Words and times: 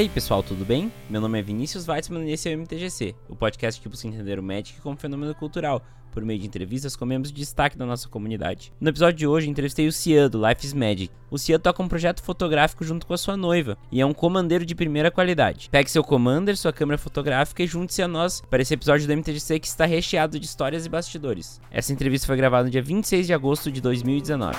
Aí 0.00 0.08
pessoal, 0.08 0.42
tudo 0.42 0.64
bem? 0.64 0.90
Meu 1.10 1.20
nome 1.20 1.38
é 1.38 1.42
Vinícius 1.42 1.86
Weitzman 1.86 2.26
e 2.26 2.32
esse 2.32 2.48
é 2.48 2.56
o 2.56 2.58
MTGC, 2.58 3.14
o 3.28 3.36
podcast 3.36 3.78
que 3.78 3.86
busca 3.86 4.08
entender 4.08 4.38
o 4.38 4.42
Magic 4.42 4.80
como 4.80 4.96
fenômeno 4.96 5.34
cultural, 5.34 5.84
por 6.10 6.24
meio 6.24 6.40
de 6.40 6.46
entrevistas 6.46 6.96
com 6.96 7.04
membros 7.04 7.30
de 7.30 7.38
destaque 7.38 7.76
da 7.76 7.84
nossa 7.84 8.08
comunidade. 8.08 8.72
No 8.80 8.88
episódio 8.88 9.18
de 9.18 9.26
hoje, 9.26 9.50
entrevistei 9.50 9.86
o 9.86 9.92
Cian, 9.92 10.30
do 10.30 10.40
Life 10.40 10.64
is 10.64 10.72
Magic. 10.72 11.10
O 11.30 11.36
Cian 11.36 11.60
toca 11.60 11.82
um 11.82 11.86
projeto 11.86 12.22
fotográfico 12.22 12.82
junto 12.82 13.06
com 13.06 13.12
a 13.12 13.18
sua 13.18 13.36
noiva, 13.36 13.76
e 13.92 14.00
é 14.00 14.06
um 14.06 14.14
comandeiro 14.14 14.64
de 14.64 14.74
primeira 14.74 15.10
qualidade. 15.10 15.68
Pegue 15.70 15.90
seu 15.90 16.02
commander, 16.02 16.56
sua 16.56 16.72
câmera 16.72 16.96
fotográfica 16.96 17.62
e 17.62 17.66
junte-se 17.66 18.00
a 18.00 18.08
nós 18.08 18.40
para 18.48 18.62
esse 18.62 18.72
episódio 18.72 19.06
do 19.06 19.12
MTGC 19.14 19.60
que 19.60 19.66
está 19.66 19.84
recheado 19.84 20.40
de 20.40 20.46
histórias 20.46 20.86
e 20.86 20.88
bastidores. 20.88 21.60
Essa 21.70 21.92
entrevista 21.92 22.26
foi 22.26 22.38
gravada 22.38 22.64
no 22.64 22.70
dia 22.70 22.82
26 22.82 23.26
de 23.26 23.34
agosto 23.34 23.70
de 23.70 23.82
2019. 23.82 24.56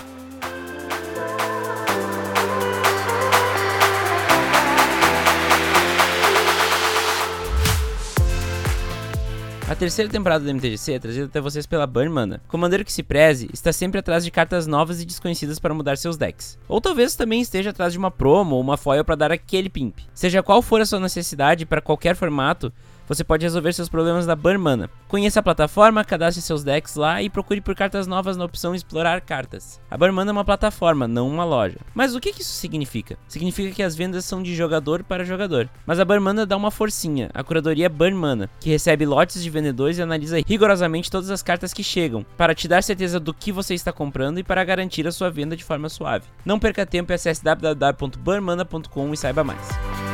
A 9.72 9.76
terceira 9.82 10.12
temporada 10.12 10.44
do 10.44 10.54
MTGC 10.54 10.96
é 10.96 11.00
trazida 11.00 11.28
até 11.28 11.40
vocês 11.40 11.66
pela 11.66 11.88
Burnmana. 11.88 12.42
Commandeiro 12.50 12.84
que 12.84 12.92
se 12.92 13.02
preze 13.02 13.50
está 13.54 13.72
sempre 13.72 14.02
atrás 14.02 14.22
de 14.22 14.30
cartas 14.30 14.68
novas 14.68 15.02
e 15.02 15.06
desconhecidas 15.06 15.60
para 15.60 15.74
mudar 15.74 15.98
seus 15.98 16.18
decks. 16.18 16.60
Ou 16.68 16.82
talvez 16.82 17.16
também 17.16 17.40
esteja 17.40 17.70
atrás 17.70 17.94
de 17.94 17.98
uma 17.98 18.12
promo 18.12 18.56
ou 18.56 18.62
uma 18.62 18.76
foil 18.76 19.06
para 19.06 19.16
dar 19.16 19.32
aquele 19.32 19.70
pimp. 19.70 20.00
Seja 20.14 20.44
qual 20.44 20.62
for 20.62 20.82
a 20.82 20.86
sua 20.86 21.00
necessidade 21.00 21.66
para 21.66 21.80
qualquer 21.80 22.18
formato, 22.18 22.70
você 23.12 23.26
pode 23.26 23.46
resolver 23.46 23.74
seus 23.74 23.90
problemas 23.90 24.26
na 24.26 24.38
Burmana. 24.38 24.90
Conheça 25.10 25.42
a 25.42 25.44
plataforma, 25.44 26.02
cadastre 26.02 26.42
seus 26.42 26.64
decks 26.64 26.96
lá 26.96 27.22
e 27.22 27.30
procure 27.30 27.60
por 27.60 27.76
cartas 27.76 28.08
novas 28.08 28.38
na 28.38 28.46
opção 28.46 28.74
Explorar 28.74 29.20
Cartas. 29.20 29.82
A 29.92 29.98
Burmana 29.98 30.32
é 30.32 30.34
uma 30.34 30.46
plataforma, 30.46 31.10
não 31.10 31.28
uma 31.28 31.44
loja. 31.44 31.78
Mas 31.94 32.16
o 32.16 32.22
que 32.22 32.30
isso 32.30 32.54
significa? 32.54 33.18
Significa 33.28 33.76
que 33.76 33.84
as 33.84 33.98
vendas 33.98 34.24
são 34.24 34.42
de 34.42 34.56
jogador 34.56 35.04
para 35.04 35.26
jogador. 35.26 35.70
Mas 35.86 36.00
a 36.00 36.06
Burmana 36.06 36.46
dá 36.46 36.56
uma 36.56 36.72
forcinha, 36.72 37.30
a 37.34 37.44
curadoria 37.44 37.90
Burmana, 37.90 38.50
que 38.62 38.70
recebe 38.70 39.06
lotes 39.06 39.44
de 39.44 39.50
vendedores 39.50 39.98
e 39.98 40.02
analisa 40.02 40.40
rigorosamente 40.48 41.12
todas 41.12 41.30
as 41.30 41.44
cartas 41.44 41.74
que 41.74 41.84
chegam, 41.84 42.26
para 42.38 42.56
te 42.56 42.66
dar 42.66 42.82
certeza 42.82 43.20
do 43.20 43.34
que 43.34 43.52
você 43.52 43.74
está 43.74 43.92
comprando 43.92 44.40
e 44.40 44.44
para 44.44 44.64
garantir 44.64 45.06
a 45.06 45.12
sua 45.12 45.30
venda 45.30 45.58
de 45.58 45.66
forma 45.66 45.90
suave. 45.90 46.28
Não 46.46 46.58
perca 46.58 46.86
tempo 46.86 47.12
e 47.12 47.16
acesse 47.16 47.44
www.burmana.com 47.44 49.14
e 49.14 49.18
saiba 49.18 49.44
mais. 49.44 50.11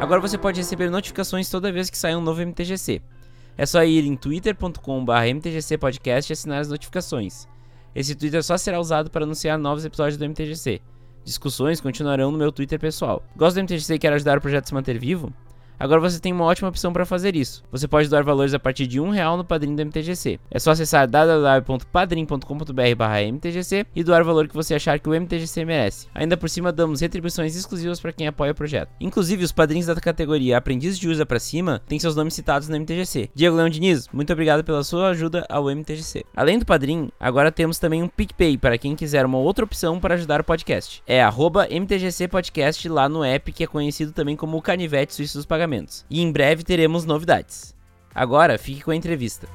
Agora 0.00 0.20
você 0.20 0.38
pode 0.38 0.60
receber 0.60 0.88
notificações 0.88 1.50
toda 1.50 1.72
vez 1.72 1.90
que 1.90 1.98
sair 1.98 2.14
um 2.14 2.20
novo 2.20 2.40
MTGC. 2.40 3.02
É 3.58 3.66
só 3.66 3.82
ir 3.82 4.04
em 4.04 4.14
twitter.com.br 4.14 5.12
mtgcpodcast 5.34 6.30
e 6.30 6.34
assinar 6.34 6.60
as 6.60 6.68
notificações. 6.68 7.48
Esse 7.94 8.14
Twitter 8.14 8.44
só 8.44 8.56
será 8.56 8.78
usado 8.78 9.10
para 9.10 9.24
anunciar 9.24 9.58
novos 9.58 9.84
episódios 9.84 10.16
do 10.16 10.24
MTGC. 10.24 10.80
Discussões 11.24 11.80
continuarão 11.80 12.30
no 12.30 12.38
meu 12.38 12.52
Twitter 12.52 12.78
pessoal. 12.78 13.20
Gosta 13.34 13.58
do 13.58 13.64
MTGC 13.64 13.94
e 13.94 13.98
quer 13.98 14.12
ajudar 14.12 14.38
o 14.38 14.40
projeto 14.40 14.64
a 14.64 14.66
se 14.68 14.74
manter 14.74 14.98
vivo? 14.98 15.32
Agora 15.78 16.00
você 16.00 16.18
tem 16.18 16.32
uma 16.32 16.44
ótima 16.44 16.68
opção 16.68 16.92
para 16.92 17.04
fazer 17.04 17.36
isso. 17.36 17.62
Você 17.70 17.86
pode 17.86 18.08
doar 18.08 18.24
valores 18.24 18.54
a 18.54 18.58
partir 18.58 18.86
de 18.86 18.98
um 18.98 19.10
real 19.10 19.36
no 19.36 19.44
padrinho 19.44 19.76
do 19.76 19.84
MTGC. 19.84 20.40
É 20.50 20.58
só 20.58 20.70
acessar 20.70 21.06
www.padrim.com.br/mtgc 21.06 23.86
e 23.94 24.02
doar 24.02 24.22
o 24.22 24.24
valor 24.24 24.48
que 24.48 24.54
você 24.54 24.74
achar 24.74 24.98
que 24.98 25.06
o 25.08 25.14
MTGC 25.14 25.66
merece. 25.66 26.08
Ainda 26.14 26.34
por 26.36 26.48
cima 26.48 26.72
damos 26.72 27.02
retribuições 27.02 27.54
exclusivas 27.54 28.00
para 28.00 28.12
quem 28.12 28.26
apoia 28.26 28.52
o 28.52 28.54
projeto. 28.54 28.88
Inclusive 29.00 29.44
os 29.44 29.52
padrinhos 29.52 29.86
da 29.86 29.94
categoria 29.96 30.56
Aprendiz 30.56 30.98
de 30.98 31.08
Usa 31.08 31.26
para 31.26 31.38
cima 31.38 31.82
têm 31.86 31.98
seus 31.98 32.16
nomes 32.16 32.32
citados 32.32 32.68
no 32.68 32.76
MTGC. 32.76 33.28
Diego 33.34 33.56
Leão 33.56 33.68
Diniz, 33.68 34.08
muito 34.12 34.32
obrigado 34.32 34.64
pela 34.64 34.82
sua 34.82 35.10
ajuda 35.10 35.44
ao 35.48 35.70
MTGC. 35.70 36.24
Além 36.34 36.58
do 36.58 36.64
padrinho, 36.64 37.12
agora 37.20 37.52
temos 37.52 37.78
também 37.78 38.02
um 38.02 38.08
PicPay 38.08 38.56
para 38.56 38.78
quem 38.78 38.96
quiser 38.96 39.26
uma 39.26 39.36
outra 39.38 39.66
opção 39.66 40.00
para 40.00 40.14
ajudar 40.14 40.40
o 40.40 40.44
podcast. 40.44 41.02
É 41.06 41.22
MTGC 41.26 42.28
Podcast 42.28 42.88
lá 42.88 43.06
no 43.08 43.22
app 43.22 43.52
que 43.52 43.64
é 43.64 43.66
conhecido 43.66 44.12
também 44.12 44.36
como 44.36 44.56
o 44.56 44.62
Canivete 44.62 45.14
Suíço 45.14 45.36
dos 45.36 45.44
Pagamentos 45.44 45.65
pagamentos. 45.66 46.06
E 46.08 46.22
em 46.22 46.30
breve 46.30 46.62
teremos 46.62 47.04
novidades. 47.04 47.74
Agora, 48.14 48.56
fique 48.56 48.82
com 48.82 48.92
a 48.92 48.96
entrevista. 48.96 49.48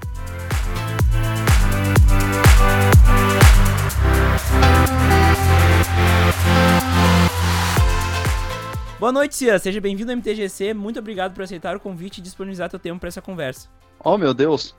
Boa 9.00 9.12
noite, 9.12 9.36
Cia. 9.36 9.58
Seja 9.58 9.82
bem-vindo 9.82 10.12
ao 10.12 10.18
MTGC. 10.18 10.76
Muito 10.76 11.00
obrigado 11.00 11.34
por 11.34 11.44
aceitar 11.44 11.76
o 11.76 11.80
convite 11.80 12.20
e 12.20 12.22
disponibilizar 12.22 12.70
seu 12.70 12.78
tempo 12.78 13.00
para 13.00 13.08
essa 13.08 13.22
conversa. 13.22 13.68
Oh, 14.04 14.16
meu 14.16 14.32
Deus. 14.32 14.76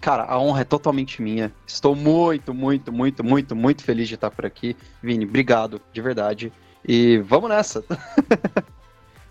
Cara, 0.00 0.24
a 0.24 0.38
honra 0.38 0.60
é 0.60 0.64
totalmente 0.64 1.22
minha. 1.22 1.50
Estou 1.66 1.96
muito, 1.96 2.52
muito, 2.52 2.92
muito, 2.92 3.24
muito, 3.24 3.56
muito 3.56 3.82
feliz 3.82 4.06
de 4.06 4.16
estar 4.16 4.30
por 4.30 4.44
aqui. 4.44 4.76
Vini, 5.02 5.24
obrigado, 5.24 5.80
de 5.92 6.02
verdade. 6.02 6.52
E 6.86 7.18
vamos 7.18 7.48
nessa. 7.48 7.82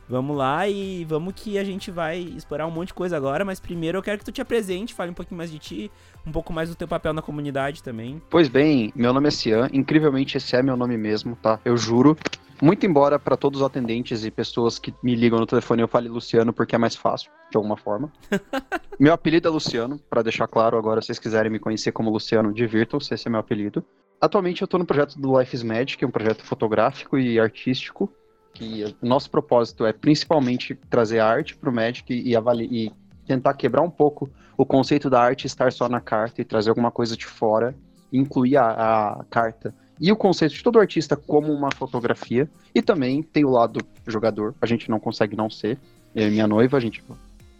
Vamos 0.09 0.37
lá 0.37 0.67
e 0.69 1.03
vamos 1.03 1.33
que 1.35 1.57
a 1.57 1.63
gente 1.63 1.91
vai 1.91 2.19
explorar 2.19 2.65
um 2.65 2.71
monte 2.71 2.89
de 2.89 2.93
coisa 2.93 3.17
agora, 3.17 3.43
mas 3.43 3.59
primeiro 3.59 3.97
eu 3.97 4.01
quero 4.01 4.17
que 4.17 4.25
tu 4.25 4.31
te 4.31 4.41
apresente, 4.41 4.93
fale 4.93 5.11
um 5.11 5.13
pouquinho 5.13 5.37
mais 5.37 5.51
de 5.51 5.59
ti, 5.59 5.91
um 6.25 6.31
pouco 6.31 6.53
mais 6.53 6.69
do 6.69 6.75
teu 6.75 6.87
papel 6.87 7.11
na 7.11 7.21
comunidade 7.21 7.83
também. 7.83 8.21
Pois 8.29 8.47
bem, 8.47 8.93
meu 8.95 9.11
nome 9.11 9.27
é 9.27 9.31
Cian, 9.31 9.69
incrivelmente 9.73 10.37
esse 10.37 10.55
é 10.55 10.63
meu 10.63 10.77
nome 10.77 10.97
mesmo, 10.97 11.35
tá? 11.35 11.59
Eu 11.65 11.75
juro. 11.75 12.17
Muito 12.59 12.87
embora 12.87 13.19
para 13.19 13.37
todos 13.37 13.61
os 13.61 13.65
atendentes 13.65 14.25
e 14.25 14.31
pessoas 14.31 14.79
que 14.79 14.91
me 15.03 15.13
ligam 15.13 15.37
no 15.37 15.45
telefone 15.45 15.83
eu 15.83 15.87
fale 15.87 16.09
Luciano 16.09 16.51
porque 16.51 16.73
é 16.73 16.77
mais 16.77 16.95
fácil, 16.95 17.29
de 17.51 17.57
alguma 17.57 17.77
forma. 17.77 18.11
meu 18.99 19.13
apelido 19.13 19.47
é 19.47 19.51
Luciano, 19.51 19.99
para 20.09 20.23
deixar 20.23 20.47
claro 20.47 20.75
agora, 20.77 21.01
se 21.01 21.07
vocês 21.07 21.19
quiserem 21.19 21.51
me 21.51 21.59
conhecer 21.59 21.91
como 21.91 22.09
Luciano, 22.09 22.51
divirtam-se, 22.51 23.13
esse 23.13 23.27
é 23.27 23.29
meu 23.29 23.39
apelido. 23.39 23.83
Atualmente 24.19 24.63
eu 24.63 24.67
tô 24.67 24.79
no 24.79 24.85
projeto 24.85 25.19
do 25.19 25.39
Life 25.39 25.55
is 25.55 25.61
Magic, 25.61 26.03
é 26.03 26.07
um 26.07 26.11
projeto 26.11 26.43
fotográfico 26.43 27.19
e 27.19 27.39
artístico, 27.39 28.11
que 28.57 28.95
nosso 29.03 29.29
propósito 29.29 29.85
é 29.85 29.93
principalmente 29.93 30.73
trazer 30.89 31.19
arte 31.19 31.55
para 31.55 31.69
o 31.69 31.73
Magic 31.73 32.11
e, 32.11 32.33
e 32.35 32.91
tentar 33.25 33.53
quebrar 33.53 33.83
um 33.83 33.89
pouco 33.89 34.27
o 34.57 34.65
conceito 34.65 35.11
da 35.11 35.21
arte 35.21 35.45
estar 35.45 35.71
só 35.71 35.87
na 35.87 36.01
carta 36.01 36.41
e 36.41 36.45
trazer 36.45 36.69
alguma 36.69 36.89
coisa 36.89 37.15
de 37.15 37.27
fora, 37.27 37.75
incluir 38.11 38.57
a, 38.57 39.19
a 39.19 39.23
carta 39.29 39.75
e 39.99 40.11
o 40.11 40.15
conceito 40.15 40.55
de 40.55 40.63
todo 40.63 40.79
artista 40.79 41.15
como 41.15 41.53
uma 41.53 41.69
fotografia. 41.71 42.49
E 42.73 42.81
também 42.81 43.21
tem 43.21 43.45
o 43.45 43.49
lado 43.51 43.79
jogador, 44.07 44.55
a 44.59 44.65
gente 44.65 44.89
não 44.89 44.99
consegue 44.99 45.35
não 45.35 45.51
ser. 45.51 45.77
Eu 46.15 46.27
e 46.27 46.31
minha 46.31 46.47
noiva, 46.47 46.77
a 46.77 46.79
gente 46.79 47.03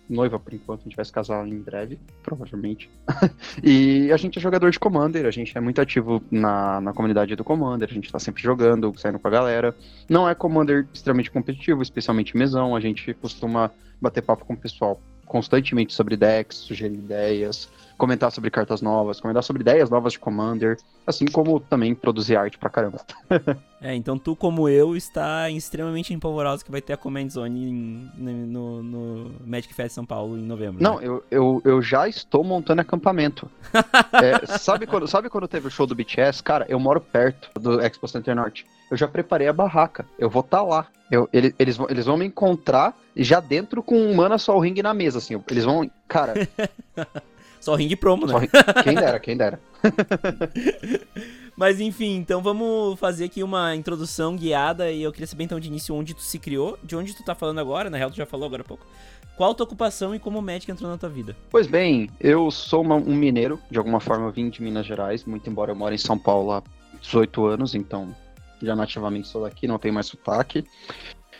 noiva 0.09 0.39
por 0.39 0.53
enquanto, 0.53 0.81
a 0.81 0.83
gente 0.83 0.95
vai 0.95 1.05
se 1.05 1.11
casar 1.11 1.47
em 1.47 1.59
breve, 1.59 1.99
provavelmente. 2.23 2.89
e 3.63 4.11
a 4.11 4.17
gente 4.17 4.39
é 4.39 4.41
jogador 4.41 4.71
de 4.71 4.79
Commander, 4.79 5.25
a 5.25 5.31
gente 5.31 5.57
é 5.57 5.61
muito 5.61 5.81
ativo 5.81 6.23
na, 6.31 6.79
na 6.81 6.93
comunidade 6.93 7.35
do 7.35 7.43
Commander, 7.43 7.89
a 7.89 7.93
gente 7.93 8.11
tá 8.11 8.19
sempre 8.19 8.41
jogando, 8.41 8.93
saindo 8.97 9.19
com 9.19 9.27
a 9.27 9.31
galera. 9.31 9.75
Não 10.09 10.27
é 10.27 10.33
Commander 10.33 10.87
extremamente 10.93 11.31
competitivo, 11.31 11.81
especialmente 11.81 12.37
mesão, 12.37 12.75
a 12.75 12.79
gente 12.79 13.13
costuma 13.15 13.71
bater 14.01 14.21
papo 14.21 14.45
com 14.45 14.53
o 14.53 14.57
pessoal 14.57 15.01
constantemente 15.25 15.93
sobre 15.93 16.15
decks, 16.15 16.57
sugerir 16.57 16.95
ideias, 16.95 17.69
comentar 17.97 18.31
sobre 18.31 18.51
cartas 18.51 18.81
novas, 18.81 19.19
comentar 19.19 19.43
sobre 19.43 19.61
ideias 19.61 19.89
novas 19.89 20.13
de 20.13 20.19
Commander, 20.19 20.77
assim 21.05 21.25
como 21.25 21.59
também 21.59 21.95
produzir 21.95 22.35
arte 22.35 22.57
pra 22.57 22.69
caramba. 22.69 23.01
é, 23.81 23.95
então 23.95 24.17
tu, 24.17 24.35
como 24.35 24.69
eu, 24.69 24.95
está 24.95 25.49
extremamente 25.49 26.13
empolvoroso 26.13 26.63
que 26.63 26.71
vai 26.71 26.81
ter 26.81 26.93
a 26.93 26.97
Command 26.97 27.29
Zone 27.29 27.69
em, 27.69 28.11
no, 28.17 28.83
no, 28.83 29.31
Magic 29.45 29.73
Fest 29.73 29.95
São 29.95 30.05
Paulo 30.05 30.37
em 30.37 30.43
novembro. 30.43 30.81
Não, 30.81 30.99
né? 30.99 31.07
eu, 31.07 31.23
eu, 31.31 31.61
eu 31.65 31.81
já 31.81 32.07
estou 32.07 32.43
montando 32.43 32.81
acampamento. 32.81 33.49
é, 34.13 34.45
sabe, 34.57 34.85
quando, 34.85 35.07
sabe 35.07 35.29
quando 35.29 35.47
teve 35.47 35.67
o 35.67 35.71
show 35.71 35.87
do 35.87 35.95
BTS? 35.95 36.43
Cara, 36.43 36.65
eu 36.69 36.79
moro 36.79 37.01
perto 37.01 37.49
do 37.59 37.81
Expo 37.81 38.07
Center 38.07 38.35
Norte. 38.35 38.65
Eu 38.91 38.95
já 38.95 39.07
preparei 39.07 39.47
a 39.47 39.53
barraca. 39.53 40.05
Eu 40.17 40.29
vou 40.29 40.41
estar 40.41 40.59
tá 40.59 40.63
lá. 40.63 40.87
Eu, 41.09 41.27
ele, 41.33 41.53
eles, 41.57 41.77
vão, 41.77 41.87
eles 41.89 42.05
vão 42.05 42.17
me 42.17 42.25
encontrar 42.25 42.95
já 43.15 43.39
dentro 43.39 43.81
com 43.81 43.97
um 43.97 44.13
Mana 44.13 44.37
Sol 44.37 44.59
Ring 44.59 44.81
na 44.81 44.93
mesa, 44.93 45.17
assim. 45.17 45.41
Eles 45.49 45.65
vão. 45.65 45.89
Cara. 46.07 46.33
Só 47.59 47.75
ring 47.75 47.95
promo, 47.95 48.25
né? 48.25 48.39
Ring... 48.39 48.49
Quem 48.83 48.95
dera, 48.95 49.19
quem 49.19 49.37
dera. 49.37 49.59
Mas 51.55 51.79
enfim, 51.79 52.17
então 52.17 52.41
vamos 52.41 52.99
fazer 52.99 53.25
aqui 53.25 53.41
uma 53.41 53.75
introdução 53.75 54.35
guiada 54.35 54.91
e 54.91 55.01
eu 55.01 55.11
queria 55.11 55.25
saber 55.25 55.43
então 55.45 55.59
de 55.59 55.67
início 55.67 55.95
onde 55.95 56.13
tu 56.13 56.21
se 56.21 56.37
criou, 56.37 56.77
de 56.83 56.95
onde 56.95 57.15
tu 57.15 57.23
tá 57.23 57.33
falando 57.33 57.59
agora, 57.59 57.89
na 57.89 57.97
real 57.97 58.11
tu 58.11 58.15
já 58.15 58.27
falou 58.27 58.45
agora 58.45 58.61
há 58.61 58.65
pouco. 58.65 58.85
Qual 59.35 59.51
a 59.51 59.53
tua 59.55 59.65
ocupação 59.65 60.13
e 60.13 60.19
como 60.19 60.39
o 60.39 60.41
Magic 60.41 60.69
entrou 60.71 60.89
na 60.89 60.97
tua 60.97 61.09
vida? 61.09 61.35
Pois 61.49 61.67
bem, 61.67 62.09
eu 62.19 62.49
sou 62.51 62.81
uma, 62.81 62.95
um 62.95 63.15
mineiro, 63.15 63.59
de 63.69 63.77
alguma 63.77 63.99
forma 63.99 64.27
eu 64.27 64.31
vim 64.31 64.49
de 64.49 64.61
Minas 64.61 64.85
Gerais, 64.85 65.25
muito 65.25 65.49
embora 65.49 65.71
eu 65.71 65.75
moro 65.75 65.93
em 65.93 65.97
São 65.97 66.17
Paulo 66.17 66.51
há 66.51 66.63
18 67.01 67.45
anos, 67.45 67.75
então 67.75 68.15
já 68.61 68.75
nativamente 68.75 69.27
sou 69.27 69.43
daqui, 69.43 69.67
não 69.67 69.79
tenho 69.79 69.93
mais 69.93 70.07
sotaque. 70.07 70.63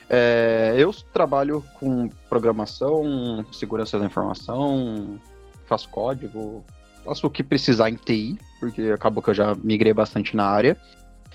É, 0.10 0.76
eu 0.78 0.94
trabalho 1.12 1.64
com 1.80 2.08
programação, 2.30 3.46
segurança 3.52 4.00
da 4.00 4.06
informação, 4.06 5.20
faço 5.68 5.90
código, 5.90 6.64
faço 7.06 7.28
o 7.28 7.30
que 7.30 7.44
precisar 7.44 7.90
em 7.90 7.96
TI, 7.96 8.38
porque 8.60 8.82
acabou 8.90 9.22
que 9.22 9.30
eu 9.30 9.34
já 9.34 9.56
migrei 9.56 9.94
bastante 9.94 10.36
na 10.36 10.46
área. 10.46 10.78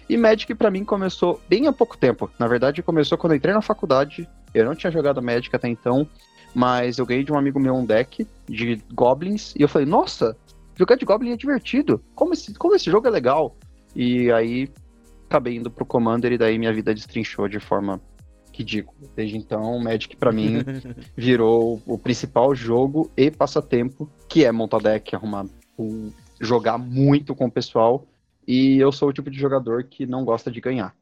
E 0.08 0.17
Magic 0.17 0.55
para 0.55 0.70
mim 0.70 0.84
começou 0.84 1.40
bem 1.49 1.67
há 1.67 1.73
pouco 1.73 1.96
tempo. 1.96 2.31
Na 2.38 2.49
verdade, 2.49 2.82
começou 2.82 3.17
quando 3.17 3.32
eu 3.32 3.37
entrei 3.37 3.55
na 3.55 3.62
faculdade. 3.62 4.29
Eu 4.52 4.64
não 4.64 4.75
tinha 4.75 4.90
jogado 4.90 5.23
Magic 5.23 5.55
até 5.55 5.69
então, 5.69 6.06
mas 6.55 6.99
eu 6.99 7.06
ganhei 7.06 7.25
de 7.25 7.32
um 7.32 7.38
amigo 7.38 7.61
meu 7.61 7.75
um 7.75 7.84
deck 7.84 8.26
de 8.49 8.82
Goblins 8.93 9.55
e 9.56 9.62
eu 9.62 9.69
falei: 9.69 9.87
"Nossa, 9.87 10.37
Jogar 10.76 10.96
de 10.96 11.05
Goblin 11.05 11.32
é 11.32 11.37
divertido. 11.37 12.02
Como 12.14 12.32
esse, 12.32 12.55
como 12.55 12.75
esse 12.75 12.90
jogo 12.90 13.06
é 13.06 13.11
legal. 13.11 13.56
E 13.94 14.31
aí 14.32 14.69
acabei 15.26 15.56
indo 15.56 15.70
pro 15.70 15.84
Commander 15.84 16.32
e 16.32 16.38
daí 16.38 16.58
minha 16.58 16.73
vida 16.73 16.94
destrinchou 16.94 17.49
de 17.49 17.61
forma 17.61 18.00
ridícula. 18.59 19.11
Desde 19.15 19.37
então, 19.37 19.77
o 19.77 19.83
Magic 19.83 20.17
para 20.17 20.33
mim 20.33 20.59
virou 21.17 21.83
o 21.87 21.99
principal 21.99 22.55
jogo 22.55 23.11
e 23.17 23.31
passatempo, 23.31 24.11
que 24.29 24.45
é 24.45 24.53
montar 24.53 24.79
deck, 24.79 25.15
arrumar, 25.15 25.47
jogar 26.41 26.79
muito 26.79 27.35
com 27.35 27.47
o 27.47 27.51
pessoal. 27.51 28.07
E 28.47 28.79
eu 28.79 28.91
sou 28.91 29.09
o 29.09 29.13
tipo 29.13 29.31
de 29.31 29.39
jogador 29.39 29.85
que 29.85 30.05
não 30.05 30.25
gosta 30.25 30.51
de 30.51 30.61
ganhar. 30.61 30.95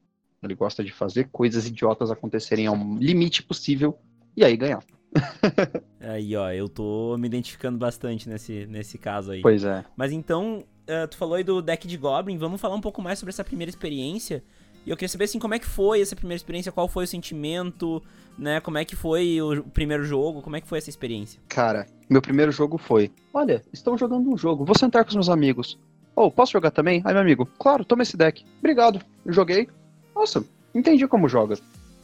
Ele 0.43 0.55
gosta 0.55 0.83
de 0.83 0.93
fazer 0.93 1.29
coisas 1.31 1.67
idiotas 1.67 2.11
acontecerem 2.11 2.67
ao 2.67 2.77
limite 2.99 3.43
possível 3.43 3.99
e 4.37 4.45
aí 4.45 4.57
ganhar. 4.57 4.83
aí, 6.01 6.37
ó, 6.37 6.51
eu 6.51 6.69
tô 6.69 7.17
me 7.19 7.27
identificando 7.27 7.79
bastante 7.79 8.29
nesse, 8.29 8.67
nesse 8.67 8.97
caso 8.97 9.33
aí. 9.33 9.43
Pois 9.43 9.65
é. 9.65 9.85
Mas 9.97 10.13
então, 10.13 10.65
uh, 10.89 11.09
tu 11.09 11.17
falou 11.17 11.35
aí 11.35 11.45
do 11.45 11.61
deck 11.61 11.87
de 11.87 11.97
Goblin, 11.97 12.39
vamos 12.39 12.61
falar 12.61 12.75
um 12.75 12.81
pouco 12.81 13.03
mais 13.03 13.19
sobre 13.19 13.31
essa 13.31 13.45
primeira 13.45 13.71
experiência. 13.71 14.43
E 14.87 14.91
eu 14.91 14.97
queria 14.97 15.09
saber, 15.09 15.25
assim, 15.25 15.39
como 15.39 15.55
é 15.55 15.59
que 15.59 15.67
foi 15.67 16.01
essa 16.01 16.17
primeira 16.17 16.37
experiência, 16.37 16.73
qual 16.73 16.89
foi 16.89 17.05
o 17.05 17.07
sentimento, 17.07 18.03
né? 18.39 18.61
Como 18.61 18.79
é 18.79 18.85
que 18.85 18.97
foi 18.97 19.41
o 19.41 19.63
primeiro 19.65 20.05
jogo, 20.05 20.41
como 20.41 20.57
é 20.57 20.61
que 20.61 20.67
foi 20.67 20.79
essa 20.79 20.91
experiência? 20.91 21.41
Cara, 21.49 21.87
meu 22.09 22.23
primeiro 22.23 22.51
jogo 22.51 22.79
foi, 22.79 23.11
olha, 23.33 23.63
estão 23.73 23.97
jogando 23.97 24.31
um 24.31 24.37
jogo, 24.37 24.65
vou 24.65 24.77
sentar 24.77 25.05
com 25.05 25.11
os 25.11 25.15
meus 25.15 25.29
amigos. 25.29 25.79
Oh, 26.17 26.31
posso 26.31 26.53
jogar 26.53 26.71
também? 26.71 27.03
Aí, 27.05 27.13
meu 27.13 27.23
amigo, 27.23 27.47
claro, 27.59 27.85
toma 27.85 28.03
esse 28.03 28.17
deck. 28.17 28.45
Obrigado. 28.59 29.01
Eu 29.25 29.33
joguei. 29.33 29.69
Nossa, 30.15 30.45
entendi 30.75 31.07
como 31.07 31.29
joga. 31.29 31.57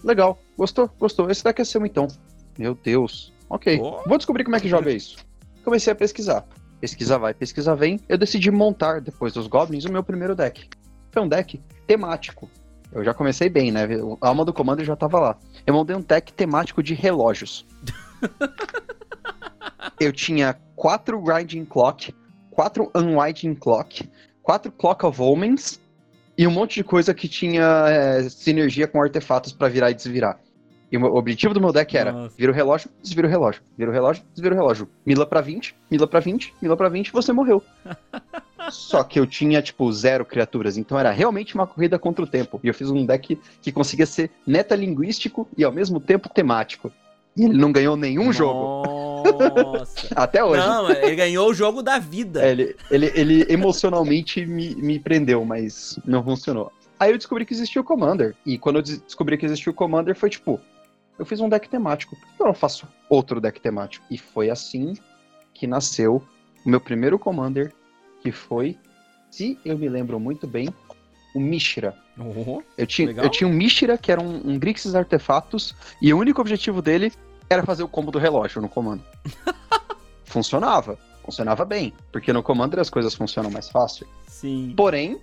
Legal. 0.05 0.38
Gostou? 0.56 0.88
Gostou. 0.99 1.31
Esse 1.31 1.43
deck 1.43 1.61
é 1.61 1.64
seu 1.64 1.84
então. 1.84 2.06
Meu 2.58 2.75
Deus. 2.75 3.32
Ok. 3.50 3.78
Oh. 3.81 4.08
Vou 4.08 4.17
descobrir 4.17 4.44
como 4.44 4.56
é 4.56 4.61
que 4.61 4.69
joga 4.69 4.90
isso. 4.90 5.17
Comecei 5.64 5.93
a 5.93 5.96
pesquisar. 5.96 6.46
Pesquisa 6.81 7.19
vai, 7.19 7.34
pesquisa 7.34 7.75
vem. 7.75 7.99
Eu 8.08 8.17
decidi 8.17 8.50
montar, 8.50 9.00
depois 9.00 9.32
dos 9.32 9.46
Goblins, 9.46 9.84
o 9.84 9.93
meu 9.93 10.02
primeiro 10.02 10.34
deck. 10.34 10.69
Foi 11.11 11.23
um 11.23 11.28
deck 11.28 11.61
temático. 11.87 12.49
Eu 12.97 13.05
já 13.05 13.13
comecei 13.13 13.51
bem, 13.51 13.71
né? 13.71 13.87
A 14.23 14.29
alma 14.29 14.43
do 14.43 14.55
comando 14.55 14.83
já 14.83 14.97
tava 14.97 15.21
lá. 15.21 15.39
Eu 15.67 15.75
montei 15.75 15.95
um 15.95 16.01
deck 16.01 16.33
temático 16.33 16.83
de 16.83 16.95
relógios. 16.95 17.67
eu 20.01 20.11
tinha 20.11 20.57
quatro 20.75 21.21
Grinding 21.21 21.67
Clock, 21.67 22.15
quatro 22.51 22.91
Unwinding 22.95 23.55
Clock, 23.55 24.09
quatro 24.43 24.73
Clock 24.73 25.05
of 25.05 25.21
Omens 25.21 25.79
e 26.39 26.47
um 26.47 26.51
monte 26.51 26.77
de 26.77 26.85
coisa 26.85 27.13
que 27.13 27.29
tinha 27.29 27.85
é, 27.87 28.29
sinergia 28.31 28.89
com 28.89 29.03
artefatos 29.03 29.53
para 29.53 29.69
virar 29.69 29.91
e 29.91 29.95
desvirar. 29.95 30.41
E 30.91 30.97
o 30.97 31.05
objetivo 31.17 31.53
do 31.53 31.61
meu 31.61 31.73
deck 31.73 31.95
era: 31.99 32.13
Nossa. 32.13 32.35
vira 32.35 32.51
o 32.51 32.55
relógio, 32.55 32.89
desvira 33.03 33.27
o 33.27 33.31
relógio, 33.31 33.63
vira 33.77 33.91
o 33.91 33.93
relógio, 33.93 34.25
desvira 34.33 34.55
o 34.55 34.59
relógio. 34.59 34.89
Mila 35.05 35.27
pra 35.27 35.43
20, 35.43 35.77
mila 35.91 36.07
pra 36.07 36.21
20, 36.21 36.55
mila 36.63 36.77
pra 36.77 36.89
20, 36.89 37.13
você 37.13 37.31
morreu. 37.31 37.63
Só 38.71 39.03
que 39.05 39.19
eu 39.19 39.27
tinha, 39.27 39.63
tipo, 39.63 39.91
zero 39.93 40.25
criaturas. 40.25 40.77
Então 40.77 40.99
era 40.99 41.11
realmente 41.11 41.55
uma 41.55 41.67
corrida 41.67 41.99
contra 41.99 42.25
o 42.25 42.27
tempo. 42.27 42.61
E 42.63 42.69
eu 42.69 42.75
fiz 42.75 42.91
um 42.91 43.05
deck 43.05 43.39
que 43.63 43.73
conseguia 43.73 44.07
ser 44.07 44.31
metalinguístico 44.47 45.49
e 45.57 45.65
ao 45.65 45.73
mesmo 45.73 46.01
tempo 46.01 46.29
temático. 46.29 46.93
E 47.37 47.45
ele 47.45 47.59
não 47.59 47.71
ganhou 47.71 47.97
nenhum 47.97 48.27
Nossa. 48.27 48.39
jogo. 48.39 48.83
Até 50.15 50.43
hoje. 50.43 50.67
Não, 50.67 50.91
ele 50.91 51.15
ganhou 51.15 51.51
o 51.51 51.55
jogo 51.55 51.83
da 51.83 51.99
vida. 51.99 52.45
É, 52.45 52.51
ele, 52.51 52.77
ele, 52.91 53.13
ele 53.15 53.47
emocionalmente 53.49 54.47
me, 54.47 54.75
me 54.75 54.99
prendeu, 54.99 55.45
mas 55.45 55.99
não 56.05 56.25
funcionou. 56.25 56.73
Aí 56.99 57.11
eu 57.11 57.19
descobri 57.19 57.45
que 57.45 57.53
existia 57.53 57.81
o 57.81 57.85
Commander. 57.85 58.35
E 58.45 58.57
quando 58.57 58.77
eu 58.77 58.83
descobri 58.83 59.37
que 59.37 59.45
existia 59.45 59.71
o 59.71 59.75
Commander, 59.75 60.17
foi 60.17 60.31
tipo, 60.31 60.59
eu 61.19 61.27
fiz 61.27 61.41
um 61.41 61.49
deck 61.49 61.69
temático. 61.69 62.17
Por 62.17 62.37
que 62.37 62.43
eu 62.43 62.47
não 62.47 62.55
faço 62.55 62.89
outro 63.09 63.41
deck 63.41 63.61
temático? 63.61 64.05
E 64.11 64.17
foi 64.17 64.49
assim 64.49 64.95
que 65.53 65.67
nasceu 65.67 66.23
o 66.65 66.69
meu 66.69 66.81
primeiro 66.81 67.19
Commander, 67.19 67.73
que 68.23 68.33
foi, 68.33 68.79
se 69.31 69.59
eu 69.65 69.79
me 69.79 69.89
lembro 69.89 70.19
muito 70.19 70.47
bem, 70.47 70.69
o 71.35 71.41
Mishra. 71.41 71.95
Uhum, 72.17 72.63
eu, 72.79 72.87
tinha, 72.87 73.11
eu 73.11 73.29
tinha 73.29 73.47
um 73.47 73.53
Mishra, 73.53 73.99
que 73.99 74.11
era 74.11 74.21
um, 74.21 74.53
um 74.53 74.59
Grixis 74.59 74.95
Artefatos, 74.95 75.75
e 76.01 76.13
o 76.13 76.19
único 76.19 76.41
objetivo 76.41 76.81
dele 76.81 77.13
era 77.49 77.63
fazer 77.63 77.83
o 77.83 77.89
combo 77.89 78.11
do 78.11 78.19
relógio 78.19 78.61
no 78.61 78.69
comando. 78.69 79.05
funcionava, 80.25 80.99
funcionava 81.25 81.65
bem, 81.65 81.93
porque 82.11 82.33
no 82.33 82.43
Commander 82.43 82.81
as 82.81 82.91
coisas 82.91 83.15
funcionam 83.15 83.51
mais 83.51 83.69
fácil. 83.69 84.07
Sim. 84.27 84.75
Porém, 84.77 85.19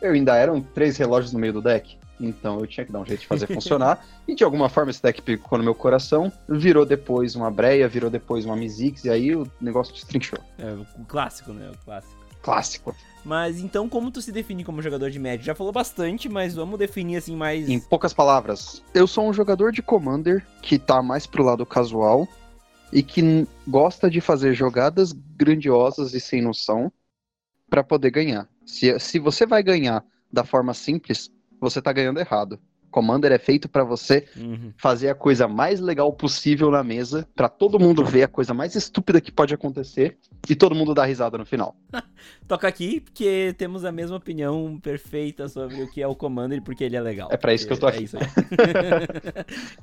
eu 0.00 0.12
ainda 0.12 0.36
eram 0.36 0.60
três 0.60 0.96
relógios 0.96 1.32
no 1.32 1.38
meio 1.38 1.52
do 1.52 1.62
deck. 1.62 1.96
Então 2.20 2.58
eu 2.58 2.66
tinha 2.66 2.84
que 2.84 2.90
dar 2.90 3.00
um 3.00 3.06
jeito 3.06 3.20
de 3.20 3.26
fazer 3.26 3.46
funcionar. 3.52 4.04
e 4.26 4.34
de 4.34 4.42
alguma 4.42 4.68
forma 4.68 4.90
esse 4.90 5.02
deck 5.02 5.22
ficou 5.22 5.58
no 5.58 5.64
meu 5.64 5.74
coração. 5.74 6.32
Virou 6.48 6.84
depois 6.84 7.36
uma 7.36 7.50
Breia, 7.50 7.88
virou 7.88 8.10
depois 8.10 8.44
uma 8.44 8.56
Mizix, 8.56 9.04
e 9.04 9.10
aí 9.10 9.34
o 9.34 9.46
negócio 9.60 9.94
destrinchou. 9.94 10.38
É 10.58 10.72
o 10.72 11.04
clássico, 11.04 11.52
né? 11.52 11.70
O 11.70 11.84
clássico. 11.84 12.17
Clássico. 12.42 12.94
Mas 13.24 13.58
então, 13.58 13.88
como 13.88 14.10
tu 14.10 14.22
se 14.22 14.32
define 14.32 14.64
como 14.64 14.80
jogador 14.80 15.10
de 15.10 15.18
médio? 15.18 15.44
Já 15.44 15.54
falou 15.54 15.72
bastante, 15.72 16.28
mas 16.28 16.54
vamos 16.54 16.78
definir 16.78 17.16
assim 17.16 17.36
mais. 17.36 17.68
Em 17.68 17.78
poucas 17.78 18.14
palavras, 18.14 18.82
eu 18.94 19.06
sou 19.06 19.28
um 19.28 19.32
jogador 19.32 19.72
de 19.72 19.82
Commander 19.82 20.46
que 20.62 20.78
tá 20.78 21.02
mais 21.02 21.26
pro 21.26 21.42
lado 21.44 21.66
casual 21.66 22.26
e 22.92 23.02
que 23.02 23.46
gosta 23.66 24.08
de 24.08 24.20
fazer 24.20 24.54
jogadas 24.54 25.12
grandiosas 25.12 26.14
e 26.14 26.20
sem 26.20 26.40
noção 26.40 26.90
para 27.68 27.84
poder 27.84 28.10
ganhar. 28.10 28.48
Se, 28.64 28.98
se 28.98 29.18
você 29.18 29.44
vai 29.44 29.62
ganhar 29.62 30.04
da 30.32 30.44
forma 30.44 30.72
simples, 30.72 31.30
você 31.60 31.82
tá 31.82 31.92
ganhando 31.92 32.20
errado. 32.20 32.58
Commander 32.90 33.32
é 33.32 33.38
feito 33.38 33.68
para 33.68 33.84
você 33.84 34.26
uhum. 34.36 34.72
fazer 34.76 35.08
a 35.08 35.14
coisa 35.14 35.46
mais 35.46 35.80
legal 35.80 36.12
possível 36.12 36.70
na 36.70 36.82
mesa, 36.82 37.28
para 37.34 37.48
todo 37.48 37.78
mundo 37.78 38.04
ver 38.04 38.24
a 38.24 38.28
coisa 38.28 38.54
mais 38.54 38.74
estúpida 38.74 39.20
que 39.20 39.30
pode 39.30 39.54
acontecer 39.54 40.18
e 40.48 40.54
todo 40.54 40.74
mundo 40.74 40.94
dar 40.94 41.04
risada 41.04 41.38
no 41.38 41.44
final. 41.44 41.76
Toca 42.46 42.66
aqui 42.66 43.00
porque 43.00 43.54
temos 43.58 43.84
a 43.84 43.92
mesma 43.92 44.16
opinião 44.16 44.78
perfeita 44.82 45.48
sobre 45.48 45.82
o 45.82 45.90
que 45.90 46.02
é 46.02 46.06
o 46.06 46.14
Commander 46.14 46.58
e 46.58 46.60
porque 46.60 46.84
ele 46.84 46.96
é 46.96 47.00
legal. 47.00 47.28
É 47.30 47.36
para 47.36 47.54
isso 47.54 47.66
que 47.66 47.72
eu 47.72 47.78
tô 47.78 47.88
é 47.88 47.90
aqui. 47.90 48.06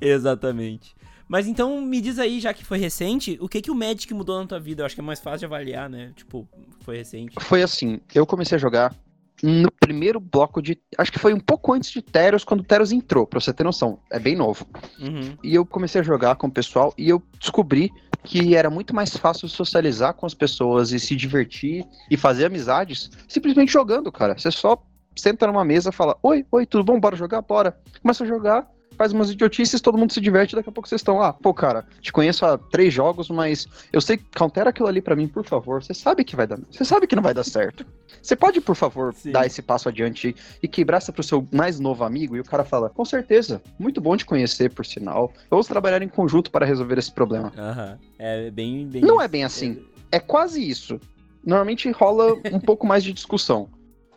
Exatamente. 0.14 0.94
Mas 1.28 1.48
então 1.48 1.80
me 1.80 2.00
diz 2.00 2.18
aí, 2.18 2.38
já 2.38 2.54
que 2.54 2.64
foi 2.64 2.78
recente, 2.78 3.36
o 3.40 3.48
que 3.48 3.60
que 3.60 3.70
o 3.70 3.74
Magic 3.74 4.12
mudou 4.14 4.40
na 4.40 4.46
tua 4.46 4.60
vida? 4.60 4.82
Eu 4.82 4.86
acho 4.86 4.94
que 4.94 5.00
é 5.00 5.04
mais 5.04 5.18
fácil 5.18 5.40
de 5.40 5.44
avaliar, 5.46 5.90
né? 5.90 6.12
Tipo, 6.14 6.48
foi 6.80 6.98
recente. 6.98 7.34
Foi 7.40 7.62
assim, 7.62 8.00
eu 8.14 8.24
comecei 8.24 8.56
a 8.56 8.60
jogar 8.60 8.94
no 9.42 9.70
primeiro 9.70 10.18
bloco 10.18 10.62
de. 10.62 10.78
Acho 10.96 11.12
que 11.12 11.18
foi 11.18 11.34
um 11.34 11.40
pouco 11.40 11.72
antes 11.72 11.90
de 11.90 12.02
Teros, 12.02 12.44
quando 12.44 12.64
Teros 12.64 12.92
entrou, 12.92 13.26
pra 13.26 13.40
você 13.40 13.52
ter 13.52 13.64
noção. 13.64 13.98
É 14.10 14.18
bem 14.18 14.34
novo. 14.34 14.66
Uhum. 14.98 15.36
E 15.42 15.54
eu 15.54 15.64
comecei 15.66 16.00
a 16.00 16.04
jogar 16.04 16.36
com 16.36 16.46
o 16.46 16.50
pessoal 16.50 16.94
e 16.96 17.08
eu 17.08 17.22
descobri 17.38 17.90
que 18.24 18.56
era 18.56 18.68
muito 18.68 18.94
mais 18.94 19.16
fácil 19.16 19.48
socializar 19.48 20.14
com 20.14 20.26
as 20.26 20.34
pessoas 20.34 20.92
e 20.92 20.98
se 20.98 21.14
divertir 21.14 21.84
e 22.10 22.16
fazer 22.16 22.46
amizades 22.46 23.10
simplesmente 23.28 23.72
jogando, 23.72 24.10
cara. 24.10 24.36
Você 24.36 24.50
só 24.50 24.82
senta 25.14 25.46
numa 25.46 25.64
mesa 25.64 25.90
e 25.90 25.92
fala: 25.92 26.16
Oi, 26.22 26.44
oi, 26.50 26.66
tudo 26.66 26.84
bom? 26.84 26.98
Bora 26.98 27.16
jogar? 27.16 27.42
Bora. 27.42 27.78
Começa 28.02 28.24
a 28.24 28.26
jogar 28.26 28.68
faz 28.96 29.12
umas 29.12 29.30
idiotices, 29.30 29.80
todo 29.80 29.98
mundo 29.98 30.12
se 30.12 30.20
diverte, 30.20 30.56
daqui 30.56 30.68
a 30.68 30.72
pouco 30.72 30.88
vocês 30.88 31.00
estão 31.00 31.18
lá. 31.18 31.28
Ah, 31.28 31.32
pô, 31.32 31.52
cara, 31.52 31.84
te 32.00 32.12
conheço 32.12 32.46
há 32.46 32.56
três 32.56 32.94
jogos, 32.94 33.28
mas 33.28 33.66
eu 33.92 34.00
sei, 34.00 34.20
countera 34.36 34.70
aquilo 34.70 34.86
ali 34.86 35.00
para 35.00 35.16
mim, 35.16 35.26
por 35.26 35.44
favor. 35.44 35.82
Você 35.82 35.92
sabe 35.92 36.22
que 36.22 36.36
vai 36.36 36.46
dar. 36.46 36.58
Você 36.70 36.84
sabe 36.84 37.06
que 37.06 37.16
não 37.16 37.22
vai 37.22 37.34
dar 37.34 37.42
certo. 37.42 37.84
Você 38.22 38.36
pode, 38.36 38.60
por 38.60 38.76
favor, 38.76 39.12
Sim. 39.12 39.32
dar 39.32 39.44
esse 39.44 39.60
passo 39.60 39.88
adiante 39.88 40.34
e 40.62 40.68
quebrar 40.68 40.98
essa 40.98 41.12
pro 41.12 41.22
seu 41.22 41.46
mais 41.52 41.80
novo 41.80 42.04
amigo? 42.04 42.36
E 42.36 42.40
o 42.40 42.44
cara 42.44 42.64
fala, 42.64 42.88
com 42.88 43.04
certeza, 43.04 43.60
muito 43.78 44.00
bom 44.00 44.16
te 44.16 44.24
conhecer, 44.24 44.70
por 44.70 44.86
sinal. 44.86 45.32
Vamos 45.50 45.66
trabalhar 45.66 46.02
em 46.02 46.08
conjunto 46.08 46.50
para 46.50 46.64
resolver 46.64 46.98
esse 46.98 47.12
problema. 47.12 47.52
Aham. 47.56 47.98
É 48.18 48.50
bem, 48.50 48.86
bem. 48.86 49.02
Não 49.02 49.20
é 49.20 49.26
bem 49.26 49.44
assim. 49.44 49.84
É, 50.12 50.16
é 50.16 50.20
quase 50.20 50.66
isso. 50.66 51.00
Normalmente 51.44 51.90
rola 51.90 52.34
um 52.52 52.60
pouco 52.60 52.86
mais 52.86 53.04
de 53.04 53.12
discussão. 53.12 53.68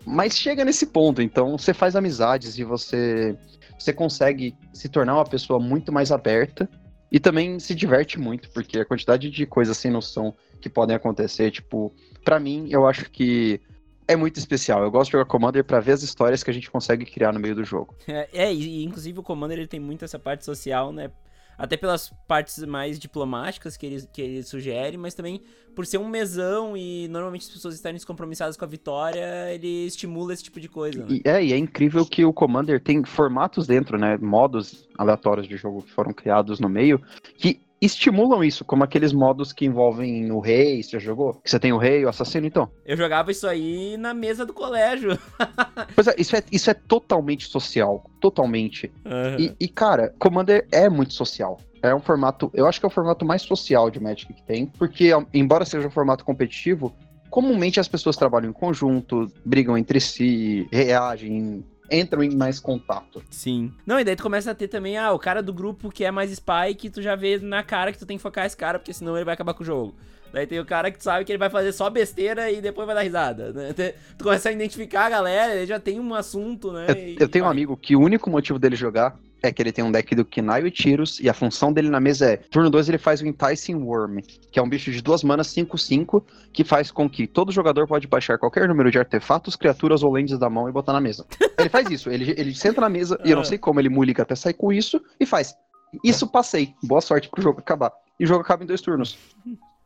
Mas 0.09 0.35
chega 0.37 0.65
nesse 0.65 0.87
ponto, 0.87 1.21
então 1.21 1.55
você 1.55 1.71
faz 1.71 1.95
amizades 1.95 2.57
e 2.57 2.63
você 2.63 3.37
você 3.77 3.93
consegue 3.93 4.57
se 4.73 4.89
tornar 4.89 5.15
uma 5.15 5.23
pessoa 5.23 5.59
muito 5.59 5.91
mais 5.91 6.11
aberta 6.11 6.67
e 7.11 7.19
também 7.19 7.59
se 7.59 7.73
diverte 7.73 8.19
muito, 8.19 8.49
porque 8.49 8.79
a 8.79 8.85
quantidade 8.85 9.29
de 9.29 9.45
coisas 9.45 9.77
sem 9.77 9.89
noção 9.89 10.35
que 10.59 10.69
podem 10.69 10.95
acontecer, 10.95 11.49
tipo, 11.51 11.93
para 12.25 12.39
mim, 12.39 12.67
eu 12.69 12.85
acho 12.85 13.09
que 13.09 13.61
é 14.07 14.15
muito 14.15 14.37
especial. 14.37 14.83
Eu 14.83 14.91
gosto 14.91 15.11
de 15.11 15.13
jogar 15.13 15.25
Commander 15.25 15.63
para 15.63 15.79
ver 15.79 15.93
as 15.93 16.03
histórias 16.03 16.43
que 16.43 16.49
a 16.49 16.53
gente 16.53 16.69
consegue 16.69 17.05
criar 17.05 17.31
no 17.31 17.39
meio 17.39 17.55
do 17.55 17.63
jogo. 17.63 17.95
É, 18.07 18.27
é, 18.33 18.53
e 18.53 18.83
inclusive 18.83 19.19
o 19.19 19.23
Commander 19.23 19.59
ele 19.59 19.67
tem 19.67 19.79
muito 19.79 20.03
essa 20.03 20.17
parte 20.17 20.43
social, 20.43 20.91
né? 20.91 21.11
Até 21.59 21.75
pelas 21.75 22.09
partes 22.25 22.63
mais 22.63 22.97
diplomáticas 22.97 23.75
que 23.75 23.85
ele, 23.85 24.07
que 24.13 24.21
ele 24.21 24.43
sugere, 24.43 24.97
mas 24.97 25.13
também 25.13 25.41
por 25.75 25.85
ser 25.85 25.97
um 25.97 26.07
mesão 26.07 26.75
e 26.75 27.07
normalmente 27.09 27.45
as 27.47 27.51
pessoas 27.51 27.75
estarem 27.75 27.95
descompromissadas 27.95 28.55
com 28.57 28.65
a 28.65 28.67
vitória, 28.67 29.53
ele 29.53 29.85
estimula 29.85 30.33
esse 30.33 30.43
tipo 30.43 30.59
de 30.59 30.69
coisa. 30.69 31.05
Né? 31.05 31.21
E, 31.23 31.29
é, 31.29 31.43
e 31.43 31.53
é 31.53 31.57
incrível 31.57 32.05
que 32.05 32.23
o 32.23 32.33
Commander 32.33 32.81
tem 32.81 33.03
formatos 33.03 33.67
dentro, 33.67 33.97
né? 33.97 34.17
Modos 34.17 34.87
aleatórios 34.97 35.47
de 35.47 35.57
jogo 35.57 35.83
que 35.83 35.91
foram 35.91 36.13
criados 36.13 36.59
no 36.59 36.69
meio, 36.69 37.01
que 37.37 37.61
estimulam 37.81 38.43
isso, 38.43 38.65
como 38.65 38.83
aqueles 38.83 39.13
modos 39.13 39.53
que 39.53 39.65
envolvem 39.65 40.31
o 40.31 40.39
rei, 40.39 40.83
você 40.83 40.91
já 40.91 40.99
jogou? 40.99 41.33
Que 41.35 41.49
você 41.49 41.59
tem 41.59 41.71
o 41.71 41.77
rei, 41.77 42.05
o 42.05 42.09
assassino, 42.09 42.45
então. 42.45 42.69
Eu 42.85 42.97
jogava 42.97 43.31
isso 43.31 43.47
aí 43.47 43.95
na 43.97 44.13
mesa 44.13 44.45
do 44.45 44.53
colégio. 44.53 45.17
pois 45.95 46.07
é, 46.07 46.15
isso 46.17 46.35
é, 46.35 46.43
isso 46.51 46.69
é 46.69 46.73
totalmente 46.73 47.47
social, 47.47 48.03
totalmente. 48.19 48.91
Uhum. 49.05 49.39
E, 49.39 49.55
e, 49.59 49.67
cara, 49.67 50.13
Commander 50.19 50.67
é 50.71 50.89
muito 50.89 51.13
social. 51.13 51.57
É 51.81 51.95
um 51.95 52.01
formato, 52.01 52.51
eu 52.53 52.67
acho 52.67 52.79
que 52.79 52.85
é 52.85 52.89
o 52.89 52.91
formato 52.91 53.25
mais 53.25 53.41
social 53.41 53.89
de 53.89 54.01
Magic 54.01 54.33
que 54.33 54.43
tem, 54.43 54.65
porque 54.65 55.11
embora 55.33 55.63
seja 55.63 55.87
um 55.87 55.91
formato 55.91 56.25
competitivo, 56.25 56.93
comumente 57.29 57.79
as 57.79 57.87
pessoas 57.87 58.17
trabalham 58.17 58.49
em 58.49 58.53
conjunto, 58.53 59.31
brigam 59.45 59.77
entre 59.77 60.01
si, 60.01 60.67
reagem, 60.71 61.63
entram 61.91 62.23
em 62.23 62.35
mais 62.35 62.59
contato. 62.59 63.23
Sim. 63.29 63.71
Não, 63.85 63.99
e 63.99 64.03
daí 64.03 64.15
tu 64.15 64.23
começa 64.23 64.51
a 64.51 64.55
ter 64.55 64.67
também, 64.67 64.97
ah, 64.97 65.11
o 65.11 65.19
cara 65.19 65.41
do 65.41 65.53
grupo 65.53 65.89
que 65.89 66.03
é 66.03 66.11
mais 66.11 66.31
spy, 66.31 66.75
que 66.77 66.89
tu 66.89 67.01
já 67.01 67.15
vê 67.15 67.37
na 67.37 67.63
cara 67.63 67.91
que 67.91 67.97
tu 67.97 68.05
tem 68.05 68.17
que 68.17 68.23
focar 68.23 68.45
esse 68.45 68.57
cara, 68.57 68.79
porque 68.79 68.93
senão 68.93 69.15
ele 69.15 69.25
vai 69.25 69.33
acabar 69.33 69.53
com 69.53 69.63
o 69.63 69.65
jogo. 69.65 69.95
Daí 70.31 70.45
tem 70.45 70.59
o 70.59 70.65
cara 70.65 70.91
que 70.91 70.97
tu 70.97 71.03
sabe 71.03 71.25
que 71.25 71.31
ele 71.31 71.39
vai 71.39 71.49
fazer 71.49 71.71
só 71.71 71.89
besteira 71.89 72.51
e 72.51 72.61
depois 72.61 72.85
vai 72.85 72.95
dar 72.95 73.01
risada. 73.01 73.51
Né? 73.51 73.73
Tu 74.17 74.23
começa 74.23 74.49
a 74.49 74.51
identificar 74.51 75.05
a 75.05 75.09
galera, 75.09 75.55
ele 75.55 75.65
já 75.65 75.79
tem 75.79 75.99
um 75.99 76.13
assunto, 76.13 76.71
né? 76.71 76.85
Eu, 76.89 77.21
eu 77.21 77.29
tenho 77.29 77.45
um 77.45 77.49
amigo 77.49 77.75
que 77.75 77.95
o 77.95 77.99
único 77.99 78.29
motivo 78.29 78.59
dele 78.59 78.75
jogar 78.75 79.17
é 79.41 79.51
que 79.51 79.61
ele 79.61 79.71
tem 79.71 79.83
um 79.83 79.91
deck 79.91 80.13
do 80.15 80.25
Kinaio 80.25 80.67
e 80.67 80.71
Tiros, 80.71 81.19
e 81.19 81.29
a 81.29 81.33
função 81.33 81.71
dele 81.71 81.89
na 81.89 81.99
mesa 81.99 82.31
é: 82.31 82.37
turno 82.37 82.69
2 82.69 82.89
ele 82.89 82.97
faz 82.97 83.21
o 83.21 83.27
Enticing 83.27 83.75
Worm, 83.75 84.19
que 84.51 84.59
é 84.59 84.61
um 84.61 84.69
bicho 84.69 84.91
de 84.91 85.01
duas 85.01 85.23
manas 85.23 85.47
5-5, 85.47 86.23
que 86.51 86.63
faz 86.63 86.91
com 86.91 87.09
que 87.09 87.27
todo 87.27 87.51
jogador 87.51 87.87
pode 87.87 88.07
baixar 88.07 88.37
qualquer 88.37 88.67
número 88.67 88.91
de 88.91 88.99
artefatos, 88.99 89.55
criaturas 89.55 90.03
ou 90.03 90.11
lentes 90.11 90.37
da 90.37 90.49
mão 90.49 90.67
e 90.67 90.71
botar 90.71 90.93
na 90.93 91.01
mesa. 91.01 91.25
ele 91.57 91.69
faz 91.69 91.89
isso, 91.89 92.09
ele, 92.09 92.33
ele 92.37 92.53
senta 92.53 92.81
na 92.81 92.89
mesa, 92.89 93.19
e 93.23 93.31
eu 93.31 93.37
não 93.37 93.43
sei 93.43 93.57
como 93.57 93.79
ele 93.79 93.89
muliga 93.89 94.23
até 94.23 94.35
sair 94.35 94.53
com 94.53 94.71
isso, 94.71 95.01
e 95.19 95.25
faz. 95.25 95.55
Isso 96.03 96.27
passei. 96.27 96.73
Boa 96.83 97.01
sorte 97.01 97.29
pro 97.29 97.41
jogo 97.41 97.59
acabar. 97.59 97.91
E 98.19 98.23
o 98.23 98.27
jogo 98.27 98.41
acaba 98.41 98.63
em 98.63 98.67
dois 98.67 98.81
turnos. 98.81 99.17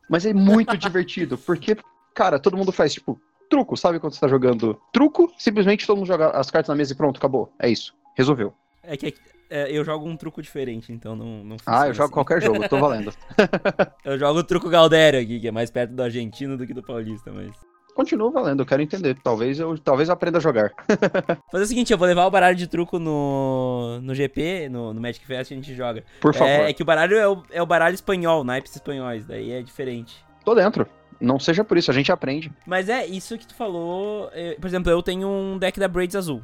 Mas 0.08 0.26
é 0.26 0.34
muito 0.34 0.76
divertido, 0.76 1.38
porque, 1.38 1.76
cara, 2.14 2.38
todo 2.38 2.56
mundo 2.56 2.70
faz, 2.72 2.92
tipo, 2.92 3.18
truco, 3.48 3.76
sabe 3.76 3.98
quando 3.98 4.12
você 4.12 4.20
tá 4.20 4.28
jogando 4.28 4.78
truco? 4.92 5.32
Simplesmente 5.38 5.86
todo 5.86 5.98
mundo 5.98 6.06
joga 6.06 6.30
as 6.30 6.50
cartas 6.50 6.68
na 6.68 6.74
mesa 6.74 6.92
e 6.92 6.96
pronto, 6.96 7.16
acabou. 7.16 7.52
É 7.58 7.68
isso. 7.68 7.94
Resolveu. 8.16 8.52
É 8.82 8.96
que 8.96 9.14
é, 9.54 9.70
eu 9.70 9.84
jogo 9.84 10.08
um 10.08 10.16
truco 10.16 10.42
diferente, 10.42 10.92
então 10.92 11.14
não, 11.14 11.44
não 11.44 11.56
Ah, 11.64 11.86
eu 11.86 11.94
jogo 11.94 12.06
assim. 12.06 12.12
qualquer 12.12 12.42
jogo, 12.42 12.68
tô 12.68 12.76
valendo. 12.76 13.12
eu 14.04 14.18
jogo 14.18 14.40
o 14.40 14.42
truco 14.42 14.68
Galdério 14.68 15.20
aqui, 15.20 15.38
que 15.38 15.46
é 15.46 15.52
mais 15.52 15.70
perto 15.70 15.92
do 15.92 16.02
argentino 16.02 16.56
do 16.56 16.66
que 16.66 16.74
do 16.74 16.82
paulista, 16.82 17.30
mas. 17.32 17.54
Continua 17.94 18.32
valendo, 18.32 18.62
eu 18.62 18.66
quero 18.66 18.82
entender. 18.82 19.16
Talvez 19.22 19.60
eu, 19.60 19.78
talvez 19.78 20.08
eu 20.08 20.12
aprenda 20.12 20.38
a 20.38 20.40
jogar. 20.40 20.72
Fazer 21.52 21.62
o 21.62 21.66
seguinte, 21.68 21.92
eu 21.92 21.98
vou 21.98 22.08
levar 22.08 22.26
o 22.26 22.30
baralho 22.32 22.56
de 22.56 22.66
truco 22.66 22.98
no, 22.98 24.00
no 24.02 24.12
GP, 24.12 24.68
no, 24.68 24.92
no 24.92 25.00
Magic 25.00 25.24
Fest, 25.24 25.52
a 25.52 25.54
gente 25.54 25.72
joga. 25.72 26.02
Por 26.20 26.34
favor. 26.34 26.48
É, 26.48 26.70
é 26.70 26.72
que 26.72 26.82
o 26.82 26.84
baralho 26.84 27.16
é 27.16 27.28
o, 27.28 27.42
é 27.52 27.62
o 27.62 27.66
baralho 27.66 27.94
espanhol, 27.94 28.42
naipes 28.42 28.74
espanhóis, 28.74 29.24
daí 29.24 29.52
é 29.52 29.62
diferente. 29.62 30.16
Tô 30.44 30.52
dentro. 30.56 30.84
Não 31.20 31.38
seja 31.38 31.62
por 31.62 31.78
isso, 31.78 31.92
a 31.92 31.94
gente 31.94 32.10
aprende. 32.10 32.50
Mas 32.66 32.88
é, 32.88 33.06
isso 33.06 33.38
que 33.38 33.46
tu 33.46 33.54
falou. 33.54 34.28
É, 34.32 34.56
por 34.56 34.66
exemplo, 34.66 34.90
eu 34.90 35.00
tenho 35.00 35.28
um 35.28 35.56
deck 35.56 35.78
da 35.78 35.86
Braids 35.86 36.16
azul. 36.16 36.42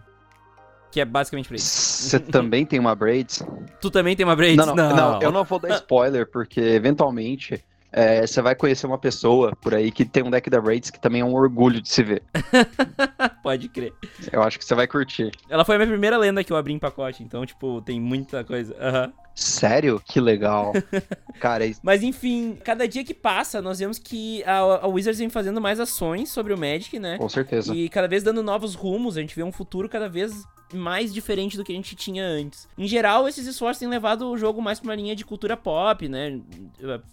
Que 0.90 1.00
é 1.00 1.04
basicamente 1.04 1.46
pra 1.46 1.56
isso. 1.56 1.66
Você 1.66 2.18
também 2.18 2.66
tem 2.66 2.78
uma 2.78 2.94
Braids? 2.94 3.42
Tu 3.80 3.90
também 3.90 4.16
tem 4.16 4.24
uma 4.26 4.34
Braids? 4.34 4.56
Não, 4.56 4.74
não, 4.74 4.88
não. 4.88 4.96
não 5.12 5.22
eu 5.22 5.30
não 5.30 5.44
vou 5.44 5.58
dar 5.58 5.74
spoiler, 5.76 6.28
porque 6.28 6.60
eventualmente 6.60 7.64
é, 7.92 8.26
você 8.26 8.40
vai 8.40 8.54
conhecer 8.54 8.86
uma 8.86 8.98
pessoa 8.98 9.54
por 9.56 9.74
aí 9.74 9.90
que 9.90 10.04
tem 10.04 10.22
um 10.22 10.30
deck 10.30 10.48
da 10.48 10.60
Braids 10.60 10.90
que 10.90 11.00
também 11.00 11.22
é 11.22 11.24
um 11.24 11.34
orgulho 11.34 11.80
de 11.80 11.88
se 11.88 12.02
ver. 12.02 12.22
Pode 13.42 13.68
crer. 13.68 13.92
Eu 14.32 14.42
acho 14.42 14.58
que 14.58 14.64
você 14.64 14.74
vai 14.74 14.86
curtir. 14.86 15.30
Ela 15.48 15.64
foi 15.64 15.74
a 15.74 15.78
minha 15.78 15.88
primeira 15.88 16.16
lenda 16.16 16.44
que 16.44 16.52
eu 16.52 16.56
abri 16.56 16.72
em 16.72 16.78
pacote, 16.78 17.22
então, 17.22 17.44
tipo, 17.44 17.80
tem 17.82 18.00
muita 18.00 18.44
coisa. 18.44 18.74
Uhum. 18.74 19.12
Sério? 19.34 20.00
Que 20.04 20.20
legal. 20.20 20.72
Cara, 21.40 21.64
isso... 21.64 21.80
Mas 21.82 22.02
enfim, 22.02 22.58
cada 22.62 22.86
dia 22.86 23.04
que 23.04 23.14
passa, 23.14 23.62
nós 23.62 23.78
vemos 23.78 23.98
que 23.98 24.44
a, 24.44 24.58
a, 24.58 24.86
Wizards 24.86 25.18
vem 25.18 25.30
fazendo 25.30 25.60
mais 25.60 25.80
ações 25.80 26.30
sobre 26.30 26.52
o 26.52 26.58
Magic, 26.58 26.98
né? 26.98 27.16
Com 27.18 27.28
certeza. 27.28 27.74
E 27.74 27.88
cada 27.88 28.06
vez 28.06 28.22
dando 28.22 28.42
novos 28.42 28.74
rumos, 28.74 29.16
a 29.16 29.20
gente 29.20 29.34
vê 29.34 29.42
um 29.42 29.52
futuro 29.52 29.88
cada 29.88 30.08
vez 30.08 30.44
mais 30.72 31.12
diferente 31.12 31.56
do 31.56 31.64
que 31.64 31.72
a 31.72 31.74
gente 31.74 31.96
tinha 31.96 32.24
antes. 32.24 32.68
Em 32.76 32.86
geral, 32.86 33.28
esses 33.28 33.46
esforços 33.46 33.78
têm 33.78 33.88
levado 33.88 34.30
o 34.30 34.36
jogo 34.36 34.60
mais 34.62 34.78
pra 34.78 34.88
uma 34.88 34.94
linha 34.94 35.16
de 35.16 35.24
cultura 35.24 35.56
pop, 35.56 36.08
né? 36.08 36.40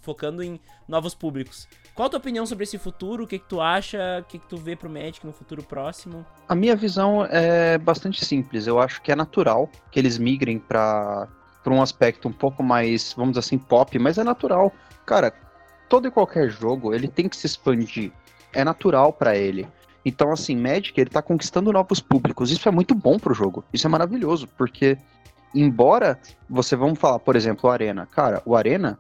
Focando 0.01 0.43
em 0.43 0.59
novos 0.88 1.15
públicos. 1.15 1.67
Qual 1.95 2.05
a 2.05 2.09
tua 2.09 2.19
opinião 2.19 2.45
sobre 2.45 2.63
esse 2.63 2.77
futuro? 2.77 3.24
O 3.24 3.27
que, 3.27 3.39
que 3.39 3.50
tu 3.50 3.59
acha? 3.59 4.19
O 4.21 4.24
que, 4.25 4.38
que 4.38 4.47
tu 4.47 4.57
vê 4.57 4.75
pro 4.75 4.89
Magic 4.89 5.25
no 5.25 5.33
futuro 5.33 5.63
próximo? 5.63 6.25
A 6.47 6.53
minha 6.53 6.75
visão 6.75 7.25
é 7.25 7.77
bastante 7.77 8.24
simples. 8.24 8.67
Eu 8.67 8.79
acho 8.79 9.01
que 9.01 9.12
é 9.12 9.15
natural 9.15 9.69
que 9.91 10.00
eles 10.00 10.17
migrem 10.17 10.59
para 10.59 11.27
um 11.71 11.81
aspecto 11.81 12.27
um 12.27 12.31
pouco 12.31 12.63
mais, 12.63 13.13
vamos 13.13 13.31
dizer 13.31 13.39
assim, 13.39 13.57
pop, 13.57 13.97
mas 14.00 14.17
é 14.17 14.24
natural. 14.24 14.71
Cara, 15.05 15.33
todo 15.89 16.07
e 16.07 16.12
qualquer 16.12 16.50
jogo, 16.50 16.93
ele 16.93 17.07
tem 17.07 17.27
que 17.27 17.36
se 17.36 17.45
expandir. 17.45 18.12
É 18.53 18.63
natural 18.63 19.13
para 19.13 19.36
ele. 19.36 19.67
Então, 20.05 20.31
assim, 20.31 20.55
Magic, 20.55 21.00
ele 21.00 21.09
tá 21.09 21.21
conquistando 21.21 21.71
novos 21.71 22.00
públicos. 22.00 22.50
Isso 22.51 22.67
é 22.69 22.71
muito 22.71 22.95
bom 22.95 23.19
pro 23.19 23.33
jogo. 23.33 23.63
Isso 23.74 23.88
é 23.88 23.89
maravilhoso, 23.89 24.47
porque 24.57 24.97
embora 25.53 26.19
você, 26.50 26.75
vamos 26.75 27.00
falar, 27.00 27.19
por 27.19 27.36
exemplo, 27.36 27.69
o 27.69 27.74
Arena. 27.74 28.05
Cara, 28.05 28.41
o 28.45 28.55
Arena, 28.55 28.97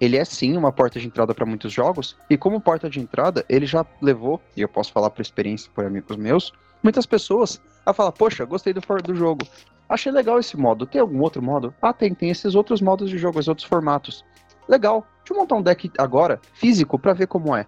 ele 0.00 0.16
é 0.16 0.24
sim 0.24 0.56
uma 0.56 0.72
porta 0.72 0.98
de 0.98 1.06
entrada 1.06 1.34
para 1.34 1.44
muitos 1.44 1.72
jogos, 1.72 2.16
e 2.30 2.36
como 2.36 2.60
porta 2.60 2.88
de 2.88 3.00
entrada, 3.00 3.44
ele 3.48 3.66
já 3.66 3.84
levou, 4.00 4.40
e 4.56 4.60
eu 4.60 4.68
posso 4.68 4.92
falar 4.92 5.10
por 5.10 5.20
experiência, 5.20 5.70
por 5.74 5.84
amigos 5.84 6.16
meus, 6.16 6.52
muitas 6.82 7.06
pessoas 7.06 7.60
a 7.84 7.92
falar, 7.92 8.12
poxa, 8.12 8.44
gostei 8.44 8.72
do, 8.72 8.80
do 9.02 9.14
jogo. 9.14 9.46
Achei 9.88 10.10
legal 10.10 10.38
esse 10.38 10.56
modo. 10.56 10.86
Tem 10.86 11.00
algum 11.00 11.20
outro 11.20 11.42
modo? 11.42 11.74
Ah, 11.80 11.92
tem, 11.92 12.14
tem 12.14 12.30
esses 12.30 12.54
outros 12.54 12.80
modos 12.80 13.08
de 13.08 13.18
jogo, 13.18 13.38
esses 13.38 13.48
outros 13.48 13.66
formatos. 13.66 14.24
Legal. 14.68 15.06
Deixa 15.18 15.34
eu 15.34 15.36
montar 15.38 15.56
um 15.56 15.62
deck 15.62 15.90
agora, 15.98 16.40
físico, 16.54 16.98
para 16.98 17.12
ver 17.12 17.26
como 17.26 17.54
é. 17.54 17.66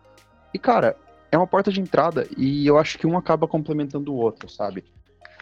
E, 0.53 0.59
cara, 0.59 0.97
é 1.31 1.37
uma 1.37 1.47
porta 1.47 1.71
de 1.71 1.81
entrada 1.81 2.27
e 2.37 2.67
eu 2.67 2.79
acho 2.79 2.99
que 2.99 3.07
um 3.07 3.17
acaba 3.17 3.47
complementando 3.47 4.13
o 4.13 4.17
outro, 4.17 4.49
sabe? 4.49 4.85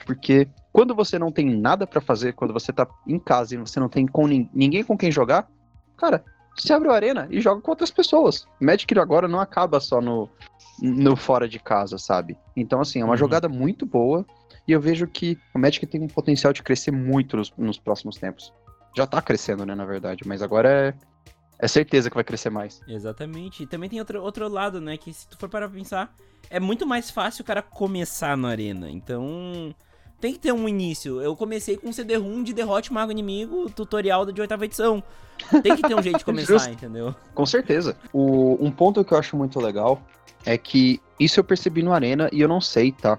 Porque 0.04 0.48
quando 0.72 0.94
você 0.94 1.18
não 1.18 1.32
tem 1.32 1.48
nada 1.58 1.86
para 1.86 2.00
fazer, 2.00 2.34
quando 2.34 2.52
você 2.52 2.72
tá 2.72 2.86
em 3.06 3.18
casa 3.18 3.54
e 3.54 3.58
você 3.58 3.80
não 3.80 3.88
tem 3.88 4.06
com 4.06 4.26
ninguém 4.26 4.84
com 4.84 4.96
quem 4.96 5.10
jogar, 5.10 5.48
cara, 5.96 6.24
você 6.56 6.72
abre 6.72 6.88
o 6.88 6.92
arena 6.92 7.26
e 7.30 7.40
joga 7.40 7.60
com 7.60 7.70
outras 7.70 7.90
pessoas. 7.90 8.46
Magic 8.60 8.98
agora 8.98 9.28
não 9.28 9.40
acaba 9.40 9.78
só 9.78 10.00
no, 10.00 10.28
no 10.80 11.16
fora 11.16 11.48
de 11.48 11.58
casa, 11.58 11.98
sabe? 11.98 12.36
Então, 12.56 12.80
assim, 12.80 13.00
é 13.00 13.04
uma 13.04 13.12
uhum. 13.12 13.16
jogada 13.16 13.48
muito 13.48 13.84
boa 13.84 14.24
e 14.66 14.72
eu 14.72 14.80
vejo 14.80 15.06
que 15.06 15.38
o 15.54 15.58
Magic 15.58 15.86
tem 15.86 16.02
um 16.02 16.08
potencial 16.08 16.52
de 16.52 16.62
crescer 16.62 16.90
muito 16.90 17.36
nos, 17.36 17.52
nos 17.56 17.78
próximos 17.78 18.16
tempos. 18.16 18.52
Já 18.96 19.06
tá 19.06 19.22
crescendo, 19.22 19.64
né, 19.64 19.74
na 19.74 19.84
verdade, 19.84 20.22
mas 20.26 20.42
agora 20.42 20.68
é, 20.68 20.94
é 21.58 21.68
certeza 21.68 22.10
que 22.10 22.14
vai 22.14 22.24
crescer 22.24 22.50
mais. 22.50 22.80
Exatamente. 22.88 23.62
E 23.62 23.66
também 23.66 23.88
tem 23.88 23.98
outro, 23.98 24.22
outro 24.22 24.48
lado, 24.48 24.80
né? 24.80 24.96
Que 24.96 25.12
se 25.12 25.28
tu 25.28 25.38
for 25.38 25.48
parar 25.48 25.68
pra 25.68 25.78
pensar, 25.78 26.14
é 26.50 26.58
muito 26.58 26.86
mais 26.86 27.10
fácil 27.10 27.42
o 27.42 27.44
cara 27.46 27.62
começar 27.62 28.36
na 28.36 28.48
arena. 28.48 28.90
Então, 28.90 29.74
tem 30.20 30.32
que 30.32 30.38
ter 30.38 30.52
um 30.52 30.68
início. 30.68 31.20
Eu 31.20 31.36
comecei 31.36 31.76
com 31.76 31.88
um 31.88 31.92
CD-ROM 31.92 32.42
de 32.42 32.52
Derrote 32.52 32.92
Mago 32.92 33.12
Inimigo, 33.12 33.70
tutorial 33.70 34.24
de 34.26 34.40
oitava 34.40 34.64
edição. 34.64 35.02
Tem 35.62 35.76
que 35.76 35.82
ter 35.82 35.94
um 35.94 36.02
jeito 36.02 36.18
de 36.18 36.24
começar, 36.26 36.70
entendeu? 36.70 37.14
Com 37.34 37.46
certeza. 37.46 37.96
O, 38.12 38.56
um 38.60 38.70
ponto 38.70 39.04
que 39.04 39.12
eu 39.12 39.18
acho 39.18 39.36
muito 39.36 39.60
legal 39.60 40.00
é 40.44 40.56
que 40.56 41.00
isso 41.20 41.38
eu 41.38 41.44
percebi 41.44 41.82
no 41.82 41.92
Arena 41.92 42.30
e 42.32 42.40
eu 42.40 42.48
não 42.48 42.60
sei, 42.60 42.92
tá? 42.92 43.18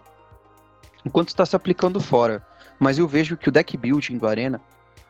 Enquanto 1.08 1.30
está 1.30 1.46
se 1.46 1.56
aplicando 1.56 2.02
fora. 2.02 2.46
Mas 2.78 3.00
eu 3.00 3.08
vejo 3.08 3.38
que 3.38 3.48
o 3.48 3.52
deck 3.52 3.78
building 3.78 4.18
do 4.18 4.28
Arena 4.28 4.60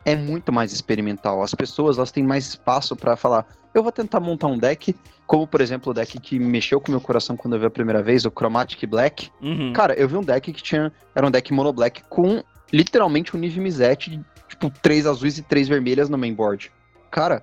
é 0.04 0.14
muito 0.14 0.52
mais 0.52 0.72
experimental. 0.72 1.42
As 1.42 1.52
pessoas 1.54 1.98
elas 1.98 2.12
têm 2.12 2.22
mais 2.22 2.46
espaço 2.46 2.94
para 2.94 3.16
falar. 3.16 3.44
Eu 3.74 3.82
vou 3.82 3.90
tentar 3.90 4.20
montar 4.20 4.46
um 4.46 4.56
deck, 4.56 4.94
como 5.26 5.44
por 5.44 5.60
exemplo 5.60 5.90
o 5.90 5.94
deck 5.94 6.20
que 6.20 6.38
mexeu 6.38 6.80
com 6.80 6.92
meu 6.92 7.00
coração 7.00 7.36
quando 7.36 7.54
eu 7.54 7.60
vi 7.60 7.66
a 7.66 7.70
primeira 7.70 8.00
vez, 8.00 8.24
o 8.24 8.30
Chromatic 8.30 8.86
Black. 8.86 9.28
Uhum. 9.42 9.72
Cara, 9.72 9.92
eu 9.94 10.08
vi 10.08 10.16
um 10.16 10.22
deck 10.22 10.52
que 10.52 10.62
tinha. 10.62 10.92
Era 11.16 11.26
um 11.26 11.30
deck 11.32 11.52
mono 11.52 11.72
black 11.72 12.04
com 12.08 12.44
literalmente 12.72 13.36
um 13.36 13.40
nível 13.40 13.60
Mizete, 13.60 14.20
tipo, 14.48 14.70
três 14.70 15.04
azuis 15.04 15.36
e 15.36 15.42
três 15.42 15.66
vermelhas 15.66 16.08
no 16.08 16.16
mainboard. 16.16 16.70
Cara, 17.10 17.42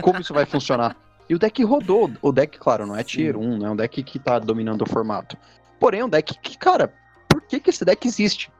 como 0.00 0.20
isso 0.20 0.32
vai 0.32 0.46
funcionar? 0.46 0.96
E 1.28 1.34
o 1.34 1.38
deck 1.38 1.62
rodou. 1.64 2.10
O 2.22 2.30
deck, 2.30 2.56
claro, 2.58 2.86
não 2.86 2.96
é 2.96 3.02
tier 3.02 3.36
1, 3.36 3.58
não 3.58 3.66
é 3.66 3.70
um 3.70 3.76
deck 3.76 4.00
que 4.02 4.18
tá 4.18 4.38
dominando 4.38 4.82
o 4.82 4.86
formato. 4.86 5.36
Porém, 5.78 6.00
é 6.00 6.04
um 6.04 6.08
deck 6.08 6.38
que, 6.40 6.58
cara, 6.58 6.92
que, 7.50 7.60
que 7.60 7.70
esse 7.70 7.84
deck 7.84 8.06
existe? 8.06 8.50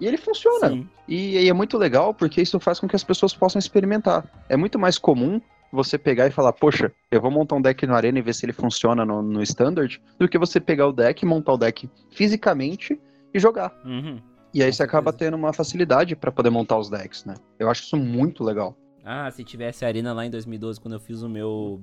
E 0.00 0.06
ele 0.06 0.16
funciona. 0.16 0.86
E, 1.06 1.38
e, 1.38 1.48
é 1.48 1.52
muito 1.52 1.76
legal 1.76 2.14
porque 2.14 2.40
isso 2.40 2.58
faz 2.60 2.78
com 2.78 2.88
que 2.88 2.96
as 2.96 3.04
pessoas 3.04 3.34
possam 3.34 3.58
experimentar. 3.58 4.24
É 4.48 4.56
muito 4.56 4.78
mais 4.78 4.96
comum 4.96 5.40
você 5.72 5.98
pegar 5.98 6.26
e 6.26 6.30
falar, 6.30 6.52
poxa, 6.52 6.90
eu 7.10 7.20
vou 7.20 7.30
montar 7.30 7.56
um 7.56 7.60
deck 7.60 7.86
no 7.86 7.94
Arena 7.94 8.18
e 8.18 8.22
ver 8.22 8.34
se 8.34 8.46
ele 8.46 8.52
funciona 8.52 9.04
no, 9.04 9.20
no 9.20 9.42
Standard, 9.42 10.00
do 10.18 10.28
que 10.28 10.38
você 10.38 10.58
pegar 10.60 10.86
o 10.86 10.92
deck, 10.92 11.26
montar 11.26 11.52
o 11.52 11.58
deck 11.58 11.90
fisicamente 12.10 12.98
e 13.34 13.38
jogar. 13.38 13.76
Uhum. 13.84 14.20
E 14.54 14.62
aí 14.62 14.72
você 14.72 14.82
acaba 14.82 15.12
tendo 15.12 15.36
uma 15.36 15.52
facilidade 15.52 16.16
para 16.16 16.32
poder 16.32 16.48
montar 16.48 16.78
os 16.78 16.88
decks, 16.88 17.24
né? 17.24 17.34
Eu 17.58 17.68
acho 17.68 17.82
isso 17.82 17.96
muito 17.96 18.42
legal. 18.42 18.74
Ah, 19.04 19.30
se 19.30 19.44
tivesse 19.44 19.84
Arena 19.84 20.12
lá 20.12 20.24
em 20.24 20.30
2012, 20.30 20.80
quando 20.80 20.94
eu 20.94 21.00
fiz 21.00 21.22
o 21.22 21.28
meu 21.28 21.82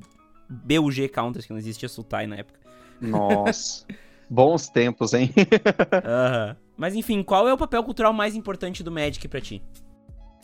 BUG 0.50 1.10
Counters, 1.10 1.46
que 1.46 1.52
não 1.52 1.60
existia 1.60 1.88
Sultai 1.88 2.26
na 2.26 2.38
época. 2.38 2.60
Nossa. 3.00 3.86
Bons 4.29 4.70
tempos, 4.70 5.13
hein? 5.13 5.32
Aham. 6.03 6.58
Mas 6.77 6.96
enfim, 6.96 7.24
qual 7.24 7.48
é 7.48 7.53
o 7.53 7.58
papel 7.58 7.84
cultural 7.84 8.12
mais 8.12 8.36
importante 8.36 8.84
do 8.84 8.91
Magic 8.91 9.27
para 9.27 9.39
ti? 9.39 9.63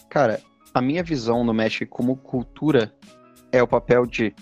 Cara, 0.09 0.41
a 0.73 0.81
minha 0.81 1.03
visão 1.03 1.43
no 1.43 1.53
Magic 1.53 1.85
como 1.87 2.15
cultura 2.15 2.93
é 3.51 3.61
o 3.61 3.67
papel 3.67 4.05
de 4.05 4.33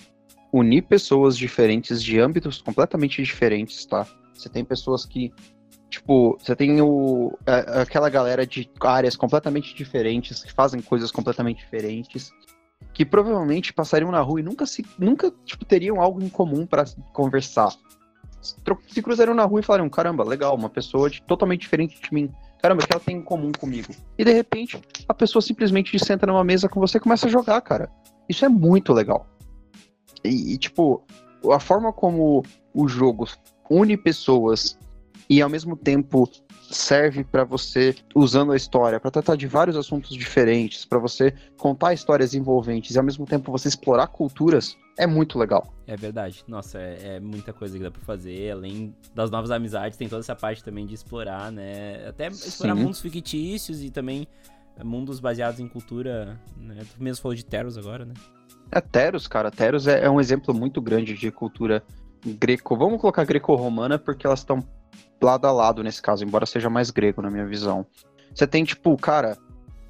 unir 0.53 0.83
pessoas 0.83 1.37
diferentes 1.37 2.03
de 2.03 2.19
âmbitos 2.19 2.61
completamente 2.61 3.21
diferentes, 3.23 3.85
tá? 3.85 4.05
Você 4.33 4.49
tem 4.49 4.63
pessoas 4.63 5.05
que 5.05 5.33
tipo, 5.89 6.37
você 6.39 6.55
tem 6.55 6.79
o, 6.81 7.37
a, 7.45 7.81
aquela 7.81 8.09
galera 8.09 8.45
de 8.45 8.69
áreas 8.79 9.15
completamente 9.15 9.75
diferentes, 9.75 10.43
que 10.43 10.53
fazem 10.53 10.81
coisas 10.81 11.11
completamente 11.11 11.57
diferentes, 11.57 12.31
que 12.93 13.05
provavelmente 13.05 13.73
passariam 13.73 14.11
na 14.11 14.21
rua 14.21 14.39
e 14.39 14.43
nunca 14.43 14.65
se 14.65 14.85
nunca 14.97 15.31
tipo, 15.45 15.65
teriam 15.65 15.99
algo 15.99 16.23
em 16.23 16.29
comum 16.29 16.65
para 16.65 16.85
conversar. 17.13 17.69
Se 18.41 19.01
cruzariam 19.01 19.35
na 19.35 19.45
rua 19.45 19.59
e 19.59 19.63
falariam, 19.63 19.89
caramba, 19.89 20.23
legal, 20.23 20.55
uma 20.55 20.69
pessoa 20.69 21.09
de, 21.09 21.21
totalmente 21.23 21.61
diferente 21.61 21.99
de 22.01 22.13
mim. 22.13 22.31
Caramba, 22.61 22.83
o 22.83 22.87
que 22.87 22.93
ela 22.93 23.01
tem 23.01 23.17
em 23.17 23.21
comum 23.21 23.51
comigo? 23.51 23.93
E 24.17 24.23
de 24.23 24.33
repente, 24.33 24.81
a 25.07 25.13
pessoa 25.13 25.41
simplesmente 25.41 25.97
senta 25.97 26.25
numa 26.25 26.43
mesa 26.43 26.67
com 26.67 26.79
você 26.79 26.97
e 26.97 27.01
começa 27.01 27.27
a 27.27 27.29
jogar, 27.29 27.61
cara. 27.61 27.89
Isso 28.27 28.45
é 28.45 28.49
muito 28.49 28.93
legal. 28.93 29.27
E, 30.23 30.53
e 30.53 30.57
tipo, 30.57 31.03
a 31.51 31.59
forma 31.59 31.93
como 31.93 32.43
o 32.73 32.87
jogo 32.87 33.27
une 33.69 33.95
pessoas 33.95 34.77
e 35.29 35.41
ao 35.41 35.49
mesmo 35.49 35.75
tempo 35.75 36.29
serve 36.69 37.23
para 37.23 37.43
você, 37.43 37.95
usando 38.15 38.51
a 38.51 38.55
história, 38.55 38.99
para 38.99 39.11
tratar 39.11 39.35
de 39.35 39.47
vários 39.47 39.75
assuntos 39.75 40.15
diferentes, 40.15 40.85
para 40.85 40.99
você 40.99 41.33
contar 41.57 41.93
histórias 41.93 42.33
envolventes 42.33 42.95
e 42.95 42.97
ao 42.97 43.03
mesmo 43.03 43.25
tempo 43.25 43.51
você 43.51 43.67
explorar 43.67 44.07
culturas, 44.07 44.77
é 44.97 45.07
muito 45.07 45.39
legal. 45.39 45.73
É 45.87 45.95
verdade. 45.95 46.43
Nossa, 46.47 46.77
é, 46.77 47.15
é, 47.15 47.19
muita 47.19 47.53
coisa 47.53 47.77
que 47.77 47.83
dá 47.83 47.89
pra 47.89 48.01
fazer. 48.01 48.51
Além 48.51 48.93
das 49.15 49.31
novas 49.31 49.49
amizades, 49.49 49.97
tem 49.97 50.09
toda 50.09 50.19
essa 50.19 50.35
parte 50.35 50.63
também 50.63 50.85
de 50.85 50.93
explorar, 50.93 51.51
né? 51.51 52.07
Até 52.07 52.27
explorar 52.27 52.75
Sim. 52.75 52.83
mundos 52.83 52.99
fictícios 52.99 53.81
e 53.81 53.89
também 53.89 54.27
mundos 54.83 55.19
baseados 55.19 55.59
em 55.59 55.67
cultura, 55.67 56.39
né? 56.57 56.81
Tu 56.95 57.01
mesmo 57.01 57.21
falou 57.21 57.35
de 57.35 57.45
Teros 57.45 57.77
agora, 57.77 58.05
né? 58.05 58.13
É, 58.71 58.81
Teros, 58.81 59.27
cara. 59.27 59.49
Teros 59.49 59.87
é, 59.87 60.03
é 60.03 60.09
um 60.09 60.19
exemplo 60.19 60.53
muito 60.53 60.81
grande 60.81 61.15
de 61.15 61.31
cultura 61.31 61.83
greco. 62.25 62.75
Vamos 62.75 62.99
colocar 62.99 63.23
greco-romana 63.23 63.97
porque 63.97 64.27
elas 64.27 64.39
estão 64.39 64.61
lado 65.21 65.45
a 65.45 65.51
lado 65.51 65.83
nesse 65.83 66.01
caso, 66.01 66.23
embora 66.23 66.45
seja 66.45 66.69
mais 66.69 66.89
grego 66.91 67.21
na 67.21 67.29
minha 67.29 67.45
visão. 67.45 67.85
Você 68.33 68.47
tem, 68.47 68.63
tipo, 68.63 68.95
cara, 68.97 69.37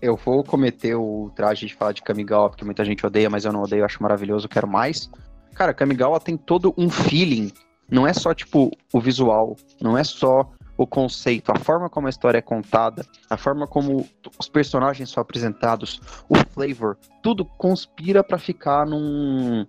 eu 0.02 0.16
vou 0.16 0.44
cometer 0.44 0.96
o 0.96 1.32
traje 1.36 1.68
de 1.68 1.76
falar 1.76 1.92
de 1.92 2.02
Kamigawa, 2.02 2.50
porque 2.50 2.66
muita 2.66 2.86
gente 2.86 3.06
odeia, 3.06 3.30
mas 3.30 3.46
eu 3.46 3.54
não 3.54 3.62
odeio, 3.62 3.82
eu 3.82 3.86
acho 3.86 4.02
maravilhoso, 4.02 4.48
quero 4.48 4.68
mais. 4.68 5.10
Cara, 5.54 5.74
Kamigawa 5.74 6.20
tem 6.20 6.38
todo 6.38 6.74
um 6.78 6.90
feeling. 6.90 7.52
Não 7.92 8.08
é 8.08 8.14
só, 8.14 8.34
tipo, 8.34 8.72
o 8.94 9.00
visual, 9.00 9.56
não 9.82 9.98
é 9.98 10.04
só 10.04 10.50
o 10.78 10.88
conceito, 10.88 11.52
a 11.52 11.60
forma 11.60 11.90
como 11.90 12.08
a 12.08 12.10
história 12.10 12.38
é 12.38 12.42
contada, 12.42 13.06
a 13.30 13.36
forma 13.36 13.68
como 13.68 14.08
os 14.40 14.48
personagens 14.48 15.10
são 15.10 15.20
apresentados, 15.20 16.00
o 16.30 16.36
flavor, 16.54 16.98
tudo 17.22 17.44
conspira 17.44 18.24
para 18.24 18.38
ficar 18.38 18.86
num, 18.86 19.66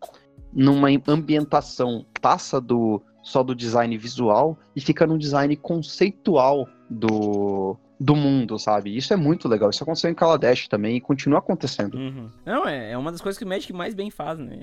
numa 0.52 0.88
ambientação. 1.08 2.06
Passa 2.20 2.60
do 2.60 3.02
só 3.22 3.42
do 3.42 3.54
design 3.54 3.96
visual 3.96 4.58
e 4.74 4.80
fica 4.80 5.06
num 5.06 5.18
design 5.18 5.54
conceitual 5.56 6.68
do, 6.88 7.76
do 7.98 8.16
mundo, 8.16 8.58
sabe? 8.58 8.96
Isso 8.96 9.12
é 9.12 9.16
muito 9.16 9.46
legal. 9.48 9.70
Isso 9.70 9.82
aconteceu 9.82 10.10
em 10.10 10.14
Kaladesh 10.14 10.68
também 10.68 10.96
e 10.96 11.00
continua 11.00 11.38
acontecendo. 11.38 11.96
Uhum. 11.96 12.30
Não, 12.44 12.66
é, 12.66 12.92
é 12.92 12.98
uma 12.98 13.12
das 13.12 13.20
coisas 13.20 13.38
que 13.38 13.44
o 13.44 13.48
Magic 13.48 13.72
mais 13.72 13.94
bem 13.94 14.10
faz, 14.10 14.38
né? 14.38 14.58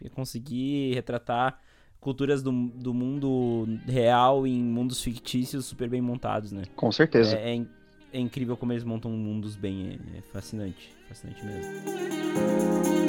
É, 0.00 0.06
é 0.06 0.08
conseguir 0.08 0.94
retratar 0.94 1.58
culturas 2.00 2.42
do, 2.42 2.52
do 2.52 2.94
mundo 2.94 3.66
real 3.86 4.46
em 4.46 4.62
mundos 4.62 5.02
fictícios 5.02 5.66
super 5.66 5.88
bem 5.88 6.00
montados, 6.00 6.52
né? 6.52 6.62
Com 6.76 6.92
certeza. 6.92 7.36
É, 7.36 7.56
é, 7.56 7.66
é 8.12 8.20
incrível 8.20 8.56
como 8.56 8.72
eles 8.72 8.84
montam 8.84 9.10
mundos 9.10 9.56
bem, 9.56 9.98
é, 10.14 10.18
é 10.18 10.22
fascinante. 10.32 10.94
Fascinante 11.08 11.44
mesmo. 11.44 13.05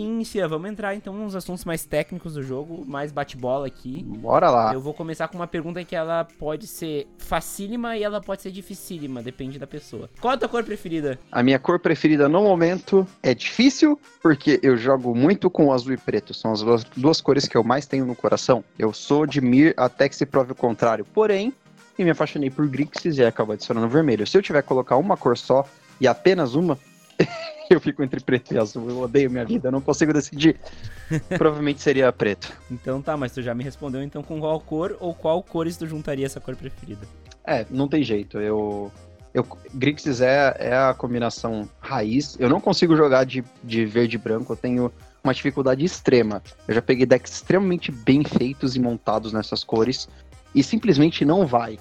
Enfim, 0.00 0.24
Cia, 0.24 0.48
vamos 0.48 0.70
entrar 0.70 0.94
então 0.94 1.14
nos 1.14 1.36
assuntos 1.36 1.64
mais 1.64 1.84
técnicos 1.84 2.34
do 2.34 2.42
jogo, 2.42 2.84
mais 2.86 3.12
bate-bola 3.12 3.66
aqui. 3.66 4.02
Bora 4.02 4.50
lá. 4.50 4.72
Eu 4.72 4.80
vou 4.80 4.94
começar 4.94 5.28
com 5.28 5.36
uma 5.36 5.46
pergunta 5.46 5.84
que 5.84 5.94
ela 5.94 6.24
pode 6.24 6.66
ser 6.66 7.06
facílima 7.18 7.96
e 7.96 8.02
ela 8.02 8.20
pode 8.20 8.42
ser 8.42 8.50
dificílima, 8.50 9.22
depende 9.22 9.58
da 9.58 9.66
pessoa. 9.66 10.08
Qual 10.20 10.32
a 10.32 10.36
tua 10.36 10.48
cor 10.48 10.64
preferida? 10.64 11.18
A 11.30 11.42
minha 11.42 11.58
cor 11.58 11.78
preferida 11.78 12.28
no 12.28 12.42
momento 12.42 13.06
é 13.22 13.34
difícil, 13.34 14.00
porque 14.22 14.58
eu 14.62 14.76
jogo 14.76 15.14
muito 15.14 15.50
com 15.50 15.72
azul 15.72 15.92
e 15.92 15.96
preto. 15.96 16.32
São 16.32 16.52
as 16.52 16.62
duas, 16.62 16.84
duas 16.84 17.20
cores 17.20 17.46
que 17.46 17.56
eu 17.56 17.62
mais 17.62 17.86
tenho 17.86 18.06
no 18.06 18.16
coração. 18.16 18.64
Eu 18.78 18.92
sou 18.92 19.26
de 19.26 19.40
Mir 19.40 19.74
até 19.76 20.08
que 20.08 20.16
se 20.16 20.24
prove 20.24 20.52
o 20.52 20.54
contrário. 20.54 21.04
Porém, 21.04 21.52
e 21.98 22.04
me 22.04 22.10
apaixonei 22.10 22.48
por 22.48 22.66
Grixis 22.66 23.18
e 23.18 23.24
acabo 23.24 23.52
adicionando 23.52 23.88
vermelho. 23.88 24.26
Se 24.26 24.36
eu 24.36 24.42
tiver 24.42 24.62
que 24.62 24.68
colocar 24.68 24.96
uma 24.96 25.16
cor 25.16 25.36
só 25.36 25.66
e 26.00 26.08
apenas 26.08 26.54
uma, 26.54 26.78
eu 27.74 27.80
fico 27.80 28.02
entre 28.02 28.20
preto 28.20 28.52
e 28.52 28.58
azul. 28.58 28.90
Eu 28.90 29.00
odeio 29.00 29.30
minha 29.30 29.44
vida, 29.44 29.68
eu 29.68 29.72
não 29.72 29.80
consigo 29.80 30.12
decidir. 30.12 30.58
Provavelmente 31.38 31.80
seria 31.80 32.12
preto. 32.12 32.52
Então 32.70 33.00
tá, 33.00 33.16
mas 33.16 33.32
tu 33.32 33.40
já 33.40 33.54
me 33.54 33.62
respondeu 33.62 34.02
então 34.02 34.22
com 34.22 34.40
qual 34.40 34.60
cor 34.60 34.96
ou 34.98 35.14
qual 35.14 35.42
cores 35.42 35.76
tu 35.76 35.86
juntaria 35.86 36.26
essa 36.26 36.40
cor 36.40 36.56
preferida? 36.56 37.06
É, 37.44 37.64
não 37.70 37.86
tem 37.86 38.02
jeito. 38.02 38.38
Eu. 38.38 38.90
eu 39.32 39.46
Grixis 39.72 40.20
é, 40.20 40.56
é 40.58 40.76
a 40.76 40.92
combinação 40.92 41.68
raiz. 41.78 42.36
Eu 42.40 42.48
não 42.48 42.60
consigo 42.60 42.96
jogar 42.96 43.24
de, 43.24 43.44
de 43.62 43.86
verde 43.86 44.16
e 44.16 44.18
branco, 44.18 44.52
eu 44.52 44.56
tenho 44.56 44.92
uma 45.22 45.32
dificuldade 45.32 45.84
extrema. 45.84 46.42
Eu 46.66 46.74
já 46.74 46.82
peguei 46.82 47.06
decks 47.06 47.32
extremamente 47.32 47.92
bem 47.92 48.24
feitos 48.24 48.74
e 48.74 48.80
montados 48.80 49.32
nessas 49.32 49.62
cores 49.62 50.08
e 50.54 50.62
simplesmente 50.62 51.24
não 51.24 51.46
vai. 51.46 51.78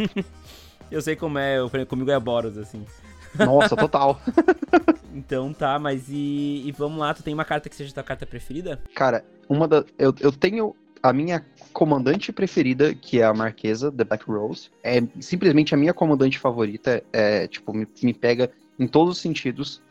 eu 0.90 1.00
sei 1.00 1.16
como 1.16 1.38
é, 1.38 1.58
eu, 1.58 1.70
comigo 1.86 2.10
é 2.10 2.20
Boros, 2.20 2.58
assim. 2.58 2.84
Nossa, 3.34 3.76
total. 3.76 4.20
então 5.14 5.52
tá, 5.52 5.78
mas 5.78 6.08
e, 6.08 6.62
e, 6.66 6.72
vamos 6.72 6.98
lá, 6.98 7.14
tu 7.14 7.22
tem 7.22 7.34
uma 7.34 7.44
carta 7.44 7.68
que 7.68 7.76
seja 7.76 7.92
tua 7.92 8.02
carta 8.02 8.26
preferida? 8.26 8.80
Cara, 8.94 9.24
uma 9.48 9.66
da. 9.66 9.84
Eu, 9.98 10.14
eu 10.20 10.32
tenho 10.32 10.74
a 11.02 11.12
minha 11.12 11.44
comandante 11.72 12.32
preferida, 12.32 12.94
que 12.94 13.20
é 13.20 13.24
a 13.24 13.34
Marquesa, 13.34 13.90
The 13.90 14.04
Black 14.04 14.24
Rose. 14.30 14.70
É 14.82 15.02
simplesmente 15.20 15.74
a 15.74 15.78
minha 15.78 15.92
comandante 15.92 16.38
favorita. 16.38 17.02
É, 17.12 17.48
tipo, 17.48 17.74
me, 17.74 17.86
me 18.02 18.14
pega 18.14 18.50
em 18.78 18.86
todos 18.86 19.16
os 19.16 19.22
sentidos. 19.22 19.82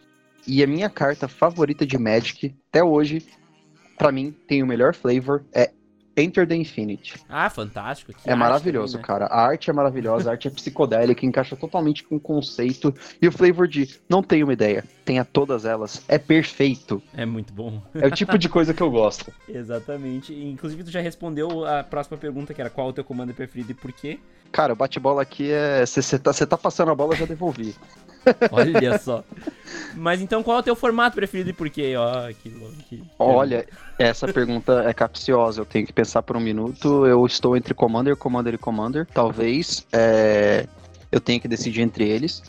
E 0.47 0.63
a 0.63 0.67
minha 0.67 0.89
carta 0.89 1.27
favorita 1.27 1.86
de 1.86 1.97
Magic, 1.97 2.56
até 2.69 2.84
hoje, 2.84 3.23
para 3.97 4.12
mim, 4.12 4.34
tem 4.47 4.63
o 4.63 4.67
melhor 4.67 4.95
flavor, 4.95 5.43
é 5.54 5.71
Enter 6.15 6.47
the 6.47 6.56
Infinity. 6.56 7.15
Ah, 7.30 7.50
fantástico. 7.50 8.13
Que 8.13 8.30
é 8.30 8.36
maravilhoso, 8.36 8.93
também, 8.93 9.02
né? 9.02 9.08
cara. 9.08 9.26
A 9.26 9.45
arte 9.45 9.69
é 9.69 9.74
maravilhosa, 9.74 10.30
a 10.30 10.34
arte 10.34 10.47
é 10.47 10.52
psicodélica, 10.52 11.26
encaixa 11.26 11.56
totalmente 11.56 12.04
com 12.04 12.15
o 12.15 12.19
conceito. 12.19 12.93
E 13.21 13.28
o 13.28 13.32
flavor 13.32 13.67
de 13.67 14.00
não 14.10 14.21
tenho 14.21 14.45
uma 14.45 14.54
ideia, 14.54 14.84
tenha 15.06 15.24
todas 15.24 15.65
elas. 15.65 16.04
É 16.08 16.17
perfeito. 16.17 17.02
É 17.15 17.26
muito 17.26 17.54
bom. 17.54 17.82
É 17.95 18.08
o 18.08 18.12
tipo 18.12 18.38
de 18.38 18.50
coisa 18.50 18.74
que 18.74 18.82
eu 18.82 18.91
gosto. 18.91 19.32
Exatamente. 19.47 20.34
Inclusive, 20.34 20.84
tu 20.84 20.91
já 20.91 21.02
respondeu 21.02 21.65
a 21.65 21.84
próxima 21.84 22.17
pergunta, 22.17 22.54
que 22.54 22.62
era 22.62 22.69
qual 22.69 22.89
o 22.89 22.93
teu 22.93 23.04
comando 23.04 23.34
preferido 23.34 23.71
e 23.71 23.76
por 23.76 23.91
quê? 23.91 24.19
Cara, 24.52 24.74
o 24.74 24.76
bate-bola 24.76 25.21
aqui 25.21 25.50
é. 25.52 25.86
Você 25.86 26.19
tá, 26.19 26.34
tá 26.34 26.58
passando 26.58 26.91
a 26.91 26.95
bola, 26.95 27.13
eu 27.13 27.19
já 27.19 27.26
devolvi. 27.26 27.74
Olha 28.52 28.97
só. 28.97 29.24
Mas 29.95 30.21
então 30.21 30.43
qual 30.43 30.58
é 30.58 30.60
o 30.60 30.63
teu 30.63 30.76
formato 30.76 31.15
preferido 31.15 31.50
e 31.50 31.54
por 31.54 31.69
quê? 31.69 31.93
Ó, 31.95 32.28
que, 32.34 32.50
que... 32.88 33.04
Olha, 33.17 33.65
essa 34.02 34.28
pergunta 34.28 34.84
é 34.88 34.94
capciosa. 34.94 35.62
Eu 35.62 35.66
tenho 35.66 35.86
que 35.86 35.94
pensar 35.94 36.22
por 36.22 36.38
um 36.38 36.40
minuto. 36.40 37.06
Eu 37.06 37.26
estou 37.26 37.56
entre 37.56 37.74
Commander, 37.74 38.16
Commander 38.16 38.54
e 38.54 38.58
Commander. 38.58 39.08
Talvez 39.14 39.86
é... 39.92 40.68
eu 41.12 41.20
tenha 41.20 41.40
que 41.40 41.48
decidir 41.48 41.82
entre 41.82 42.08
eles. 42.08 42.42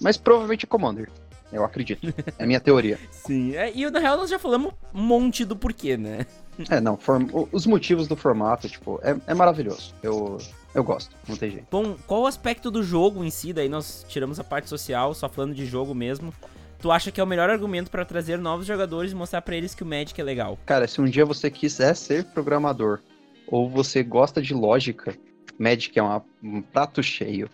Mas 0.00 0.16
provavelmente 0.16 0.66
Commander. 0.66 1.08
Eu 1.52 1.64
acredito. 1.64 2.12
É 2.38 2.44
a 2.44 2.46
minha 2.46 2.60
teoria. 2.60 2.98
Sim. 3.10 3.54
É, 3.54 3.70
e 3.74 3.88
na 3.90 3.98
real 3.98 4.16
nós 4.16 4.30
já 4.30 4.38
falamos 4.38 4.72
um 4.94 5.02
monte 5.02 5.44
do 5.44 5.54
porquê, 5.54 5.96
né? 5.96 6.26
É, 6.70 6.80
não. 6.80 6.96
Form... 6.96 7.28
Os 7.52 7.66
motivos 7.66 8.08
do 8.08 8.16
formato, 8.16 8.68
tipo, 8.68 8.98
é, 9.02 9.16
é 9.26 9.34
maravilhoso. 9.34 9.94
Eu 10.02 10.38
eu 10.74 10.82
gosto, 10.82 11.14
não 11.28 11.36
tem 11.36 11.50
jeito. 11.50 11.66
Bom, 11.70 11.96
qual 12.06 12.22
o 12.22 12.26
aspecto 12.26 12.70
do 12.70 12.82
jogo 12.82 13.22
em 13.22 13.30
si? 13.30 13.52
Daí 13.52 13.68
nós 13.68 14.06
tiramos 14.08 14.40
a 14.40 14.44
parte 14.44 14.68
social, 14.68 15.12
só 15.14 15.28
falando 15.28 15.54
de 15.54 15.66
jogo 15.66 15.94
mesmo. 15.94 16.32
Tu 16.82 16.90
acha 16.90 17.12
que 17.12 17.20
é 17.20 17.24
o 17.24 17.26
melhor 17.26 17.48
argumento 17.48 17.92
para 17.92 18.04
trazer 18.04 18.38
novos 18.38 18.66
jogadores 18.66 19.12
e 19.12 19.14
mostrar 19.14 19.40
para 19.40 19.54
eles 19.54 19.72
que 19.72 19.84
o 19.84 19.86
Magic 19.86 20.20
é 20.20 20.24
legal? 20.24 20.58
Cara, 20.66 20.88
se 20.88 21.00
um 21.00 21.04
dia 21.04 21.24
você 21.24 21.48
quiser 21.48 21.94
ser 21.94 22.24
programador 22.24 22.98
ou 23.46 23.70
você 23.70 24.02
gosta 24.02 24.42
de 24.42 24.52
lógica, 24.52 25.16
Magic 25.56 25.96
é 25.96 26.02
uma, 26.02 26.24
um 26.42 26.60
prato 26.60 27.00
cheio. 27.00 27.48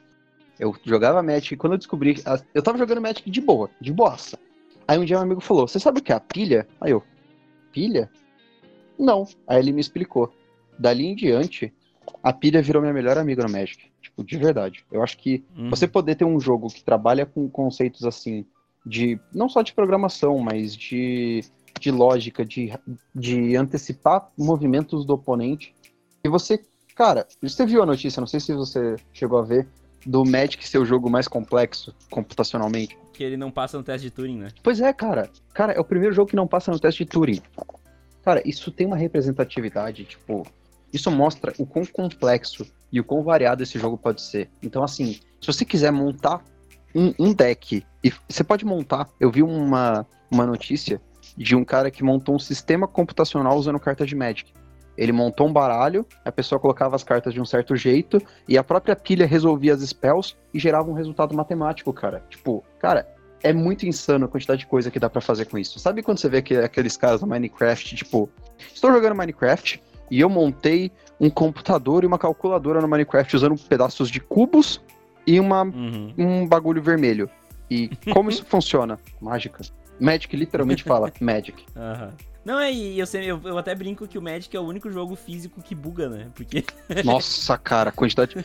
Eu 0.58 0.74
jogava 0.82 1.22
Magic 1.22 1.58
quando 1.58 1.74
eu 1.74 1.78
descobri. 1.78 2.22
Eu 2.54 2.62
tava 2.62 2.78
jogando 2.78 3.02
Magic 3.02 3.30
de 3.30 3.40
boa, 3.42 3.68
de 3.78 3.92
boassa. 3.92 4.38
Aí 4.88 4.98
um 4.98 5.04
dia 5.04 5.18
um 5.18 5.22
amigo 5.22 5.42
falou: 5.42 5.68
Você 5.68 5.78
sabe 5.78 6.00
o 6.00 6.02
que 6.02 6.10
é 6.10 6.16
a 6.16 6.20
pilha? 6.20 6.66
Aí 6.80 6.92
eu: 6.92 7.04
Pilha? 7.70 8.10
Não. 8.98 9.28
Aí 9.46 9.58
ele 9.58 9.72
me 9.72 9.80
explicou. 9.82 10.32
Dali 10.78 11.04
em 11.04 11.14
diante, 11.14 11.70
a 12.22 12.32
pilha 12.32 12.62
virou 12.62 12.80
minha 12.80 12.94
melhor 12.94 13.18
amiga 13.18 13.42
no 13.42 13.52
Magic. 13.52 13.92
Tipo, 14.00 14.24
de 14.24 14.38
verdade. 14.38 14.86
Eu 14.90 15.02
acho 15.02 15.18
que 15.18 15.44
uhum. 15.54 15.68
você 15.68 15.86
poder 15.86 16.14
ter 16.14 16.24
um 16.24 16.40
jogo 16.40 16.68
que 16.68 16.82
trabalha 16.82 17.26
com 17.26 17.46
conceitos 17.46 18.06
assim, 18.06 18.46
de. 18.88 19.20
não 19.33 19.48
só 19.48 19.62
de 19.62 19.74
programação, 19.74 20.38
mas 20.38 20.74
de, 20.74 21.44
de 21.79 21.90
lógica, 21.90 22.44
de, 22.44 22.72
de 23.14 23.57
antecipar 23.57 24.29
movimentos 24.37 25.05
do 25.05 25.14
oponente. 25.14 25.74
E 26.24 26.29
você. 26.29 26.61
Cara, 26.96 27.29
você 27.40 27.64
viu 27.64 27.83
a 27.83 27.87
notícia, 27.87 28.20
não 28.20 28.27
sei 28.27 28.40
se 28.40 28.53
você 28.53 28.96
chegou 29.12 29.38
a 29.38 29.42
ver, 29.42 29.68
do 30.05 30.24
Magic 30.24 30.66
ser 30.66 30.79
o 30.79 30.85
jogo 30.85 31.09
mais 31.09 31.29
complexo 31.29 31.94
computacionalmente. 32.11 32.98
Que 33.12 33.22
ele 33.22 33.37
não 33.37 33.53
passa 33.53 33.77
no 33.77 33.85
teste 33.85 34.09
de 34.09 34.11
Turing, 34.11 34.38
né? 34.38 34.48
Pois 34.62 34.81
é, 34.81 34.92
cara. 34.92 35.31
Cara, 35.55 35.72
é 35.72 35.79
o 35.79 35.85
primeiro 35.85 36.14
jogo 36.14 36.31
que 36.31 36.37
não 36.37 36.46
passa 36.46 36.72
no 36.72 36.81
teste 36.81 37.05
de 37.05 37.11
Turing. 37.11 37.40
Cara, 38.24 38.42
isso 38.44 38.72
tem 38.72 38.87
uma 38.87 38.96
representatividade, 38.96 40.05
tipo, 40.05 40.44
isso 40.92 41.11
mostra 41.11 41.53
o 41.59 41.64
quão 41.64 41.87
complexo 41.87 42.66
e 42.90 42.98
o 42.98 43.05
quão 43.05 43.22
variado 43.22 43.62
esse 43.62 43.79
jogo 43.79 43.96
pode 43.96 44.22
ser. 44.22 44.51
Então, 44.62 44.83
assim, 44.83 45.20
se 45.40 45.46
você 45.46 45.64
quiser 45.64 45.92
montar 45.92 46.42
um, 46.94 47.12
um 47.18 47.33
deck. 47.33 47.85
E 48.03 48.12
você 48.29 48.44
pode 48.44 48.64
montar. 48.64 49.09
Eu 49.18 49.31
vi 49.31 49.42
uma, 49.42 50.07
uma 50.31 50.46
notícia 50.46 51.01
de 51.37 51.55
um 51.55 51.64
cara 51.64 51.90
que 51.90 52.03
montou 52.03 52.35
um 52.35 52.38
sistema 52.38 52.87
computacional 52.87 53.57
usando 53.57 53.79
carta 53.79 54.05
de 54.05 54.14
Magic. 54.14 54.53
Ele 54.96 55.12
montou 55.12 55.46
um 55.46 55.53
baralho, 55.53 56.05
a 56.24 56.33
pessoa 56.33 56.59
colocava 56.59 56.96
as 56.96 57.05
cartas 57.05 57.33
de 57.33 57.40
um 57.40 57.44
certo 57.44 57.77
jeito, 57.77 58.20
e 58.48 58.59
a 58.59 58.64
própria 58.64 58.96
pilha 58.96 59.27
resolvia 59.27 59.72
as 59.72 59.81
spells 59.81 60.37
e 60.53 60.59
gerava 60.59 60.90
um 60.90 60.92
resultado 60.92 61.33
matemático, 61.37 61.92
cara. 61.92 62.24
Tipo, 62.29 62.64
cara, 62.81 63.07
é 63.40 63.53
muito 63.53 63.87
insano 63.87 64.24
a 64.24 64.29
quantidade 64.29 64.61
de 64.61 64.66
coisa 64.66 64.90
que 64.90 64.98
dá 64.98 65.09
para 65.09 65.20
fazer 65.20 65.44
com 65.44 65.57
isso. 65.57 65.79
Sabe 65.79 66.03
quando 66.03 66.18
você 66.18 66.29
vê 66.29 66.42
que, 66.42 66.57
aqueles 66.57 66.96
caras 66.96 67.20
no 67.20 67.29
Minecraft, 67.29 67.94
tipo, 67.94 68.29
estou 68.74 68.92
jogando 68.92 69.14
Minecraft 69.14 69.81
e 70.11 70.20
eu 70.20 70.29
montei 70.29 70.90
um 71.20 71.31
computador 71.31 72.03
e 72.03 72.07
uma 72.07 72.18
calculadora 72.18 72.81
no 72.81 72.88
Minecraft 72.88 73.37
usando 73.37 73.57
pedaços 73.57 74.11
de 74.11 74.20
cubos 74.20 74.81
e 75.26 75.38
uma, 75.38 75.62
uhum. 75.62 76.14
um 76.16 76.46
bagulho 76.46 76.83
vermelho. 76.83 77.31
E 77.70 77.90
como 78.12 78.31
isso 78.31 78.44
funciona? 78.44 78.98
Mágica. 79.20 79.64
Magic 80.00 80.35
literalmente 80.37 80.85
fala 80.85 81.12
Magic. 81.20 81.64
Uhum. 81.74 82.11
Não, 82.44 82.59
é, 82.59 82.72
eu, 82.72 83.04
eu, 83.14 83.40
eu, 83.44 83.59
até 83.59 83.74
brinco 83.74 84.07
que 84.07 84.16
o 84.16 84.22
Magic 84.22 84.57
é 84.57 84.61
o 84.61 84.64
único 84.64 84.90
jogo 84.90 85.14
físico 85.14 85.61
que 85.61 85.74
buga, 85.74 86.09
né? 86.09 86.28
Porque. 86.35 86.64
Nossa, 87.04 87.59
cara, 87.59 87.92
quantidade. 87.92 88.37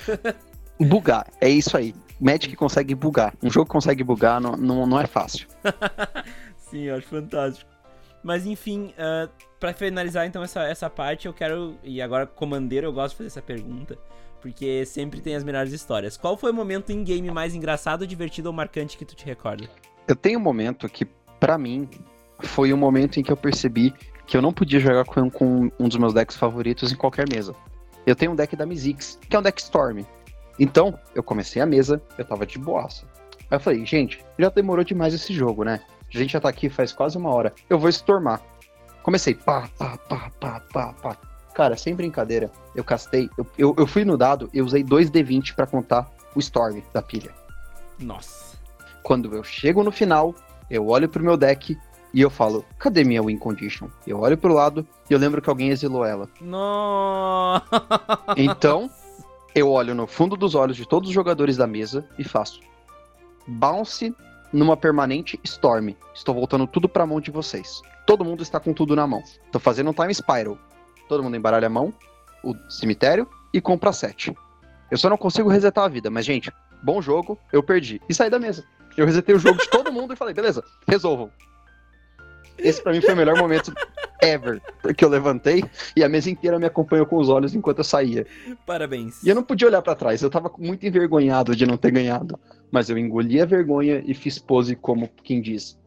Bugar, 0.80 1.28
é 1.40 1.48
isso 1.48 1.78
aí. 1.78 1.96
Magic 2.20 2.54
consegue 2.56 2.96
bugar. 2.96 3.34
Um 3.42 3.50
jogo 3.50 3.66
que 3.66 3.72
consegue 3.72 4.04
bugar 4.04 4.42
não, 4.42 4.58
não, 4.58 4.86
não 4.86 5.00
é 5.00 5.08
fácil. 5.08 5.48
Sim, 6.58 6.82
eu 6.84 6.96
acho 6.98 7.08
fantástico. 7.08 7.74
Mas 8.24 8.46
enfim, 8.46 8.94
uh, 8.98 9.30
para 9.60 9.74
finalizar 9.74 10.26
então 10.26 10.42
essa, 10.44 10.64
essa 10.64 10.90
parte, 10.90 11.28
eu 11.28 11.34
quero. 11.34 11.78
E 11.84 12.02
agora, 12.02 12.26
comandeiro, 12.26 12.88
eu 12.88 12.94
gosto 12.94 13.12
de 13.12 13.18
fazer 13.18 13.28
essa 13.28 13.42
pergunta. 13.42 13.98
Porque 14.44 14.86
sempre 14.86 15.22
tem 15.22 15.36
as 15.36 15.44
melhores 15.44 15.72
histórias. 15.72 16.18
Qual 16.18 16.38
foi 16.38 16.52
o 16.52 16.54
momento 16.54 16.92
em 16.92 17.02
game 17.04 17.32
mais 17.32 17.56
engraçado, 17.56 18.06
divertido 18.06 18.50
ou 18.50 18.54
marcante 18.54 18.98
que 18.98 19.06
tu 19.06 19.16
te 19.16 19.26
recorda? 19.26 19.70
Eu 20.06 20.16
tenho 20.16 20.38
um 20.38 20.42
momento 20.42 20.88
que 20.90 21.08
para 21.44 21.58
mim, 21.58 21.90
foi 22.42 22.72
o 22.72 22.78
momento 22.78 23.20
em 23.20 23.24
que 23.24 23.30
eu 23.30 23.36
percebi 23.36 23.94
que 24.26 24.38
eu 24.38 24.42
não 24.42 24.54
podia 24.54 24.80
jogar 24.80 25.04
com, 25.04 25.30
com, 25.30 25.70
um 25.78 25.90
dos 25.90 25.98
meus 25.98 26.14
decks 26.14 26.38
favoritos 26.38 26.90
em 26.90 26.96
qualquer 26.96 27.28
mesa. 27.28 27.54
Eu 28.06 28.16
tenho 28.16 28.32
um 28.32 28.36
deck 28.36 28.56
da 28.56 28.66
Mizix, 28.66 29.20
que 29.30 29.36
é 29.36 29.40
um 29.40 29.42
deck 29.42 29.62
Storm. 29.62 30.06
Então, 30.58 30.98
eu 31.14 31.22
comecei 31.22 31.62
a 31.62 31.66
mesa, 31.66 32.02
eu 32.18 32.24
tava 32.24 32.46
de 32.46 32.58
boaça. 32.58 33.06
Aí 33.52 33.58
eu 33.58 33.60
falei, 33.60 33.86
gente, 33.86 34.24
já 34.40 34.48
demorou 34.48 34.86
demais 34.86 35.14
esse 35.14 35.34
jogo, 35.34 35.66
né? 35.66 35.82
A 36.14 36.18
gente 36.18 36.32
já 36.32 36.40
tá 36.40 36.48
aqui 36.48 36.70
faz 36.70 36.94
quase 36.94 37.18
uma 37.18 37.34
hora. 37.34 37.54
Eu 37.70 37.78
vou 37.78 37.90
stormar. 37.90 38.42
Comecei, 39.04 39.34
pá, 39.36 39.70
pá, 39.78 39.98
pá, 39.98 40.32
pá, 40.40 40.62
pá, 40.72 40.94
pá. 40.94 41.18
Cara, 41.54 41.78
sem 41.78 41.96
brincadeira, 41.96 42.52
eu 42.76 42.84
castei. 42.84 43.30
Eu, 43.38 43.46
eu, 43.58 43.76
eu 43.78 43.88
fui 43.88 44.04
no 44.04 44.18
dado, 44.18 44.50
eu 44.54 44.66
usei 44.66 44.84
2D20 44.84 45.54
para 45.54 45.68
contar 45.68 46.10
o 46.36 46.39
Storm 46.39 46.82
da 46.92 47.02
pilha. 47.02 47.32
Nossa. 48.00 48.58
Quando 49.04 49.36
eu 49.36 49.44
chego 49.44 49.84
no 49.84 49.92
final, 49.92 50.34
eu 50.70 50.88
olho 50.88 51.08
pro 51.08 51.24
meu 51.24 51.38
deck 51.38 51.78
e 52.13 52.22
eu 52.22 52.30
falo, 52.30 52.66
cadê 52.78 53.04
minha 53.04 53.22
win 53.22 53.38
condition? 53.38 53.88
Eu 54.08 54.20
olho 54.20 54.38
pro 54.38 54.54
lado 54.54 54.88
e 55.10 55.13
eu 55.13 55.20
lembro 55.20 55.42
que 55.42 55.50
alguém 55.50 55.70
exilou 55.70 56.06
ela. 56.06 56.30
Nossa! 56.42 57.63
Então, 58.38 58.89
eu 59.54 59.70
olho 59.70 59.94
no 59.94 60.08
fundo 60.08 60.36
dos 60.36 60.56
olhos 60.56 60.78
de 60.78 60.88
todos 60.88 61.10
os 61.10 61.13
jogadores 61.13 61.58
da 61.58 61.68
mesa 61.68 62.08
e 62.18 62.24
faço 62.24 62.62
bounce 63.48 64.16
numa 64.52 64.78
permanente 64.78 65.39
storm. 65.44 65.96
Estou 66.13 66.36
voltando 66.36 66.68
tudo 66.68 66.88
pra 66.88 67.06
mão 67.06 67.20
de 67.20 67.32
vocês. 67.32 67.82
Todo 68.06 68.24
mundo 68.24 68.44
está 68.44 68.60
com 68.60 68.74
tudo 68.74 68.96
na 68.96 69.08
mão. 69.08 69.22
Estou 69.46 69.60
fazendo 69.60 69.89
um 69.89 69.94
time 69.94 70.13
spiral. 70.13 70.58
Todo 71.08 71.24
mundo 71.24 71.36
embaralha 71.36 71.68
a 71.68 71.70
mão, 71.70 71.94
o 72.44 72.56
cemitério 72.70 73.28
e 73.54 73.62
compra 73.62 73.94
sete. 73.94 74.36
Eu 74.89 74.98
só 74.98 75.10
não 75.10 75.18
consigo 75.18 75.50
resetar 75.50 75.86
a 75.86 75.89
vida, 75.89 76.10
mas 76.10 76.26
gente, 76.26 76.52
bom 76.84 77.02
jogo, 77.02 77.38
eu 77.52 77.63
perdi. 77.63 78.02
E 78.08 78.13
saí 78.13 78.30
da 78.30 78.39
mesa. 78.39 78.63
Eu 78.96 79.06
resetei 79.06 79.34
o 79.34 79.39
jogo 79.39 79.60
de 79.60 79.70
todo 79.70 79.92
mundo 79.92 80.13
e 80.13 80.16
falei, 80.16 80.34
beleza, 80.34 80.63
resolvam. 80.88 81.32
Esse 82.58 82.82
para 82.82 82.92
mim 82.92 83.02
foi 83.02 83.13
o 83.13 83.18
melhor 83.18 83.38
momento 83.38 83.74
ever, 84.22 84.62
porque 84.82 85.04
eu 85.04 85.10
levantei 85.10 85.63
e 85.96 86.04
a 86.04 86.10
mesa 86.10 86.30
inteira 86.30 86.58
me 86.58 86.66
acompanhou 86.66 87.06
com 87.06 87.18
os 87.18 87.30
olhos 87.30 87.54
enquanto 87.54 87.80
eu 87.80 87.84
saía. 87.84 88.26
Parabéns. 88.66 89.24
E 89.24 89.30
eu 89.30 89.36
não 89.36 89.44
podia 89.44 89.68
olhar 89.68 89.82
para 89.82 89.96
trás, 89.96 90.22
eu 90.22 90.30
tava 90.30 90.52
muito 90.58 90.86
envergonhado 90.86 91.56
de 91.56 91.66
não 91.66 91.78
ter 91.78 91.92
ganhado, 91.92 92.39
mas 92.72 92.89
eu 92.89 92.98
engoli 92.98 93.42
a 93.42 93.46
vergonha 93.46 94.02
e 94.06 94.13
fiz 94.13 94.39
pose 94.39 94.76
como 94.76 95.10
quem 95.24 95.42
diz: 95.42 95.78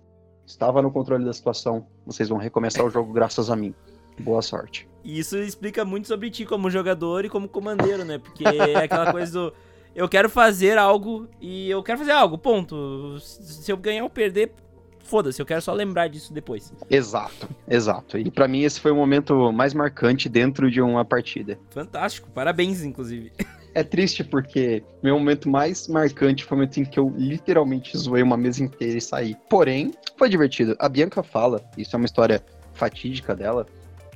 estava 0.44 0.82
no 0.82 0.90
controle 0.90 1.24
da 1.24 1.32
situação, 1.32 1.86
vocês 2.04 2.28
vão 2.28 2.38
recomeçar 2.38 2.84
o 2.84 2.90
jogo 2.90 3.12
graças 3.12 3.50
a 3.50 3.56
mim. 3.56 3.74
Boa 4.18 4.42
sorte. 4.42 4.88
E 5.06 5.20
isso 5.20 5.38
explica 5.38 5.84
muito 5.84 6.08
sobre 6.08 6.28
ti 6.30 6.44
como 6.44 6.68
jogador 6.68 7.24
e 7.24 7.28
como 7.28 7.46
comandeiro, 7.46 8.04
né? 8.04 8.18
Porque 8.18 8.42
é 8.44 8.76
aquela 8.76 9.10
coisa 9.14 9.32
do 9.32 9.52
eu 9.94 10.08
quero 10.08 10.28
fazer 10.28 10.76
algo 10.76 11.28
e 11.40 11.70
eu 11.70 11.80
quero 11.80 12.00
fazer 12.00 12.10
algo, 12.10 12.36
ponto. 12.36 13.18
Se 13.20 13.70
eu 13.70 13.76
ganhar 13.76 14.02
ou 14.02 14.10
perder, 14.10 14.52
foda-se, 14.98 15.40
eu 15.40 15.46
quero 15.46 15.62
só 15.62 15.72
lembrar 15.72 16.08
disso 16.08 16.34
depois. 16.34 16.72
Exato, 16.90 17.48
exato. 17.68 18.18
E 18.18 18.30
para 18.32 18.48
mim 18.48 18.62
esse 18.62 18.80
foi 18.80 18.90
o 18.90 18.96
momento 18.96 19.52
mais 19.52 19.72
marcante 19.72 20.28
dentro 20.28 20.68
de 20.70 20.82
uma 20.82 21.04
partida. 21.04 21.56
Fantástico, 21.70 22.28
parabéns, 22.30 22.82
inclusive. 22.82 23.32
É 23.76 23.82
triste 23.82 24.24
porque 24.24 24.82
meu 25.02 25.18
momento 25.18 25.50
mais 25.50 25.86
marcante 25.86 26.46
foi 26.46 26.56
o 26.56 26.58
momento 26.60 26.80
em 26.80 26.84
que 26.86 26.98
eu 26.98 27.12
literalmente 27.14 27.94
zoei 27.94 28.22
uma 28.22 28.34
mesa 28.34 28.64
inteira 28.64 28.96
e 28.96 29.02
saí. 29.02 29.36
Porém, 29.50 29.92
foi 30.16 30.30
divertido. 30.30 30.74
A 30.78 30.88
Bianca 30.88 31.22
fala, 31.22 31.62
isso 31.76 31.94
é 31.94 31.98
uma 31.98 32.06
história 32.06 32.42
fatídica 32.72 33.36
dela, 33.36 33.66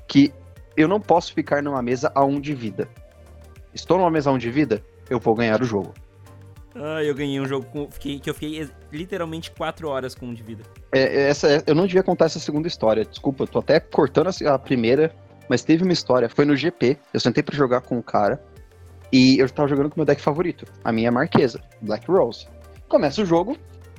que 0.09 0.33
eu 0.77 0.89
não 0.89 1.01
posso 1.01 1.33
ficar 1.35 1.63
numa 1.63 1.83
mesa 1.83 2.11
a 2.15 2.25
um 2.25 2.41
de 2.41 2.55
vida. 2.55 2.89
Estou 3.75 3.99
numa 3.99 4.11
mesa 4.11 4.31
a 4.31 4.33
um 4.33 4.39
de 4.39 4.51
vida? 4.51 4.83
eu 5.11 5.19
vou 5.19 5.35
ganhar 5.35 5.61
o 5.61 5.65
jogo. 5.65 5.93
Ah, 6.73 7.03
eu 7.03 7.13
ganhei 7.15 7.41
um 7.41 7.47
jogo 7.47 7.67
com, 7.67 7.91
fiquei, 7.91 8.21
que 8.21 8.31
eu 8.31 8.35
fiquei 8.35 8.71
literalmente 8.93 9.51
4 9.51 9.89
horas 9.89 10.15
com 10.15 10.27
um 10.27 10.33
de 10.33 10.43
vida. 10.43 10.63
É, 10.93 11.01
é 11.01 11.29
essa, 11.29 11.49
é, 11.49 11.63
eu 11.67 11.75
não 11.75 11.85
devia 11.85 12.05
contar 12.05 12.27
essa 12.27 12.39
segunda 12.39 12.69
história, 12.69 13.05
desculpa, 13.05 13.43
eu 13.43 13.49
tô 13.49 13.59
até 13.59 13.81
cortando 13.81 14.31
a, 14.47 14.59
primeira, 14.59 15.13
mas 15.49 15.65
teve 15.65 15.83
uma 15.83 15.93
história, 15.93 16.29
foi 16.29 16.45
no 16.45 16.55
GP, 16.55 16.97
eu 17.13 17.19
sentei 17.19 17.43
para 17.43 17.57
jogar 17.57 17.81
com 17.81 17.99
um 17.99 18.03
cara, 18.03 18.41
e 19.13 19.41
eu 19.41 19.51
tava 19.51 19.69
jogando 19.69 19.91
com 19.91 19.97
o 19.97 19.99
meu 19.99 20.07
deck 20.07 20.23
favorito, 20.23 20.65
a 20.85 20.93
minha 20.93 21.11
Marquesa, 21.11 21.61
Black 21.83 22.09
Rose. 22.09 22.47
Começa 22.89 23.21
o 23.21 23.27
jogo, 23.27 23.57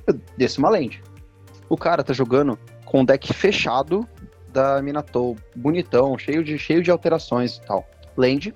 eu 0.07 0.17
desço 0.37 0.61
uma 0.61 0.69
land. 0.69 1.03
O 1.67 1.75
cara 1.75 2.03
tá 2.03 2.13
jogando 2.13 2.57
com 2.85 3.01
um 3.01 3.05
deck 3.05 3.33
fechado 3.33 4.07
da 4.51 4.81
Minatou, 4.81 5.37
bonitão, 5.55 6.17
cheio 6.17 6.43
de, 6.43 6.57
cheio 6.57 6.83
de 6.83 6.91
alterações 6.91 7.57
e 7.57 7.61
tal. 7.61 7.87
Land, 8.17 8.53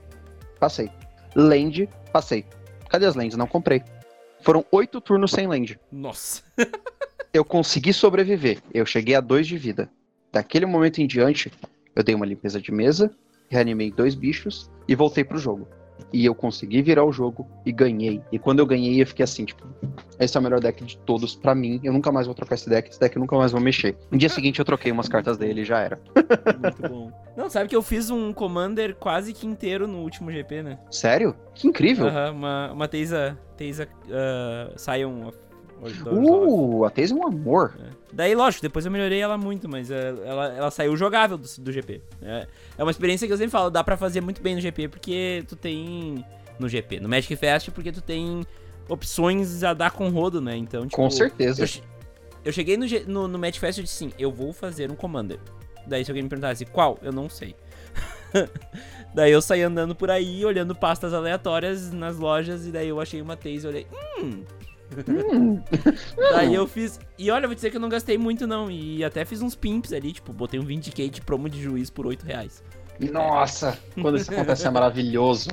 passei. 0.60 0.90
Land, 1.36 1.90
passei. 2.12 2.46
Cadê 2.90 3.06
as 3.06 3.16
lands? 3.16 3.38
Não 3.38 3.48
comprei. 3.48 3.82
Foram 4.42 4.66
oito 4.72 5.02
turnos 5.02 5.32
sem 5.32 5.48
land. 5.48 5.80
Nossa. 5.92 6.44
eu 7.34 7.44
consegui 7.44 7.92
sobreviver. 7.92 8.60
Eu 8.74 8.86
cheguei 8.86 9.16
a 9.16 9.22
dois 9.22 9.48
de 9.48 9.58
vida. 9.58 9.90
Daquele 10.32 10.66
momento 10.66 11.00
em 11.02 11.08
diante, 11.08 11.52
eu 11.96 12.04
dei 12.04 12.14
uma 12.14 12.26
limpeza 12.26 12.62
de 12.62 12.72
mesa, 12.72 13.10
reanimei 13.50 13.92
dois 13.92 14.16
bichos 14.16 14.70
e 14.88 14.96
voltei 14.96 15.24
pro 15.24 15.38
jogo. 15.38 15.68
E 16.14 16.26
eu 16.26 16.36
consegui 16.36 16.82
virar 16.82 17.04
o 17.04 17.12
jogo 17.12 17.48
e 17.66 17.72
ganhei. 17.72 18.22
E 18.32 18.40
quando 18.40 18.60
eu 18.60 18.66
ganhei, 18.66 19.02
eu 19.02 19.08
fiquei 19.08 19.24
assim, 19.24 19.46
tipo, 19.46 19.66
esse 20.20 20.38
é 20.38 20.40
o 20.40 20.44
melhor 20.44 20.60
deck 20.60 20.84
de 20.84 20.98
todos 21.00 21.36
para 21.36 21.54
mim. 21.54 21.80
Eu 21.84 21.92
nunca 21.92 22.12
mais 22.12 22.26
vou 22.26 22.36
trocar 22.36 22.56
esse 22.56 22.70
deck, 22.70 22.90
esse 22.90 23.00
deck 23.00 23.16
eu 23.16 23.20
nunca 23.20 23.36
mais 23.36 23.52
vou 23.52 23.60
mexer. 23.60 23.98
No 24.10 24.18
dia 24.18 24.30
seguinte 24.30 24.60
eu 24.60 24.66
troquei 24.66 24.92
umas 24.92 25.10
cartas 25.10 25.38
dele 25.38 25.62
e 25.62 25.66
já 25.66 25.80
era. 25.80 26.00
Muito 26.62 26.82
bom. 26.90 27.12
Não, 27.36 27.50
sabe 27.50 27.70
que 27.70 27.76
eu 27.76 27.82
fiz 27.82 28.10
um 28.10 28.32
Commander 28.32 28.96
quase 28.96 29.34
que 29.34 29.46
inteiro 29.46 29.88
no 29.88 30.00
último 30.00 30.32
GP, 30.32 30.64
né? 30.64 30.80
Sério? 30.90 31.36
Que 31.54 31.68
incrível. 31.68 32.08
Aham, 32.08 32.32
uma, 32.32 32.72
uma 32.72 32.88
Teisa, 32.88 33.38
Teisa 33.58 33.88
uh, 34.06 34.80
Sion 34.80 35.32
Uh, 35.82 36.86
a 36.86 36.90
Teisa 36.90 37.14
é 37.14 37.18
um 37.18 37.28
amor. 37.28 37.74
É. 37.80 37.90
Daí, 38.14 38.36
lógico, 38.36 38.62
depois 38.62 38.86
eu 38.86 38.92
melhorei 38.92 39.20
ela 39.20 39.38
muito, 39.38 39.68
mas 39.68 39.90
uh, 39.90 39.94
ela, 40.24 40.54
ela 40.54 40.72
saiu 40.72 40.96
jogável 40.96 41.38
do, 41.38 41.48
do 41.60 41.72
GP. 41.72 42.02
É, 42.22 42.48
é 42.78 42.84
uma 42.84 42.92
experiência 42.92 43.28
que 43.28 43.34
eu 43.34 43.38
sempre 43.38 43.52
falo, 43.52 43.70
dá 43.70 43.84
pra 43.84 43.98
fazer 43.98 44.22
muito 44.22 44.42
bem 44.42 44.56
no 44.56 44.62
GP, 44.62 44.88
porque 44.88 45.44
tu 45.48 45.56
tem... 45.56 46.26
No 46.58 46.70
GP, 46.70 47.02
no 47.02 47.10
Magic 47.10 47.36
Fest, 47.36 47.70
porque 47.72 47.92
tu 47.92 48.02
tem 48.02 48.46
opções 48.88 49.62
a 49.64 49.74
dar 49.74 49.92
com 49.92 50.08
rodo, 50.10 50.40
né? 50.40 50.56
Então, 50.56 50.84
tipo, 50.84 50.96
Com 50.96 51.10
certeza. 51.10 51.64
Eu, 51.64 51.68
eu 52.46 52.54
cheguei 52.54 52.78
no, 52.78 52.86
no, 53.08 53.28
no 53.28 53.38
Magic 53.38 53.60
Fest 53.60 53.80
e 53.80 53.84
disse 53.84 53.96
sim, 53.96 54.12
eu 54.18 54.32
vou 54.32 54.54
fazer 54.54 54.90
um 54.90 54.96
Commander. 54.96 55.40
Daí 55.86 56.04
se 56.06 56.12
alguém 56.12 56.24
me 56.24 56.30
perguntasse 56.30 56.66
qual, 56.66 56.98
eu 57.02 57.12
não 57.12 57.30
sei. 57.30 57.56
daí 59.14 59.32
eu 59.32 59.42
saí 59.42 59.62
andando 59.62 59.96
por 59.96 60.10
aí, 60.10 60.46
olhando 60.46 60.76
pastas 60.76 61.14
aleatórias 61.14 61.92
nas 61.92 62.18
lojas, 62.18 62.66
e 62.66 62.72
daí 62.72 62.88
eu 62.88 63.00
achei 63.00 63.22
uma 63.22 63.36
Taze 63.36 63.66
e 63.66 63.68
olhei, 63.68 63.88
hum. 64.20 64.44
Hum. 65.08 65.62
daí 66.18 66.54
eu 66.54 66.68
fiz. 66.68 67.00
E 67.18 67.30
olha, 67.32 67.48
vou 67.48 67.56
dizer 67.56 67.72
que 67.72 67.78
eu 67.78 67.82
não 67.82 67.90
gastei 67.90 68.18
muito, 68.18 68.46
não. 68.48 68.70
E 68.70 69.04
até 69.04 69.26
fiz 69.26 69.42
uns 69.42 69.56
pimps 69.56 69.94
ali, 69.94 70.14
tipo, 70.14 70.32
botei 70.34 70.60
um 70.60 70.66
Vindicate 70.66 71.22
promo 71.22 71.50
de 71.50 71.62
juiz 71.62 71.90
por 71.90 72.06
8 72.06 72.26
reais. 72.26 72.64
Nossa, 73.00 73.78
quando 74.02 74.18
isso 74.18 74.32
acontece 74.32 74.66
é 74.66 74.70
maravilhoso. 74.70 75.50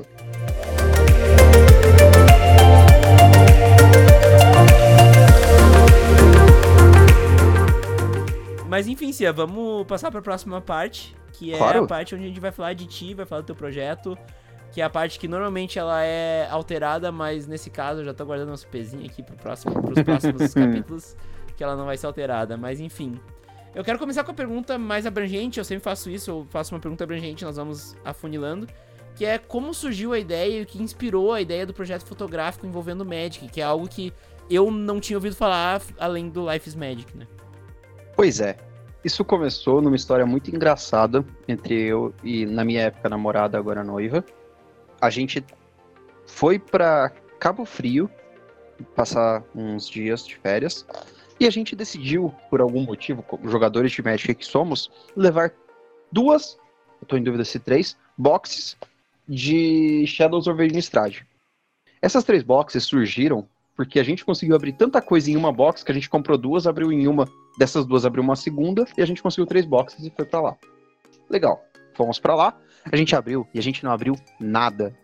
Mas 8.68 8.88
enfim, 8.88 9.12
Cia, 9.12 9.32
vamos 9.32 9.86
passar 9.86 10.10
para 10.10 10.20
a 10.20 10.22
próxima 10.22 10.58
parte, 10.58 11.14
que 11.34 11.52
é 11.52 11.58
claro. 11.58 11.84
a 11.84 11.86
parte 11.86 12.14
onde 12.14 12.24
a 12.24 12.28
gente 12.28 12.40
vai 12.40 12.50
falar 12.50 12.72
de 12.72 12.86
ti, 12.86 13.12
vai 13.12 13.26
falar 13.26 13.42
do 13.42 13.46
teu 13.46 13.54
projeto. 13.54 14.16
Que 14.72 14.80
é 14.80 14.84
a 14.84 14.90
parte 14.90 15.18
que 15.18 15.28
normalmente 15.28 15.78
ela 15.78 16.02
é 16.02 16.48
alterada, 16.50 17.12
mas 17.12 17.46
nesse 17.46 17.68
caso 17.68 18.00
eu 18.00 18.04
já 18.06 18.14
tô 18.14 18.24
guardando 18.24 18.50
uns 18.52 18.64
pezinhos 18.64 19.10
aqui 19.10 19.22
pro 19.22 19.36
próximo, 19.36 19.80
pros 19.82 20.02
próximos 20.02 20.52
capítulos, 20.54 21.14
que 21.54 21.62
ela 21.62 21.76
não 21.76 21.84
vai 21.84 21.96
ser 21.98 22.06
alterada, 22.06 22.56
mas 22.56 22.80
enfim. 22.80 23.20
Eu 23.74 23.84
quero 23.84 23.98
começar 23.98 24.24
com 24.24 24.30
a 24.30 24.34
pergunta 24.34 24.78
mais 24.78 25.06
abrangente, 25.06 25.58
eu 25.58 25.64
sempre 25.64 25.84
faço 25.84 26.08
isso, 26.10 26.30
eu 26.30 26.46
faço 26.50 26.74
uma 26.74 26.80
pergunta 26.80 27.04
abrangente, 27.04 27.44
nós 27.44 27.56
vamos 27.56 27.94
afunilando, 28.02 28.66
que 29.14 29.26
é 29.26 29.36
como 29.36 29.74
surgiu 29.74 30.14
a 30.14 30.18
ideia 30.18 30.60
e 30.60 30.62
o 30.62 30.66
que 30.66 30.82
inspirou 30.82 31.34
a 31.34 31.40
ideia 31.40 31.66
do 31.66 31.74
projeto 31.74 32.06
fotográfico 32.06 32.66
envolvendo 32.66 33.04
Magic, 33.04 33.48
que 33.48 33.60
é 33.60 33.64
algo 33.64 33.86
que 33.86 34.10
eu 34.50 34.70
não 34.70 35.00
tinha 35.00 35.18
ouvido 35.18 35.36
falar 35.36 35.82
além 35.98 36.30
do 36.30 36.50
Life 36.50 36.68
is 36.68 36.74
Magic, 36.74 37.14
né? 37.16 37.26
Pois 38.16 38.40
é. 38.40 38.56
Isso 39.04 39.24
começou 39.24 39.82
numa 39.82 39.96
história 39.96 40.24
muito 40.24 40.54
engraçada 40.54 41.24
entre 41.48 41.74
eu 41.74 42.14
e, 42.22 42.46
na 42.46 42.64
minha 42.64 42.82
época, 42.82 43.08
namorada, 43.08 43.58
agora 43.58 43.82
noiva. 43.82 44.24
A 45.02 45.10
gente 45.10 45.44
foi 46.28 46.60
para 46.60 47.10
Cabo 47.40 47.64
Frio 47.64 48.08
passar 48.94 49.42
uns 49.52 49.88
dias 49.88 50.24
de 50.24 50.36
férias 50.36 50.86
e 51.40 51.46
a 51.46 51.50
gente 51.50 51.74
decidiu, 51.74 52.32
por 52.48 52.60
algum 52.60 52.84
motivo, 52.84 53.20
como 53.20 53.50
jogadores 53.50 53.90
de 53.90 54.00
Magic 54.00 54.32
que 54.32 54.46
somos, 54.46 54.88
levar 55.16 55.52
duas, 56.12 56.56
eu 57.00 57.08
tô 57.08 57.16
em 57.16 57.22
dúvida 57.24 57.44
se 57.44 57.58
três, 57.58 57.98
boxes 58.16 58.76
de 59.28 60.06
Shadows 60.06 60.46
over 60.46 60.70
Innistrad. 60.70 61.22
Essas 62.00 62.22
três 62.22 62.44
boxes 62.44 62.84
surgiram 62.84 63.48
porque 63.74 63.98
a 63.98 64.04
gente 64.04 64.24
conseguiu 64.24 64.54
abrir 64.54 64.74
tanta 64.74 65.02
coisa 65.02 65.28
em 65.28 65.36
uma 65.36 65.50
box 65.50 65.82
que 65.82 65.90
a 65.90 65.94
gente 65.94 66.08
comprou 66.08 66.38
duas, 66.38 66.64
abriu 66.64 66.92
em 66.92 67.08
uma, 67.08 67.28
dessas 67.58 67.84
duas 67.84 68.04
abriu 68.04 68.22
uma 68.22 68.36
segunda 68.36 68.86
e 68.96 69.02
a 69.02 69.06
gente 69.06 69.20
conseguiu 69.20 69.46
três 69.46 69.66
boxes 69.66 70.04
e 70.04 70.12
foi 70.14 70.24
para 70.24 70.40
lá. 70.40 70.56
Legal. 71.28 71.60
Fomos 71.94 72.18
para 72.18 72.34
lá, 72.34 72.56
a 72.90 72.96
gente 72.96 73.14
abriu 73.14 73.46
e 73.52 73.58
a 73.58 73.62
gente 73.62 73.84
não 73.84 73.92
abriu 73.92 74.16
nada. 74.40 74.94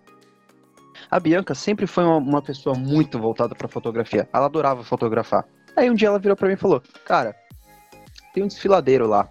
A 1.10 1.20
Bianca 1.20 1.54
sempre 1.54 1.86
foi 1.86 2.04
uma, 2.04 2.16
uma 2.16 2.42
pessoa 2.42 2.76
muito 2.76 3.18
voltada 3.18 3.54
para 3.54 3.68
fotografia. 3.68 4.28
Ela 4.32 4.46
adorava 4.46 4.82
fotografar. 4.82 5.44
Aí 5.76 5.88
um 5.88 5.94
dia 5.94 6.08
ela 6.08 6.18
virou 6.18 6.36
para 6.36 6.48
mim 6.48 6.54
e 6.54 6.56
falou: 6.56 6.82
"Cara, 7.04 7.34
tem 8.34 8.42
um 8.42 8.48
desfiladeiro 8.48 9.06
lá, 9.06 9.30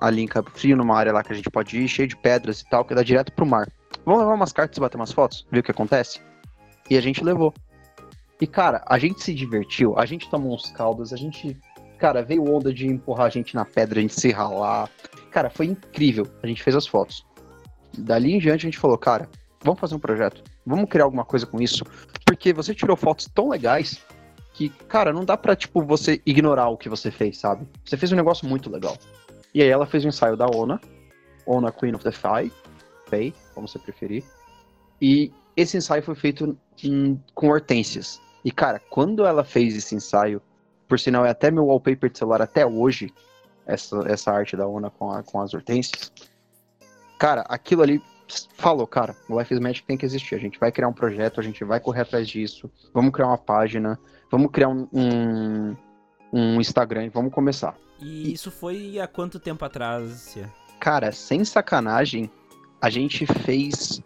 ali 0.00 0.22
em 0.22 0.26
Cabo 0.26 0.50
Frio, 0.50 0.76
numa 0.76 0.96
área 0.96 1.12
lá 1.12 1.22
que 1.22 1.32
a 1.32 1.36
gente 1.36 1.50
pode 1.50 1.78
ir, 1.78 1.88
cheio 1.88 2.08
de 2.08 2.16
pedras 2.16 2.60
e 2.60 2.68
tal, 2.68 2.84
que 2.84 2.94
dá 2.94 3.02
direto 3.02 3.32
pro 3.32 3.46
mar. 3.46 3.68
Vamos 4.04 4.20
levar 4.20 4.34
umas 4.34 4.52
cartas 4.52 4.76
e 4.76 4.80
bater 4.80 4.96
umas 4.96 5.12
fotos? 5.12 5.46
Ver 5.50 5.60
o 5.60 5.62
que 5.62 5.70
acontece?" 5.70 6.20
E 6.88 6.96
a 6.96 7.00
gente 7.00 7.24
levou. 7.24 7.52
E, 8.40 8.46
cara, 8.46 8.82
a 8.86 8.98
gente 8.98 9.22
se 9.22 9.32
divertiu, 9.32 9.98
a 9.98 10.04
gente 10.04 10.28
tomou 10.28 10.54
uns 10.54 10.70
caldos, 10.72 11.12
a 11.12 11.16
gente. 11.16 11.56
Cara, 11.98 12.22
veio 12.22 12.44
onda 12.44 12.74
de 12.74 12.86
empurrar 12.86 13.26
a 13.26 13.30
gente 13.30 13.54
na 13.54 13.64
pedra, 13.64 13.98
a 13.98 14.02
gente 14.02 14.20
se 14.20 14.30
ralar. 14.30 14.90
Cara, 15.34 15.50
foi 15.50 15.66
incrível. 15.66 16.28
A 16.44 16.46
gente 16.46 16.62
fez 16.62 16.76
as 16.76 16.86
fotos. 16.86 17.26
Dali 17.98 18.34
em 18.34 18.38
diante 18.38 18.68
a 18.68 18.70
gente 18.70 18.78
falou, 18.78 18.96
cara, 18.96 19.28
vamos 19.64 19.80
fazer 19.80 19.96
um 19.96 19.98
projeto. 19.98 20.44
Vamos 20.64 20.88
criar 20.88 21.02
alguma 21.06 21.24
coisa 21.24 21.44
com 21.44 21.60
isso. 21.60 21.84
Porque 22.24 22.52
você 22.52 22.72
tirou 22.72 22.96
fotos 22.96 23.28
tão 23.34 23.48
legais 23.48 24.00
que, 24.52 24.68
cara, 24.68 25.12
não 25.12 25.24
dá 25.24 25.36
pra, 25.36 25.56
tipo, 25.56 25.82
você 25.82 26.22
ignorar 26.24 26.68
o 26.68 26.76
que 26.76 26.88
você 26.88 27.10
fez, 27.10 27.38
sabe? 27.38 27.66
Você 27.84 27.96
fez 27.96 28.12
um 28.12 28.16
negócio 28.16 28.46
muito 28.46 28.70
legal. 28.70 28.96
E 29.52 29.60
aí 29.60 29.68
ela 29.68 29.86
fez 29.86 30.04
um 30.04 30.08
ensaio 30.08 30.36
da 30.36 30.46
Ona, 30.46 30.80
Ona 31.44 31.72
Queen 31.72 31.96
of 31.96 32.04
the 32.04 32.12
Fae, 32.12 32.52
Fae, 33.06 33.34
como 33.56 33.66
você 33.66 33.80
preferir. 33.80 34.22
E 35.02 35.32
esse 35.56 35.76
ensaio 35.76 36.04
foi 36.04 36.14
feito 36.14 36.56
em, 36.84 37.20
com 37.34 37.48
hortênsias. 37.48 38.20
E, 38.44 38.52
cara, 38.52 38.80
quando 38.88 39.26
ela 39.26 39.42
fez 39.42 39.74
esse 39.74 39.96
ensaio, 39.96 40.40
por 40.86 41.00
sinal, 41.00 41.26
é 41.26 41.30
até 41.30 41.50
meu 41.50 41.66
wallpaper 41.66 42.08
de 42.08 42.18
celular 42.18 42.40
até 42.40 42.64
hoje, 42.64 43.12
essa, 43.66 44.02
essa 44.06 44.32
arte 44.32 44.56
da 44.56 44.66
Ona 44.66 44.90
com, 44.90 45.10
a, 45.10 45.22
com 45.22 45.40
as 45.40 45.54
hortênsias. 45.54 46.12
Cara, 47.18 47.42
aquilo 47.42 47.82
ali 47.82 48.02
falou, 48.56 48.86
cara, 48.86 49.16
o 49.28 49.38
Life 49.38 49.52
is 49.52 49.60
Magic 49.60 49.86
tem 49.86 49.96
que 49.96 50.04
existir. 50.06 50.34
A 50.34 50.38
gente 50.38 50.58
vai 50.58 50.72
criar 50.72 50.88
um 50.88 50.92
projeto, 50.92 51.40
a 51.40 51.42
gente 51.42 51.64
vai 51.64 51.80
correr 51.80 52.02
atrás 52.02 52.28
disso. 52.28 52.70
Vamos 52.92 53.12
criar 53.12 53.28
uma 53.28 53.38
página, 53.38 53.98
vamos 54.30 54.50
criar 54.50 54.68
um, 54.68 54.88
um, 54.92 55.76
um 56.32 56.60
Instagram, 56.60 57.10
vamos 57.12 57.32
começar. 57.32 57.76
E 58.00 58.32
isso 58.32 58.50
foi 58.50 58.98
há 58.98 59.06
quanto 59.06 59.38
tempo 59.38 59.64
atrás, 59.64 60.12
Cia? 60.12 60.50
Cara, 60.80 61.12
sem 61.12 61.44
sacanagem, 61.44 62.30
a 62.80 62.90
gente 62.90 63.24
fez 63.26 64.02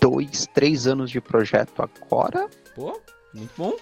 dois, 0.00 0.46
três 0.52 0.86
anos 0.86 1.10
de 1.10 1.20
projeto 1.20 1.82
agora. 1.82 2.48
Pô, 2.74 3.00
muito 3.32 3.52
bom. 3.56 3.74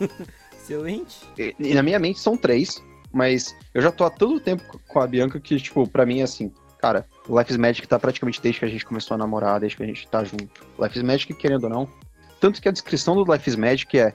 Excelente. 0.52 1.26
E, 1.38 1.54
e, 1.58 1.74
na 1.74 1.82
minha 1.82 1.98
mente 1.98 2.20
são 2.20 2.36
três, 2.36 2.82
mas 3.12 3.56
eu 3.74 3.82
já 3.82 3.90
tô 3.90 4.04
há 4.04 4.10
tanto 4.10 4.40
tempo 4.40 4.80
com 4.86 5.00
a 5.00 5.06
Bianca 5.06 5.40
que, 5.40 5.56
tipo, 5.56 5.86
pra 5.88 6.06
mim 6.06 6.20
é 6.20 6.24
assim, 6.24 6.52
cara, 6.78 7.06
Life 7.28 7.50
is 7.50 7.56
Magic 7.56 7.86
tá 7.86 7.98
praticamente 7.98 8.40
desde 8.40 8.60
que 8.60 8.64
a 8.64 8.68
gente 8.68 8.84
começou 8.84 9.14
a 9.14 9.18
namorar, 9.18 9.60
desde 9.60 9.76
que 9.76 9.82
a 9.82 9.86
gente 9.86 10.06
tá 10.08 10.24
junto. 10.24 10.66
Life 10.78 10.96
is 10.96 11.02
Magic, 11.02 11.34
querendo 11.34 11.64
ou 11.64 11.70
não. 11.70 11.88
Tanto 12.40 12.60
que 12.62 12.68
a 12.68 12.72
descrição 12.72 13.16
do 13.16 13.30
Life 13.30 13.48
is 13.48 13.56
Magic 13.56 13.98
é, 13.98 14.14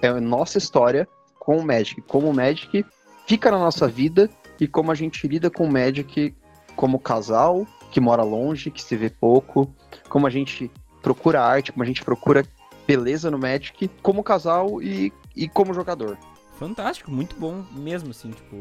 é 0.00 0.08
a 0.08 0.20
nossa 0.20 0.58
história 0.58 1.08
com 1.38 1.58
o 1.58 1.64
Magic, 1.64 2.00
como 2.02 2.30
o 2.30 2.34
Magic 2.34 2.84
fica 3.26 3.50
na 3.50 3.58
nossa 3.58 3.88
vida 3.88 4.30
e 4.60 4.66
como 4.66 4.90
a 4.90 4.94
gente 4.94 5.26
lida 5.26 5.50
com 5.50 5.64
o 5.64 5.72
Magic 5.72 6.34
como 6.74 6.98
casal, 6.98 7.66
que 7.90 8.00
mora 8.00 8.22
longe, 8.22 8.70
que 8.70 8.82
se 8.82 8.96
vê 8.96 9.08
pouco, 9.08 9.72
como 10.08 10.26
a 10.26 10.30
gente 10.30 10.70
procura 11.02 11.42
arte, 11.42 11.72
como 11.72 11.82
a 11.82 11.86
gente 11.86 12.04
procura 12.04 12.44
beleza 12.86 13.30
no 13.30 13.38
Magic, 13.38 13.88
como 14.02 14.22
casal 14.22 14.80
e, 14.82 15.12
e 15.34 15.48
como 15.48 15.74
jogador. 15.74 16.16
Fantástico, 16.58 17.10
muito 17.10 17.36
bom 17.36 17.64
mesmo, 17.72 18.10
assim, 18.10 18.30
tipo. 18.30 18.56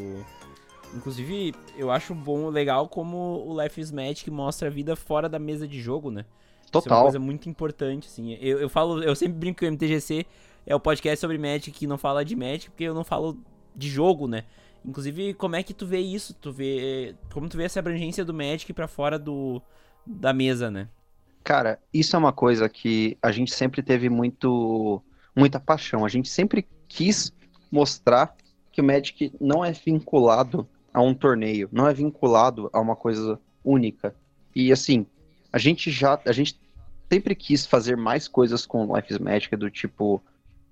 Inclusive, 0.94 1.54
eu 1.78 1.92
acho 1.92 2.14
bom, 2.14 2.50
legal 2.50 2.88
como 2.88 3.46
o 3.46 3.62
Life 3.62 3.82
is 3.82 3.92
Magic 3.92 4.30
mostra 4.30 4.68
a 4.68 4.72
vida 4.72 4.96
fora 4.96 5.28
da 5.28 5.40
mesa 5.40 5.68
de 5.68 5.82
jogo, 5.82 6.12
né? 6.12 6.26
Total. 6.72 6.80
Isso 6.80 6.90
é 6.90 6.94
uma 6.94 7.04
coisa 7.04 7.20
muito 7.20 7.50
importante, 7.50 8.08
assim. 8.08 8.34
Eu, 8.40 8.60
eu 8.60 8.70
falo, 8.70 9.04
eu 9.04 9.16
sempre 9.16 9.38
brinco 9.38 9.60
que 9.60 9.66
o 9.66 9.72
MTGC 9.72 10.26
é 10.66 10.76
o 10.76 10.80
podcast 10.80 11.20
sobre 11.20 11.38
Magic 11.38 11.72
que 11.72 11.88
não 11.88 11.98
fala 11.98 12.24
de 12.24 12.36
Magic, 12.36 12.70
porque 12.70 12.84
eu 12.84 12.94
não 12.94 13.04
falo 13.04 13.38
de 13.76 13.90
jogo, 13.90 14.28
né? 14.28 14.44
Inclusive, 14.86 15.34
como 15.34 15.56
é 15.56 15.64
que 15.64 15.74
tu 15.74 15.86
vê 15.86 16.00
isso? 16.00 16.34
Tu 16.34 16.52
vê. 16.52 17.16
Como 17.34 17.50
tu 17.50 17.58
vê 17.58 17.64
essa 17.64 17.80
abrangência 17.80 18.24
do 18.24 18.34
Magic 18.34 18.72
para 18.72 18.88
fora 18.88 19.18
do, 19.18 19.62
da 20.06 20.32
mesa, 20.32 20.70
né? 20.70 20.88
Cara, 21.44 21.80
isso 21.94 22.16
é 22.16 22.20
uma 22.20 22.34
coisa 22.34 22.70
que 22.70 23.18
a 23.22 23.32
gente 23.32 23.54
sempre 23.54 23.82
teve 23.82 24.10
muito 24.10 25.02
muita 25.36 25.60
paixão. 25.60 26.06
A 26.06 26.10
gente 26.10 26.30
sempre 26.30 26.68
quis 26.88 27.34
mostrar 27.76 28.36
que 28.72 28.80
o 28.80 28.84
Magic 28.84 29.34
não 29.40 29.64
é 29.64 29.72
vinculado 29.74 30.68
a 30.94 31.02
um 31.02 31.14
torneio, 31.14 31.68
não 31.72 31.88
é 31.88 31.94
vinculado 31.94 32.70
a 32.72 32.80
uma 32.80 32.96
coisa 32.96 33.40
única. 33.64 34.16
E 34.56 34.72
assim, 34.72 35.06
a 35.52 35.58
gente 35.58 35.92
já 35.92 36.20
a 36.26 36.32
gente 36.32 36.58
sempre 37.12 37.36
quis 37.36 37.66
fazer 37.66 37.98
mais 37.98 38.28
coisas 38.28 38.66
com 38.66 38.96
Life 38.96 39.12
is 39.14 39.20
Magic 39.20 39.54
do 39.58 39.70
tipo 39.70 40.24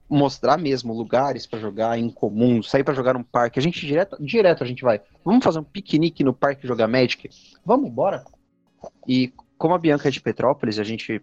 mostrar 0.10 0.58
mesmo 0.58 0.94
lugares 0.94 1.46
para 1.46 1.60
jogar 1.60 1.98
em 1.98 2.10
comum, 2.10 2.62
sair 2.62 2.84
para 2.84 2.94
jogar 2.94 3.14
num 3.14 3.24
parque. 3.24 3.60
A 3.60 3.62
gente 3.62 3.86
direto, 3.86 4.18
direto 4.20 4.64
a 4.64 4.68
gente 4.68 4.84
vai. 4.84 5.02
Vamos 5.26 5.44
fazer 5.44 5.60
um 5.60 5.64
piquenique 5.64 6.24
no 6.24 6.34
parque 6.34 6.68
jogar 6.68 6.88
Magic? 6.88 7.30
Vamos, 7.66 7.92
bora. 7.92 8.24
E 9.08 9.34
como 9.58 9.74
a 9.74 9.78
Bianca 9.78 10.08
é 10.08 10.12
de 10.12 10.22
Petrópolis, 10.22 10.80
a 10.80 10.84
gente 10.84 11.22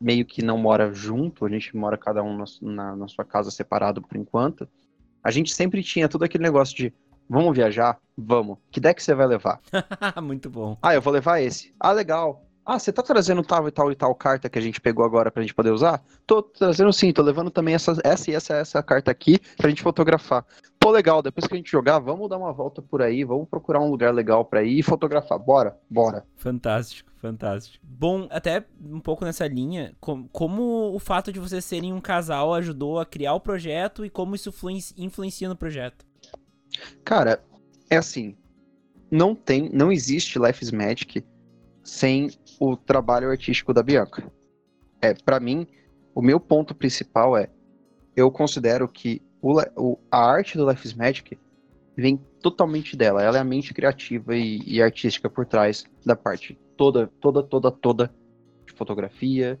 meio 0.00 0.24
que 0.24 0.42
não 0.42 0.58
mora 0.58 0.92
junto, 0.92 1.44
a 1.44 1.48
gente 1.48 1.76
mora 1.76 1.96
cada 1.96 2.22
um 2.22 2.36
na, 2.36 2.44
na, 2.60 2.96
na 2.96 3.08
sua 3.08 3.24
casa 3.24 3.50
separado 3.50 4.02
por 4.02 4.16
enquanto. 4.16 4.68
A 5.24 5.30
gente 5.30 5.52
sempre 5.54 5.82
tinha 5.82 6.08
todo 6.08 6.22
aquele 6.22 6.44
negócio 6.44 6.76
de 6.76 6.92
vamos 7.28 7.56
viajar? 7.56 7.98
Vamos. 8.16 8.58
Que 8.70 8.78
deck 8.78 9.02
você 9.02 9.14
vai 9.14 9.26
levar? 9.26 9.58
Muito 10.22 10.50
bom. 10.50 10.76
Ah, 10.82 10.94
eu 10.94 11.00
vou 11.00 11.12
levar 11.12 11.40
esse. 11.40 11.74
Ah, 11.80 11.92
legal. 11.92 12.44
Ah, 12.66 12.78
você 12.78 12.90
tá 12.90 13.02
trazendo 13.02 13.42
tal 13.42 13.68
e 13.68 13.70
tal 13.70 13.92
e 13.92 13.94
tal 13.94 14.14
carta 14.14 14.48
que 14.48 14.58
a 14.58 14.62
gente 14.62 14.80
pegou 14.80 15.04
agora 15.04 15.30
pra 15.30 15.42
gente 15.42 15.54
poder 15.54 15.70
usar? 15.70 16.02
Tô 16.26 16.42
trazendo 16.42 16.92
sim, 16.94 17.12
tô 17.12 17.20
levando 17.20 17.50
também 17.50 17.74
essa, 17.74 17.94
essa 18.02 18.30
e 18.30 18.34
essa, 18.34 18.54
essa 18.54 18.82
carta 18.82 19.10
aqui 19.10 19.38
pra 19.56 19.68
gente 19.68 19.82
fotografar. 19.82 20.46
Pô, 20.84 20.90
legal, 20.90 21.22
depois 21.22 21.46
que 21.46 21.54
a 21.54 21.56
gente 21.56 21.70
jogar, 21.70 21.98
vamos 21.98 22.28
dar 22.28 22.36
uma 22.36 22.52
volta 22.52 22.82
por 22.82 23.00
aí, 23.00 23.24
vamos 23.24 23.48
procurar 23.48 23.80
um 23.80 23.88
lugar 23.90 24.12
legal 24.12 24.44
pra 24.44 24.62
ir 24.62 24.80
e 24.80 24.82
fotografar. 24.82 25.38
Bora, 25.38 25.80
bora. 25.88 26.26
Fantástico, 26.36 27.10
fantástico. 27.16 27.82
Bom, 27.82 28.28
até 28.30 28.66
um 28.84 29.00
pouco 29.00 29.24
nessa 29.24 29.46
linha, 29.46 29.96
com, 29.98 30.28
como 30.28 30.94
o 30.94 30.98
fato 30.98 31.32
de 31.32 31.40
vocês 31.40 31.64
serem 31.64 31.90
um 31.90 32.02
casal 32.02 32.52
ajudou 32.52 33.00
a 33.00 33.06
criar 33.06 33.32
o 33.32 33.40
projeto 33.40 34.04
e 34.04 34.10
como 34.10 34.34
isso 34.34 34.52
influencia 34.98 35.48
no 35.48 35.56
projeto? 35.56 36.04
Cara, 37.02 37.42
é 37.88 37.96
assim, 37.96 38.36
não 39.10 39.34
tem, 39.34 39.70
não 39.72 39.90
existe 39.90 40.38
Life 40.38 40.62
is 40.62 40.70
Magic 40.70 41.24
sem 41.82 42.28
o 42.60 42.76
trabalho 42.76 43.30
artístico 43.30 43.72
da 43.72 43.82
Bianca. 43.82 44.30
É, 45.00 45.14
para 45.14 45.40
mim, 45.40 45.66
o 46.14 46.20
meu 46.20 46.38
ponto 46.38 46.74
principal 46.74 47.38
é, 47.38 47.48
eu 48.14 48.30
considero 48.30 48.86
que 48.86 49.22
o, 49.44 49.60
o, 49.76 49.98
a 50.10 50.18
arte 50.18 50.56
do 50.56 50.68
Life 50.68 50.86
is 50.86 50.94
Magic 50.94 51.38
vem 51.94 52.16
totalmente 52.40 52.96
dela. 52.96 53.22
Ela 53.22 53.36
é 53.36 53.40
a 53.40 53.44
mente 53.44 53.74
criativa 53.74 54.34
e, 54.34 54.58
e, 54.66 54.82
artística 54.82 55.28
por 55.28 55.44
trás 55.44 55.84
da 56.04 56.16
parte 56.16 56.58
toda, 56.78 57.08
toda, 57.20 57.42
toda, 57.42 57.70
toda 57.70 58.14
de 58.66 58.72
fotografia, 58.72 59.60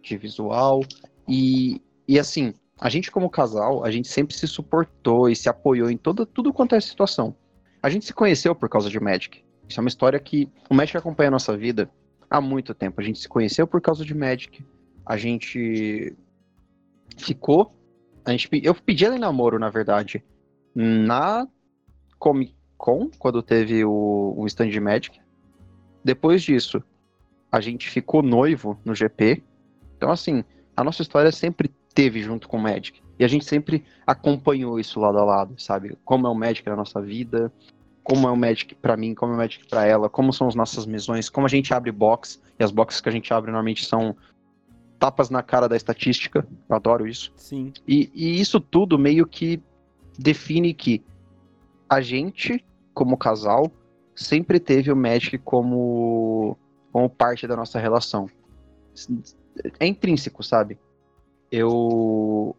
de 0.00 0.16
visual 0.16 0.82
e, 1.28 1.82
e 2.06 2.16
assim, 2.16 2.54
a 2.80 2.88
gente 2.88 3.10
como 3.10 3.28
casal, 3.28 3.84
a 3.84 3.90
gente 3.90 4.06
sempre 4.06 4.36
se 4.36 4.46
suportou 4.46 5.28
e 5.28 5.34
se 5.34 5.48
apoiou 5.48 5.90
em 5.90 5.96
toda, 5.96 6.24
tudo 6.24 6.52
quanto 6.52 6.76
é 6.76 6.80
situação. 6.80 7.34
A 7.82 7.90
gente 7.90 8.04
se 8.04 8.14
conheceu 8.14 8.54
por 8.54 8.68
causa 8.68 8.88
de 8.88 9.00
Magic. 9.00 9.44
Isso 9.68 9.80
é 9.80 9.82
uma 9.82 9.88
história 9.88 10.18
que 10.20 10.48
o 10.70 10.74
Magic 10.74 10.96
acompanha 10.96 11.28
a 11.28 11.32
nossa 11.32 11.56
vida 11.56 11.90
há 12.30 12.40
muito 12.40 12.72
tempo. 12.72 13.00
A 13.00 13.04
gente 13.04 13.18
se 13.18 13.28
conheceu 13.28 13.66
por 13.66 13.80
causa 13.80 14.04
de 14.04 14.14
Magic. 14.14 14.64
A 15.04 15.16
gente 15.16 16.16
ficou. 17.16 17.74
A 18.24 18.30
gente, 18.30 18.48
eu 18.62 18.74
pedi 18.74 19.04
ela 19.04 19.16
em 19.16 19.20
namoro, 19.20 19.58
na 19.58 19.68
verdade, 19.68 20.24
na 20.74 21.46
Comic 22.18 22.54
Con, 22.76 23.10
quando 23.18 23.42
teve 23.42 23.84
o, 23.84 24.34
o 24.36 24.46
stand 24.46 24.68
de 24.68 24.80
Magic. 24.80 25.20
Depois 26.02 26.42
disso, 26.42 26.82
a 27.50 27.60
gente 27.60 27.88
ficou 27.88 28.22
noivo 28.22 28.78
no 28.84 28.94
GP. 28.94 29.42
Então, 29.96 30.10
assim, 30.10 30.42
a 30.76 30.82
nossa 30.82 31.02
história 31.02 31.30
sempre 31.30 31.70
teve 31.94 32.20
junto 32.22 32.48
com 32.48 32.56
o 32.56 32.60
Magic. 32.60 33.00
E 33.18 33.24
a 33.24 33.28
gente 33.28 33.44
sempre 33.44 33.84
acompanhou 34.06 34.80
isso 34.80 34.98
lado 34.98 35.18
a 35.18 35.24
lado, 35.24 35.54
sabe? 35.58 35.96
Como 36.04 36.26
é 36.26 36.30
o 36.30 36.34
Magic 36.34 36.68
na 36.68 36.76
nossa 36.76 37.00
vida, 37.00 37.52
como 38.02 38.26
é 38.26 38.30
o 38.30 38.36
Magic 38.36 38.74
para 38.74 38.96
mim, 38.96 39.14
como 39.14 39.32
é 39.32 39.34
o 39.36 39.38
Magic 39.38 39.66
para 39.66 39.86
ela, 39.86 40.10
como 40.10 40.32
são 40.32 40.48
as 40.48 40.54
nossas 40.54 40.84
mesões, 40.84 41.28
como 41.28 41.46
a 41.46 41.50
gente 41.50 41.72
abre 41.72 41.92
box, 41.92 42.40
e 42.58 42.64
as 42.64 42.70
boxes 42.70 43.00
que 43.00 43.08
a 43.08 43.12
gente 43.12 43.32
abre 43.32 43.50
normalmente 43.50 43.84
são 43.84 44.16
tapas 44.98 45.30
na 45.30 45.42
cara 45.42 45.68
da 45.68 45.76
estatística. 45.76 46.46
Eu 46.68 46.76
adoro 46.76 47.06
isso. 47.06 47.32
Sim. 47.36 47.72
E, 47.86 48.10
e 48.14 48.40
isso 48.40 48.60
tudo 48.60 48.98
meio 48.98 49.26
que 49.26 49.62
define 50.18 50.72
que 50.74 51.02
a 51.88 52.00
gente, 52.00 52.64
como 52.92 53.16
casal, 53.16 53.70
sempre 54.14 54.58
teve 54.58 54.90
o 54.90 54.96
Magic 54.96 55.38
como, 55.38 56.56
como 56.92 57.08
parte 57.10 57.46
da 57.46 57.56
nossa 57.56 57.78
relação. 57.78 58.28
É 59.78 59.86
intrínseco, 59.86 60.42
sabe? 60.42 60.78
Eu 61.50 62.56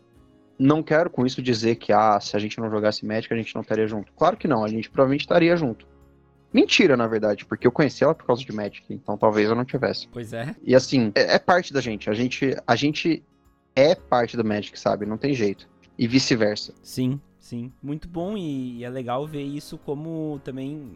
não 0.57 0.81
quero 0.81 1.09
com 1.09 1.25
isso 1.25 1.41
dizer 1.41 1.75
que, 1.75 1.91
ah, 1.91 2.19
se 2.19 2.35
a 2.35 2.39
gente 2.39 2.59
não 2.59 2.69
jogasse 2.69 3.05
Magic, 3.05 3.33
a 3.33 3.37
gente 3.37 3.53
não 3.53 3.61
estaria 3.61 3.87
junto. 3.87 4.11
Claro 4.13 4.37
que 4.37 4.47
não, 4.47 4.63
a 4.63 4.67
gente 4.67 4.89
provavelmente 4.89 5.21
estaria 5.21 5.55
junto. 5.57 5.85
Mentira, 6.55 6.95
na 6.95 7.05
verdade, 7.05 7.45
porque 7.45 7.67
eu 7.67 7.71
conheci 7.71 8.01
ela 8.01 8.15
por 8.15 8.25
causa 8.25 8.41
de 8.41 8.49
Magic, 8.53 8.85
então 8.89 9.17
talvez 9.17 9.49
eu 9.49 9.55
não 9.55 9.65
tivesse. 9.65 10.07
Pois 10.07 10.31
é. 10.31 10.55
E 10.63 10.73
assim, 10.73 11.11
é, 11.13 11.35
é 11.35 11.37
parte 11.37 11.73
da 11.73 11.81
gente. 11.81 12.09
A 12.09 12.13
gente, 12.13 12.55
a 12.65 12.75
gente 12.77 13.21
é 13.75 13.93
parte 13.93 14.37
do 14.37 14.45
Magic, 14.45 14.79
sabe? 14.79 15.05
Não 15.05 15.17
tem 15.17 15.33
jeito. 15.33 15.67
E 15.99 16.07
vice-versa. 16.07 16.73
Sim, 16.81 17.19
sim. 17.37 17.73
Muito 17.83 18.07
bom 18.07 18.37
e, 18.37 18.77
e 18.77 18.85
é 18.85 18.89
legal 18.89 19.27
ver 19.27 19.43
isso 19.43 19.77
como 19.77 20.39
também 20.45 20.93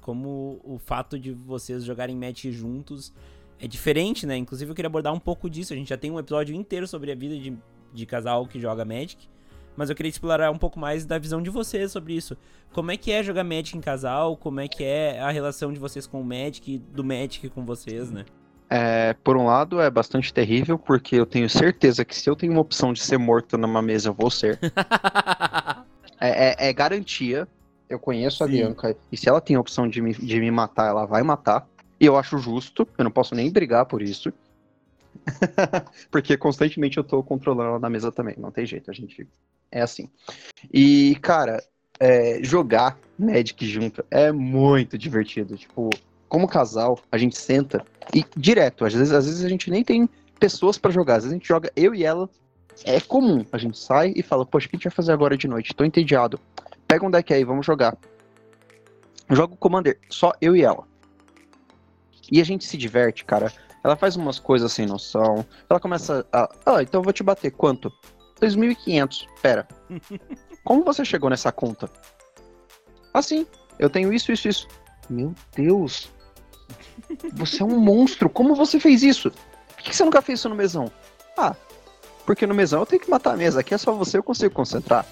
como 0.00 0.58
o 0.64 0.78
fato 0.78 1.18
de 1.18 1.30
vocês 1.30 1.84
jogarem 1.84 2.16
Magic 2.16 2.50
juntos 2.50 3.12
é 3.60 3.66
diferente, 3.68 4.26
né? 4.26 4.38
Inclusive 4.38 4.70
eu 4.70 4.74
queria 4.74 4.88
abordar 4.88 5.12
um 5.12 5.20
pouco 5.20 5.50
disso. 5.50 5.74
A 5.74 5.76
gente 5.76 5.90
já 5.90 5.98
tem 5.98 6.10
um 6.10 6.18
episódio 6.18 6.54
inteiro 6.54 6.88
sobre 6.88 7.12
a 7.12 7.14
vida 7.14 7.38
de, 7.38 7.54
de 7.92 8.06
casal 8.06 8.46
que 8.46 8.58
joga 8.58 8.82
Magic. 8.82 9.28
Mas 9.76 9.90
eu 9.90 9.96
queria 9.96 10.10
explorar 10.10 10.50
um 10.50 10.58
pouco 10.58 10.78
mais 10.78 11.04
da 11.04 11.18
visão 11.18 11.42
de 11.42 11.50
vocês 11.50 11.92
sobre 11.92 12.14
isso. 12.14 12.36
Como 12.72 12.90
é 12.90 12.96
que 12.96 13.10
é 13.10 13.22
jogar 13.22 13.44
Magic 13.44 13.76
em 13.76 13.80
casal? 13.80 14.36
Como 14.36 14.60
é 14.60 14.68
que 14.68 14.84
é 14.84 15.20
a 15.20 15.30
relação 15.30 15.72
de 15.72 15.78
vocês 15.78 16.06
com 16.06 16.20
o 16.20 16.24
Magic, 16.24 16.78
do 16.78 17.02
Magic 17.04 17.48
com 17.50 17.64
vocês, 17.64 18.10
né? 18.10 18.24
É, 18.74 19.14
por 19.22 19.36
um 19.36 19.44
lado, 19.44 19.82
é 19.82 19.90
bastante 19.90 20.32
terrível, 20.32 20.78
porque 20.78 21.16
eu 21.16 21.26
tenho 21.26 21.48
certeza 21.48 22.06
que 22.06 22.16
se 22.16 22.30
eu 22.30 22.34
tenho 22.34 22.52
uma 22.52 22.62
opção 22.62 22.92
de 22.94 23.02
ser 23.02 23.18
morto 23.18 23.58
numa 23.58 23.82
mesa, 23.82 24.08
eu 24.08 24.14
vou 24.14 24.30
ser. 24.30 24.58
é, 26.18 26.66
é, 26.66 26.68
é, 26.68 26.72
garantia. 26.72 27.46
Eu 27.86 27.98
conheço 27.98 28.38
Sim. 28.38 28.44
a 28.44 28.46
Bianca, 28.46 28.96
e 29.10 29.16
se 29.18 29.28
ela 29.28 29.42
tem 29.42 29.56
a 29.56 29.60
opção 29.60 29.86
de 29.86 30.00
me, 30.00 30.14
de 30.14 30.40
me 30.40 30.50
matar, 30.50 30.88
ela 30.88 31.04
vai 31.04 31.22
matar. 31.22 31.66
E 32.00 32.06
eu 32.06 32.16
acho 32.16 32.38
justo, 32.38 32.88
eu 32.96 33.04
não 33.04 33.10
posso 33.10 33.34
nem 33.34 33.52
brigar 33.52 33.84
por 33.84 34.00
isso. 34.00 34.32
porque 36.10 36.36
constantemente 36.36 36.98
eu 36.98 37.04
tô 37.04 37.22
controlando 37.22 37.70
ela 37.70 37.78
na 37.78 37.90
mesa 37.90 38.10
também, 38.10 38.34
não 38.38 38.50
tem 38.50 38.66
jeito, 38.66 38.90
a 38.90 38.94
gente 38.94 39.26
é 39.70 39.82
assim. 39.82 40.08
E, 40.72 41.16
cara, 41.22 41.62
é, 41.98 42.42
jogar 42.42 42.98
Magic 43.18 43.64
junto 43.66 44.04
é 44.10 44.32
muito 44.32 44.98
divertido. 44.98 45.56
Tipo, 45.56 45.90
como 46.28 46.48
casal, 46.48 46.98
a 47.10 47.18
gente 47.18 47.38
senta 47.38 47.84
e 48.14 48.24
direto, 48.36 48.84
às 48.84 48.92
vezes, 48.92 49.12
às 49.12 49.26
vezes 49.26 49.44
a 49.44 49.48
gente 49.48 49.70
nem 49.70 49.84
tem 49.84 50.08
pessoas 50.38 50.76
para 50.76 50.90
jogar, 50.90 51.16
às 51.16 51.24
vezes 51.24 51.32
a 51.32 51.38
gente 51.38 51.48
joga 51.48 51.70
eu 51.76 51.94
e 51.94 52.04
ela. 52.04 52.28
É 52.84 53.00
comum, 53.00 53.44
a 53.52 53.58
gente 53.58 53.78
sai 53.78 54.12
e 54.16 54.22
fala, 54.22 54.46
poxa, 54.46 54.66
o 54.66 54.70
que 54.70 54.76
a 54.76 54.78
gente 54.78 54.84
vai 54.84 54.92
fazer 54.92 55.12
agora 55.12 55.36
de 55.36 55.46
noite? 55.46 55.74
Tô 55.74 55.84
entediado. 55.84 56.40
Pega 56.88 57.06
um 57.06 57.10
deck 57.10 57.32
aí, 57.32 57.44
vamos 57.44 57.66
jogar. 57.66 57.96
Joga 59.30 59.54
o 59.54 59.56
Commander, 59.56 59.98
só 60.08 60.32
eu 60.40 60.56
e 60.56 60.62
ela. 60.62 60.84
E 62.30 62.40
a 62.40 62.44
gente 62.44 62.64
se 62.64 62.76
diverte, 62.76 63.24
cara. 63.24 63.52
Ela 63.84 63.96
faz 63.96 64.16
umas 64.16 64.38
coisas 64.38 64.72
sem 64.72 64.86
noção. 64.86 65.44
Ela 65.68 65.80
começa 65.80 66.26
a. 66.32 66.48
Ah, 66.64 66.82
então 66.82 67.00
eu 67.00 67.04
vou 67.04 67.12
te 67.12 67.22
bater. 67.22 67.50
Quanto? 67.50 67.92
2.500. 68.40 69.26
Pera. 69.40 69.66
Como 70.64 70.84
você 70.84 71.04
chegou 71.04 71.28
nessa 71.28 71.50
conta? 71.50 71.90
Assim, 73.12 73.46
eu 73.78 73.90
tenho 73.90 74.12
isso, 74.12 74.30
isso, 74.32 74.48
isso. 74.48 74.68
Meu 75.10 75.34
Deus. 75.54 76.10
Você 77.34 77.62
é 77.62 77.66
um 77.66 77.78
monstro. 77.78 78.30
Como 78.30 78.54
você 78.54 78.78
fez 78.78 79.02
isso? 79.02 79.30
Por 79.30 79.82
que 79.82 79.94
você 79.94 80.04
nunca 80.04 80.22
fez 80.22 80.38
isso 80.38 80.48
no 80.48 80.54
mesão? 80.54 80.90
Ah, 81.36 81.56
porque 82.24 82.46
no 82.46 82.54
mesão 82.54 82.80
eu 82.80 82.86
tenho 82.86 83.02
que 83.02 83.10
matar 83.10 83.34
a 83.34 83.36
mesa. 83.36 83.60
Aqui 83.60 83.74
é 83.74 83.78
só 83.78 83.92
você, 83.92 84.18
eu 84.18 84.22
consigo 84.22 84.54
concentrar. 84.54 85.04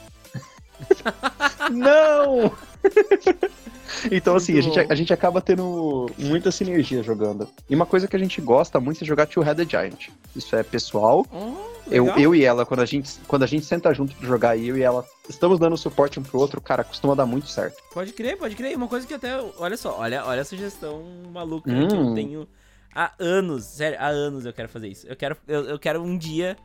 Não! 1.70 2.52
então, 4.10 4.36
assim, 4.36 4.58
a 4.58 4.60
gente, 4.60 4.78
a 4.78 4.94
gente 4.94 5.12
acaba 5.12 5.40
tendo 5.40 6.10
muita 6.18 6.50
sinergia 6.50 7.02
jogando. 7.02 7.48
E 7.68 7.74
uma 7.74 7.86
coisa 7.86 8.06
que 8.08 8.16
a 8.16 8.18
gente 8.18 8.40
gosta 8.40 8.80
muito 8.80 9.02
é 9.02 9.06
jogar 9.06 9.26
Two 9.26 9.42
Headed 9.42 9.70
Giant. 9.70 10.08
Isso 10.34 10.54
é 10.54 10.62
pessoal. 10.62 11.26
Oh, 11.32 11.70
eu, 11.90 12.06
eu 12.16 12.34
e 12.34 12.44
ela, 12.44 12.64
quando 12.64 12.80
a, 12.80 12.86
gente, 12.86 13.18
quando 13.26 13.42
a 13.42 13.46
gente 13.46 13.64
senta 13.64 13.92
junto 13.92 14.14
pra 14.14 14.26
jogar, 14.26 14.56
eu 14.56 14.76
e 14.76 14.82
ela 14.82 15.04
estamos 15.28 15.58
dando 15.58 15.76
suporte 15.76 16.20
um 16.20 16.22
pro 16.22 16.38
outro, 16.38 16.60
cara, 16.60 16.84
costuma 16.84 17.14
dar 17.14 17.26
muito 17.26 17.48
certo. 17.48 17.76
Pode 17.92 18.12
crer, 18.12 18.36
pode 18.36 18.54
crer. 18.54 18.76
Uma 18.76 18.88
coisa 18.88 19.06
que 19.06 19.14
até. 19.14 19.40
Olha 19.58 19.76
só, 19.76 19.98
olha, 19.98 20.24
olha 20.24 20.42
a 20.42 20.44
sugestão 20.44 21.02
maluca 21.32 21.70
hum. 21.70 21.88
que 21.88 21.94
eu 21.94 22.00
hum. 22.00 22.14
tenho 22.14 22.48
há 22.94 23.12
anos. 23.18 23.64
Sério, 23.64 23.98
há 24.00 24.08
anos 24.08 24.46
eu 24.46 24.52
quero 24.52 24.68
fazer 24.68 24.88
isso. 24.88 25.06
Eu 25.06 25.16
quero, 25.16 25.36
eu, 25.46 25.64
eu 25.64 25.78
quero 25.78 26.02
um 26.02 26.16
dia 26.16 26.56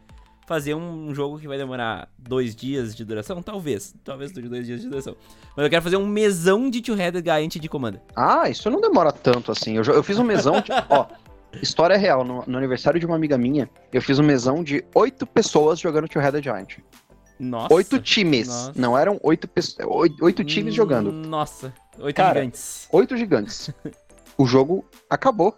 fazer 0.45 0.75
um 0.75 1.13
jogo 1.13 1.39
que 1.39 1.47
vai 1.47 1.57
demorar 1.57 2.09
dois 2.17 2.55
dias 2.55 2.95
de 2.95 3.03
duração? 3.03 3.41
Talvez. 3.41 3.95
Talvez 4.03 4.31
dure 4.31 4.47
dois 4.47 4.65
dias 4.65 4.81
de 4.81 4.87
duração. 4.87 5.15
Mas 5.55 5.63
eu 5.63 5.69
quero 5.69 5.81
fazer 5.81 5.97
um 5.97 6.05
mesão 6.05 6.69
de 6.69 6.81
Two-Headed 6.81 7.23
Giant 7.25 7.55
de 7.55 7.69
comanda. 7.69 8.01
Ah, 8.15 8.49
isso 8.49 8.69
não 8.69 8.79
demora 8.79 9.11
tanto 9.11 9.51
assim. 9.51 9.77
Eu, 9.77 9.83
eu 9.83 10.03
fiz 10.03 10.19
um 10.19 10.23
mesão. 10.23 10.61
de, 10.61 10.71
ó, 10.89 11.07
história 11.61 11.97
real. 11.97 12.23
No, 12.23 12.43
no, 12.45 12.57
aniversário 12.57 12.99
de 12.99 13.05
uma 13.05 13.15
amiga 13.15 13.37
minha, 13.37 13.69
eu 13.91 14.01
fiz 14.01 14.19
um 14.19 14.23
mesão 14.23 14.63
de 14.63 14.83
oito 14.93 15.25
pessoas 15.25 15.79
jogando 15.79 16.07
Two-Headed 16.07 16.43
Giant. 16.43 16.77
Nossa. 17.39 17.73
Oito 17.73 17.99
times. 17.99 18.47
Nossa. 18.47 18.73
Não 18.75 18.97
eram 18.97 19.19
oito, 19.23 19.49
oito, 19.87 20.23
oito 20.23 20.43
times 20.43 20.73
hum, 20.73 20.77
jogando. 20.77 21.11
Nossa. 21.11 21.73
Oito 21.99 22.15
Cara, 22.15 22.39
gigantes. 22.39 22.87
Oito 22.91 23.17
gigantes. 23.17 23.71
o 24.37 24.45
jogo 24.45 24.85
acabou. 25.09 25.55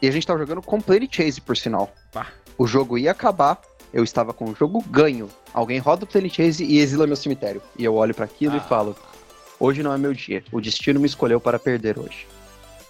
E 0.00 0.08
a 0.08 0.10
gente 0.10 0.26
tava 0.26 0.40
jogando 0.40 0.62
com 0.62 0.80
Play 0.80 1.08
Chase, 1.10 1.40
por 1.40 1.56
sinal. 1.56 1.92
Pá. 2.12 2.26
O 2.58 2.66
jogo 2.66 2.98
ia 2.98 3.12
acabar 3.12 3.60
eu 3.92 4.02
estava 4.02 4.32
com 4.32 4.46
o 4.46 4.54
jogo 4.54 4.82
ganho. 4.88 5.28
Alguém 5.52 5.78
roda 5.78 6.04
o 6.04 6.06
Plane 6.06 6.30
Chase 6.30 6.64
e 6.64 6.78
exila 6.78 7.06
meu 7.06 7.16
cemitério. 7.16 7.62
E 7.78 7.84
eu 7.84 7.94
olho 7.94 8.14
para 8.14 8.24
aquilo 8.24 8.54
ah. 8.54 8.58
e 8.58 8.68
falo: 8.68 8.96
Hoje 9.58 9.82
não 9.82 9.92
é 9.92 9.98
meu 9.98 10.12
dia. 10.12 10.42
O 10.50 10.60
destino 10.60 10.98
me 10.98 11.06
escolheu 11.06 11.40
para 11.40 11.58
perder 11.58 11.98
hoje. 11.98 12.26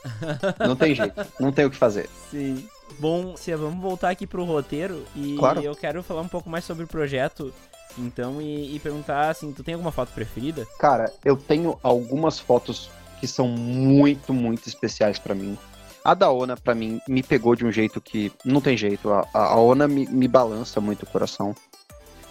não 0.59 0.75
tem 0.75 0.95
jeito. 0.95 1.27
Não 1.39 1.53
tem 1.53 1.65
o 1.65 1.71
que 1.71 1.77
fazer. 1.77 2.09
Sim. 2.31 2.67
Bom, 2.99 3.37
Cia, 3.37 3.57
vamos 3.57 3.81
voltar 3.81 4.11
aqui 4.11 4.27
pro 4.27 4.45
roteiro 4.45 5.05
e 5.17 5.37
claro. 5.39 5.61
eu 5.61 5.75
quero 5.75 6.03
falar 6.03 6.21
um 6.23 6.29
pouco 6.29 6.49
mais 6.49 6.65
sobre 6.65 6.85
o 6.85 6.87
projeto. 6.87 7.53
Então, 7.99 8.41
e, 8.41 8.75
e 8.75 8.79
perguntar 8.79 9.29
assim, 9.29 9.53
tu 9.53 9.63
tem 9.63 9.75
alguma 9.75 9.93
foto 9.93 10.13
preferida? 10.13 10.67
Cara, 10.79 11.13
eu 11.25 11.37
tenho 11.37 11.79
algumas 11.83 12.39
fotos 12.39 12.91
que 13.21 13.27
são 13.27 13.47
muito, 13.47 14.33
muito 14.33 14.69
especiais 14.69 15.19
para 15.19 15.35
mim. 15.35 15.59
A 16.05 16.15
da 16.15 16.31
Ona, 16.31 16.57
para 16.57 16.75
mim, 16.75 17.01
me 17.09 17.23
pegou 17.23 17.55
de 17.55 17.65
um 17.65 17.71
jeito 17.71 18.01
que 18.01 18.33
não 18.45 18.61
tem 18.61 18.77
jeito. 18.77 19.13
A, 19.13 19.27
a 19.33 19.57
Ona 19.57 19.87
me, 19.87 20.07
me 20.07 20.27
balança 20.27 20.81
muito 20.81 21.05
o 21.05 21.07
coração. 21.07 21.55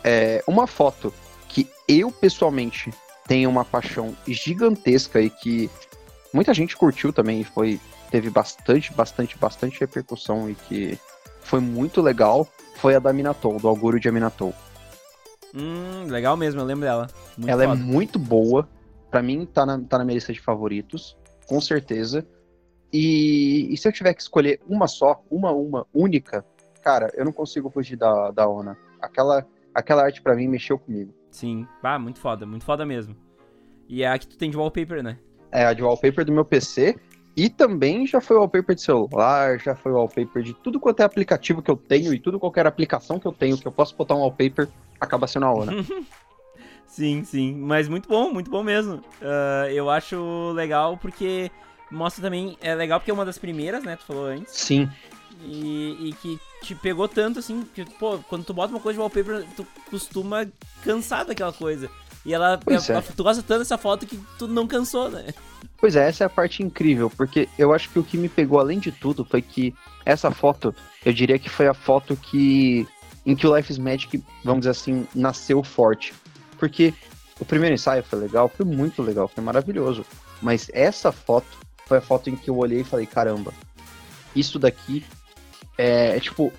É 0.04 0.44
uma 0.46 0.68
foto 0.68 1.14
que 1.48 1.70
eu, 1.88 2.12
pessoalmente, 2.12 2.92
tenho 3.28 3.50
uma 3.50 3.64
paixão 3.64 4.16
gigantesca 4.28 5.22
e 5.22 5.30
que 5.30 5.70
muita 6.34 6.54
gente 6.54 6.76
curtiu 6.76 7.14
também 7.14 7.42
e 7.42 7.44
foi 7.46 7.80
teve 8.10 8.30
bastante, 8.30 8.94
bastante, 8.94 9.38
bastante 9.38 9.80
repercussão 9.80 10.50
e 10.50 10.56
que 10.56 11.00
foi 11.42 11.62
muito 11.62 12.02
legal, 12.02 12.46
foi 12.76 12.96
a 12.96 13.00
da 13.00 13.14
Minatou, 13.14 13.58
do 13.58 13.68
Auguro 13.70 14.00
de 14.00 14.10
Aminatou. 14.10 14.54
Hum, 15.56 16.08
legal 16.08 16.36
mesmo, 16.36 16.60
eu 16.60 16.66
lembro 16.66 16.84
dela. 16.84 17.08
Muito 17.38 17.50
Ela 17.50 17.64
é 17.64 17.68
foda. 17.68 17.80
é 17.80 17.84
muito 17.84 18.20
boa, 18.20 18.68
para 19.10 19.22
mim 19.22 19.46
tá 19.46 19.66
na, 19.66 19.80
tá 19.80 19.98
na 19.98 20.04
minha 20.04 20.16
lista 20.16 20.34
de 20.34 20.42
favoritos, 20.42 21.18
com 21.48 21.60
certeza. 21.62 22.26
E, 22.92 23.74
e, 23.74 23.78
se 23.78 23.88
eu 23.88 23.92
tiver 23.92 24.14
que 24.14 24.22
escolher 24.22 24.60
uma 24.68 24.88
só, 24.88 25.24
uma, 25.32 25.52
uma, 25.52 25.88
única, 25.94 26.46
cara, 26.82 27.10
eu 27.16 27.24
não 27.24 27.32
consigo 27.32 27.70
fugir 27.70 27.96
da, 27.96 28.32
da 28.32 28.48
Ona. 28.48 28.78
Aquela, 29.02 29.46
aquela 29.74 30.04
arte 30.04 30.22
para 30.22 30.36
mim 30.36 30.48
mexeu 30.48 30.78
comigo. 30.78 31.14
Sim, 31.30 31.66
ah, 31.82 31.98
muito 31.98 32.20
foda, 32.20 32.46
muito 32.46 32.66
foda 32.66 32.86
mesmo. 32.86 33.16
E 33.88 34.04
é 34.04 34.08
a 34.08 34.18
que 34.18 34.28
tu 34.28 34.38
tem 34.38 34.50
de 34.50 34.58
wallpaper, 34.58 35.02
né? 35.02 35.18
É, 35.52 35.66
a 35.66 35.74
de 35.74 35.82
wallpaper 35.82 36.26
do 36.26 36.32
meu 36.32 36.46
PC. 36.46 36.96
E 37.36 37.50
também 37.50 38.06
já 38.06 38.20
foi 38.20 38.36
wallpaper 38.36 38.76
de 38.76 38.82
celular, 38.82 39.58
já 39.58 39.74
foi 39.74 39.94
wallpaper 39.94 40.44
de 40.44 40.54
tudo 40.54 40.80
quanto 40.80 41.00
é 41.00 41.04
aplicativo 41.04 41.62
que 41.62 41.72
eu 41.72 41.78
tenho 41.78 42.14
e 42.14 42.20
tudo 42.20 42.40
qualquer 42.40 42.68
aplicação 42.68 43.20
que 43.20 43.26
eu 43.26 43.32
tenho 43.32 43.58
que 43.58 43.66
eu 43.66 43.72
posso 43.72 43.96
botar 43.96 44.16
um 44.16 44.20
wallpaper, 44.20 44.68
acaba 45.00 45.28
sendo 45.28 45.46
a 45.46 45.54
Ona. 45.54 45.72
sim, 46.86 47.24
sim. 47.24 47.56
Mas 47.56 47.88
muito 47.88 48.10
bom, 48.10 48.34
muito 48.34 48.52
bom 48.52 48.62
mesmo. 48.62 48.96
Uh, 49.22 49.70
eu 49.72 49.90
acho 49.90 50.52
legal 50.52 50.98
porque 50.98 51.50
mostra 51.92 52.22
também, 52.24 52.58
é 52.62 52.74
legal 52.76 53.00
porque 53.00 53.12
é 53.12 53.14
uma 53.14 53.26
das 53.26 53.38
primeiras, 53.38 53.84
né? 53.84 53.96
Tu 53.96 54.06
falou 54.06 54.26
antes. 54.26 54.54
Sim. 54.56 54.90
E, 55.44 56.10
e 56.10 56.14
que 56.22 56.40
te 56.62 56.76
pegou 56.76 57.08
tanto 57.08 57.40
assim, 57.40 57.64
que, 57.74 57.84
pô, 57.86 58.20
quando 58.30 58.46
tu 58.46 58.54
bota 58.54 58.74
uma 58.74 58.80
coisa 58.80 58.96
de 58.98 59.00
wallpaper, 59.02 59.46
tu 59.56 59.66
costuma 59.90 60.46
cansar 60.84 61.26
daquela 61.26 61.52
coisa. 61.54 61.90
E 62.26 62.34
ela, 62.34 62.60
ela- 62.68 63.00
é. 63.00 63.02
tu 63.02 63.24
gosta 63.24 63.42
tanto 63.42 63.60
dessa 63.60 63.78
foto 63.78 64.06
que 64.06 64.20
tu 64.38 64.48
não 64.48 64.68
cansou, 64.68 65.10
né? 65.10 65.34
Pois 65.78 65.96
é, 65.96 66.08
essa 66.08 66.24
é 66.24 66.28
a 66.28 66.30
parte 66.30 66.62
incrível, 66.62 67.10
porque 67.10 67.50
eu 67.58 67.74
acho 67.74 67.90
que 67.90 67.98
o 67.98 68.04
que 68.04 68.16
me 68.18 68.30
pegou 68.30 68.60
além 68.60 68.78
de 68.78 68.92
tudo 68.92 69.26
foi 69.26 69.42
que 69.42 69.74
essa 70.06 70.30
foto, 70.30 70.76
eu 71.04 71.12
diria 71.12 71.40
que 71.40 71.50
foi 71.50 71.68
a 71.68 71.74
foto 71.74 72.16
que 72.16 72.88
em 73.26 73.36
que 73.36 73.46
o 73.48 73.56
Life 73.56 73.72
is 73.72 73.78
Magic, 73.78 74.24
vamos 74.44 74.62
dizer 74.62 74.72
assim, 74.72 75.08
nasceu 75.16 75.64
forte. 75.64 76.14
Porque 76.58 76.94
o 77.40 77.46
primeiro 77.46 77.74
ensaio 77.74 78.04
foi 78.04 78.20
legal, 78.20 78.48
foi 78.50 78.66
muito 78.66 79.02
legal, 79.02 79.28
foi 79.28 79.44
maravilhoso. 79.44 80.06
Mas 80.42 80.70
essa 80.74 81.12
foto 81.12 81.48
foi 81.92 81.98
a 81.98 82.02
foto 82.02 82.30
em 82.30 82.38
que 82.38 82.50
eu 82.50 82.58
olhei 82.58 82.80
e 82.80 82.84
falei, 82.86 83.06
caramba, 83.06 83.54
isso 84.34 84.58
daqui 84.58 85.06
é, 85.78 86.16
é 86.16 86.20
tipo, 86.22 86.54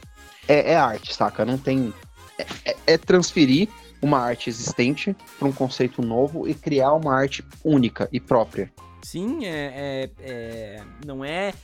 é, 0.47 0.73
é 0.73 0.77
arte, 0.77 1.15
saca? 1.15 1.43
Não 1.43 1.57
tem. 1.57 1.95
É, 2.39 2.71
é- 2.71 2.77
é 2.89 2.99
transferir 2.99 3.67
uma 4.03 4.19
arte 4.19 4.51
existente 4.51 5.17
para 5.39 5.49
um 5.49 5.53
conceito 5.53 6.03
novo 6.03 6.47
e 6.47 6.53
criar 6.53 6.93
uma 6.93 7.15
arte 7.15 7.43
única 7.65 8.11
e 8.13 8.21
própria. 8.21 8.71
Sim, 9.03 9.47
é, 9.47 10.11
é- 10.21 10.23
é- 10.23 10.83
não 11.07 11.25
é, 11.25 11.55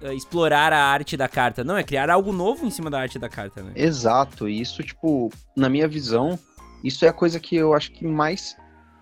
é 0.00 0.14
explorar 0.14 0.72
a 0.72 0.82
arte 0.82 1.14
da 1.14 1.28
carta, 1.28 1.62
não, 1.62 1.76
é 1.76 1.84
criar 1.84 2.08
algo 2.08 2.32
novo 2.32 2.64
em 2.64 2.70
cima 2.70 2.88
da 2.88 2.98
arte 2.98 3.18
da 3.18 3.28
carta, 3.28 3.62
né? 3.62 3.72
Exato, 3.74 4.48
e 4.48 4.58
isso, 4.58 4.82
tipo, 4.82 5.30
na 5.54 5.68
minha 5.68 5.86
visão, 5.86 6.38
isso 6.82 7.04
é 7.04 7.08
a 7.08 7.12
coisa 7.12 7.38
que 7.38 7.56
eu 7.56 7.74
acho 7.74 7.92
que 7.92 8.06
mais 8.06 8.56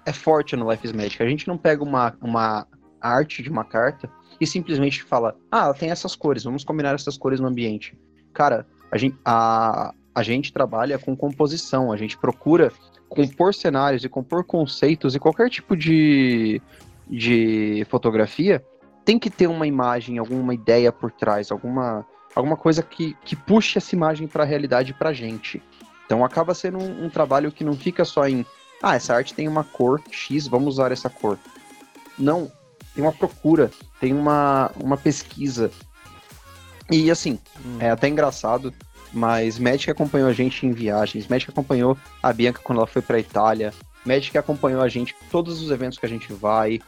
é 0.04 0.12
forte 0.12 0.56
no 0.56 0.68
Life 0.68 0.84
is 0.84 0.92
Magic. 0.92 1.22
A 1.22 1.28
gente 1.28 1.46
não 1.46 1.56
pega 1.56 1.84
uma, 1.84 2.12
uma 2.20 2.66
arte 3.00 3.42
de 3.42 3.50
uma 3.50 3.64
carta 3.64 4.10
e 4.40 4.46
simplesmente 4.46 5.02
fala, 5.02 5.36
ah, 5.50 5.64
ela 5.64 5.74
tem 5.74 5.90
essas 5.90 6.16
cores, 6.16 6.44
vamos 6.44 6.64
combinar 6.64 6.94
essas 6.94 7.18
cores 7.18 7.40
no 7.40 7.48
ambiente. 7.48 7.96
Cara, 8.32 8.66
a 8.90 8.96
gente, 8.96 9.16
a, 9.24 9.92
a 10.14 10.22
gente 10.22 10.52
trabalha 10.52 10.98
com 10.98 11.16
composição, 11.16 11.92
a 11.92 11.96
gente 11.96 12.16
procura 12.16 12.72
compor 13.08 13.52
cenários 13.52 14.04
e 14.04 14.08
compor 14.08 14.44
conceitos 14.44 15.14
e 15.14 15.18
qualquer 15.18 15.50
tipo 15.50 15.76
de, 15.76 16.62
de 17.08 17.84
fotografia 17.90 18.64
tem 19.04 19.18
que 19.18 19.28
ter 19.28 19.48
uma 19.48 19.66
imagem, 19.66 20.18
alguma 20.18 20.54
ideia 20.54 20.92
por 20.92 21.10
trás, 21.10 21.50
alguma, 21.50 22.06
alguma 22.34 22.56
coisa 22.56 22.82
que, 22.82 23.16
que 23.24 23.34
puxe 23.34 23.78
essa 23.78 23.94
imagem 23.94 24.28
para 24.28 24.44
a 24.44 24.46
realidade 24.46 24.94
pra 24.94 25.12
gente. 25.12 25.62
Então 26.06 26.24
acaba 26.24 26.54
sendo 26.54 26.78
um, 26.78 27.06
um 27.06 27.10
trabalho 27.10 27.52
que 27.52 27.64
não 27.64 27.74
fica 27.74 28.04
só 28.04 28.26
em, 28.28 28.46
ah, 28.82 28.94
essa 28.94 29.14
arte 29.14 29.34
tem 29.34 29.48
uma 29.48 29.64
cor 29.64 30.00
X, 30.10 30.46
vamos 30.46 30.74
usar 30.74 30.92
essa 30.92 31.10
cor. 31.10 31.38
Não, 32.18 32.50
tem 32.94 33.02
uma 33.04 33.12
procura, 33.12 33.70
tem 34.00 34.12
uma, 34.14 34.70
uma 34.76 34.96
pesquisa. 34.96 35.70
E 36.90 37.10
assim, 37.10 37.38
Hum. 37.64 37.76
é 37.78 37.90
até 37.90 38.08
engraçado, 38.08 38.72
mas 39.12 39.58
Magic 39.58 39.90
acompanhou 39.90 40.28
a 40.28 40.32
gente 40.32 40.66
em 40.66 40.72
viagens, 40.72 41.28
Magic 41.28 41.50
acompanhou 41.50 41.96
a 42.22 42.32
Bianca 42.32 42.60
quando 42.62 42.78
ela 42.78 42.86
foi 42.86 43.02
pra 43.02 43.18
Itália, 43.18 43.72
Magic 44.04 44.36
acompanhou 44.36 44.80
a 44.82 44.88
gente 44.88 45.14
em 45.14 45.28
todos 45.30 45.62
os 45.62 45.70
eventos 45.70 45.98
que 45.98 46.06
a 46.06 46.08
gente 46.08 46.32
vai. 46.32 46.80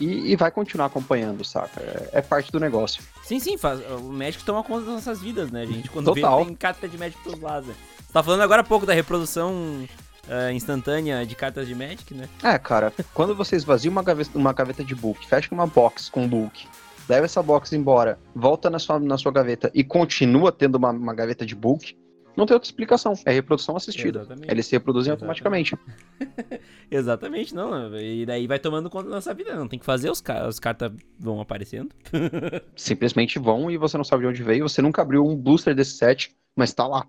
E, 0.00 0.30
e 0.32 0.36
vai 0.36 0.48
continuar 0.52 0.86
acompanhando, 0.86 1.44
saca? 1.44 1.80
É, 1.80 2.18
é 2.18 2.22
parte 2.22 2.52
do 2.52 2.60
negócio. 2.60 3.02
Sim, 3.24 3.40
sim, 3.40 3.58
faz, 3.58 3.80
o 3.90 4.12
Magic 4.12 4.44
toma 4.44 4.62
conta 4.62 4.84
das 4.84 4.94
nossas 4.94 5.20
vidas, 5.20 5.50
né, 5.50 5.66
gente? 5.66 5.88
Quando 5.90 6.14
Total. 6.14 6.38
vê, 6.38 6.44
tem 6.44 6.54
carta 6.54 6.86
de 6.88 6.96
Magic 6.96 7.20
pros 7.20 7.40
lados. 7.40 7.66
né? 7.68 7.74
Você 8.06 8.12
tá 8.12 8.22
falando 8.22 8.42
agora 8.42 8.60
há 8.60 8.64
pouco 8.64 8.86
da 8.86 8.94
reprodução 8.94 9.88
ah, 10.28 10.52
instantânea 10.52 11.24
de 11.26 11.34
cartas 11.34 11.66
de 11.66 11.74
Magic, 11.74 12.12
né? 12.14 12.28
É, 12.42 12.58
cara, 12.58 12.92
quando 13.14 13.34
você 13.34 13.56
esvazia 13.56 13.90
uma 13.90 14.02
gaveta, 14.02 14.30
uma 14.36 14.52
gaveta 14.52 14.84
de 14.84 14.94
book, 14.94 15.26
fecha 15.26 15.54
uma 15.54 15.66
box 15.66 16.08
com 16.10 16.26
book, 16.28 16.66
leva 17.08 17.24
essa 17.24 17.42
box 17.42 17.72
embora, 17.74 18.18
volta 18.34 18.68
na 18.70 18.78
sua, 18.78 18.98
na 18.98 19.16
sua 19.18 19.32
gaveta 19.32 19.70
e 19.74 19.82
continua 19.82 20.52
tendo 20.52 20.74
uma, 20.76 20.90
uma 20.90 21.14
gaveta 21.14 21.44
de 21.46 21.54
book, 21.54 21.96
não 22.36 22.46
tem 22.46 22.54
outra 22.54 22.68
explicação. 22.68 23.14
É 23.24 23.32
reprodução 23.32 23.76
assistida. 23.76 24.20
Exatamente. 24.20 24.48
Eles 24.48 24.66
se 24.66 24.72
reproduzem 24.72 25.12
Exatamente. 25.12 25.42
automaticamente. 25.42 25.76
Exatamente, 26.88 27.52
não. 27.54 27.96
E 27.98 28.24
daí 28.24 28.46
vai 28.46 28.60
tomando 28.60 28.88
conta 28.88 29.08
da 29.08 29.16
nossa 29.16 29.34
vida, 29.34 29.56
não 29.56 29.66
tem 29.66 29.78
que 29.78 29.84
fazer, 29.84 30.08
os, 30.10 30.20
ca- 30.20 30.46
as 30.46 30.60
cartas 30.60 30.92
vão 31.18 31.40
aparecendo. 31.40 31.88
Simplesmente 32.76 33.38
vão 33.40 33.68
e 33.70 33.76
você 33.76 33.96
não 33.96 34.04
sabe 34.04 34.22
de 34.22 34.28
onde 34.28 34.42
veio. 34.44 34.68
Você 34.68 34.80
nunca 34.80 35.02
abriu 35.02 35.26
um 35.26 35.34
booster 35.36 35.74
desse 35.74 35.92
set, 35.96 36.32
mas 36.54 36.72
tá 36.72 36.86
lá. 36.86 37.02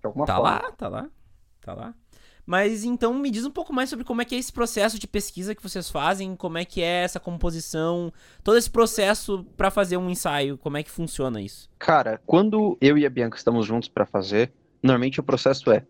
De 0.00 0.04
alguma 0.06 0.24
Tá 0.26 0.36
forma. 0.36 0.50
lá, 0.50 0.72
tá 0.72 0.88
lá, 0.88 1.08
tá 1.60 1.74
lá. 1.74 1.94
Mas 2.46 2.84
então 2.84 3.12
me 3.12 3.30
diz 3.30 3.44
um 3.44 3.50
pouco 3.50 3.72
mais 3.72 3.90
sobre 3.90 4.04
como 4.04 4.22
é 4.22 4.24
que 4.24 4.36
é 4.36 4.38
esse 4.38 4.52
processo 4.52 4.98
de 4.98 5.08
pesquisa 5.08 5.54
que 5.54 5.62
vocês 5.62 5.90
fazem, 5.90 6.36
como 6.36 6.56
é 6.56 6.64
que 6.64 6.80
é 6.80 7.02
essa 7.02 7.18
composição, 7.18 8.12
todo 8.44 8.56
esse 8.56 8.70
processo 8.70 9.44
pra 9.56 9.70
fazer 9.70 9.96
um 9.96 10.08
ensaio, 10.08 10.56
como 10.56 10.76
é 10.76 10.82
que 10.82 10.90
funciona 10.90 11.40
isso? 11.40 11.68
Cara, 11.76 12.20
quando 12.24 12.78
eu 12.80 12.96
e 12.96 13.04
a 13.04 13.10
Bianca 13.10 13.36
estamos 13.36 13.66
juntos 13.66 13.88
pra 13.88 14.06
fazer, 14.06 14.52
normalmente 14.80 15.18
o 15.18 15.24
processo 15.24 15.72
é: 15.72 15.84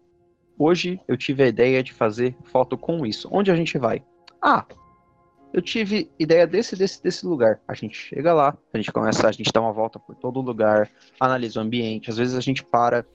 hoje 0.58 0.98
eu 1.06 1.16
tive 1.16 1.42
a 1.42 1.48
ideia 1.48 1.82
de 1.82 1.92
fazer 1.92 2.34
foto 2.44 2.78
com 2.78 3.04
isso. 3.04 3.28
Onde 3.30 3.50
a 3.50 3.56
gente 3.56 3.76
vai? 3.76 4.02
Ah, 4.40 4.64
eu 5.52 5.60
tive 5.60 6.10
ideia 6.18 6.46
desse, 6.46 6.74
desse, 6.76 7.02
desse 7.02 7.26
lugar. 7.26 7.60
A 7.68 7.74
gente 7.74 7.96
chega 7.96 8.32
lá, 8.32 8.56
a 8.72 8.76
gente 8.78 8.92
começa, 8.92 9.28
a 9.28 9.32
gente 9.32 9.50
dá 9.52 9.60
uma 9.60 9.72
volta 9.72 9.98
por 9.98 10.14
todo 10.14 10.40
lugar, 10.40 10.90
analisa 11.20 11.60
o 11.60 11.62
ambiente. 11.62 12.10
Às 12.10 12.16
vezes 12.16 12.34
a 12.34 12.40
gente 12.40 12.64
para, 12.64 13.06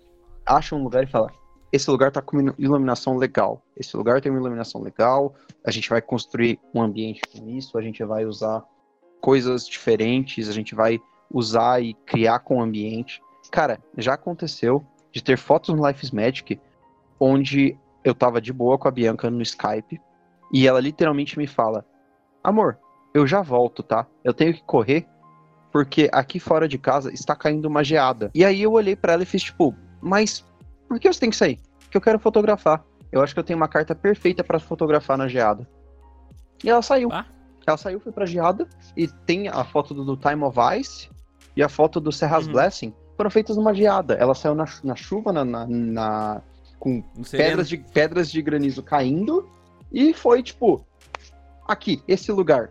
acha 0.46 0.76
um 0.76 0.84
lugar 0.84 1.04
e 1.04 1.08
fala: 1.08 1.32
esse 1.72 1.90
lugar 1.90 2.12
tá 2.12 2.22
com 2.22 2.40
ilu- 2.40 2.56
iluminação 2.58 3.18
legal. 3.18 3.62
Esse 3.78 3.96
lugar 3.96 4.22
tem 4.22 4.32
uma 4.32 4.40
iluminação 4.40 4.82
legal. 4.82 5.34
A 5.66 5.72
gente 5.72 5.90
vai 5.90 6.02
construir 6.02 6.60
um 6.74 6.82
ambiente 6.82 7.22
com 7.32 7.48
isso. 7.50 7.78
A 7.78 7.82
gente 7.82 8.04
vai 8.04 8.26
usar 8.26 8.64
coisas 9.22 9.66
diferentes. 9.68 10.50
A 10.50 10.52
gente 10.54 10.76
vai 10.76 11.00
usar 11.34 11.82
e 11.82 11.94
criar 12.06 12.40
com 12.40 12.58
o 12.58 12.62
ambiente. 12.62 13.22
Cara, 13.52 13.80
já 13.98 14.14
aconteceu 14.16 14.86
de 15.12 15.24
ter 15.24 15.38
fotos 15.38 15.74
no 15.74 15.88
Life 15.88 16.04
is 16.04 16.12
Magic 16.12 16.60
onde 17.20 17.78
eu 18.04 18.14
tava 18.16 18.42
de 18.42 18.52
boa 18.52 18.78
com 18.78 18.88
a 18.88 18.92
Bianca 18.92 19.30
no 19.30 19.42
Skype 19.42 20.02
e 20.52 20.68
ela 20.68 20.80
literalmente 20.80 21.38
me 21.38 21.48
fala: 21.48 21.86
Amor, 22.44 22.78
eu 23.14 23.28
já 23.28 23.42
volto, 23.42 23.84
tá? 23.84 24.08
Eu 24.24 24.34
tenho 24.34 24.54
que 24.54 24.64
correr 24.64 25.08
porque 25.72 26.10
aqui 26.12 26.40
fora 26.40 26.68
de 26.68 26.78
casa 26.78 27.14
está 27.14 27.36
caindo 27.36 27.66
uma 27.66 27.84
geada. 27.84 28.30
E 28.36 28.44
aí 28.44 28.62
eu 28.62 28.74
olhei 28.74 28.96
pra 28.96 29.14
ela 29.14 29.24
e 29.24 29.26
fiz 29.26 29.44
tipo: 29.44 29.76
Mas 30.02 30.46
por 30.92 31.00
que 31.00 31.08
você 31.14 31.22
tem 31.22 31.30
que 31.30 31.38
sair? 31.38 31.58
Porque 31.80 31.96
eu 31.96 32.02
quero 32.02 32.20
fotografar. 32.20 32.84
Eu 33.14 33.22
acho 33.24 33.34
que 33.34 33.40
eu 33.40 33.44
tenho 33.46 33.56
uma 33.56 33.70
carta 33.70 33.96
perfeita 33.96 34.44
pra 34.44 34.60
fotografar 34.60 35.18
na 35.18 35.26
geada. 35.26 35.66
E 36.62 36.70
ela 36.70 36.82
saiu. 36.82 37.08
Ah. 37.14 37.26
Ela 37.66 37.78
saiu, 37.78 37.98
foi 38.02 38.12
pra 38.12 38.26
geada 38.26 38.68
e 38.98 39.08
tem 39.08 39.48
a 39.48 39.64
foto 39.64 39.94
do, 39.94 40.04
do 40.04 40.18
Time 40.18 40.44
of 40.44 40.58
Ice 40.78 41.10
e 41.56 41.64
a 41.64 41.70
foto 41.70 42.02
do 42.02 42.12
Serra's 42.12 42.46
Uhum. 42.46 42.52
Blessing 42.52 42.94
foram 43.16 43.30
feitas 43.30 43.56
numa 43.56 43.74
geada. 43.74 44.16
Ela 44.16 44.36
saiu 44.36 44.54
na, 44.54 44.66
na 44.84 44.96
chuva, 44.98 45.32
na, 45.32 45.46
na- 45.46 45.66
na- 45.66 46.42
com 46.78 47.02
pedras 47.32 47.70
de, 47.70 47.78
pedras 47.78 48.30
de 48.30 48.42
granizo 48.42 48.84
caindo 48.84 49.48
e 49.94 50.14
foi 50.14 50.44
tipo: 50.44 50.86
aqui, 51.66 52.04
esse 52.06 52.34
lugar. 52.34 52.70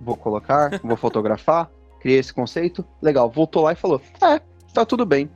Vou 0.00 0.16
colocar, 0.16 0.80
vou 0.82 0.96
fotografar, 0.96 1.70
criei 2.00 2.20
esse 2.20 2.32
conceito, 2.32 2.82
legal. 3.02 3.28
Voltou 3.28 3.64
lá 3.64 3.72
e 3.72 3.76
falou: 3.76 4.00
é, 4.22 4.40
tá 4.72 4.86
tudo 4.86 5.04
bem. 5.04 5.28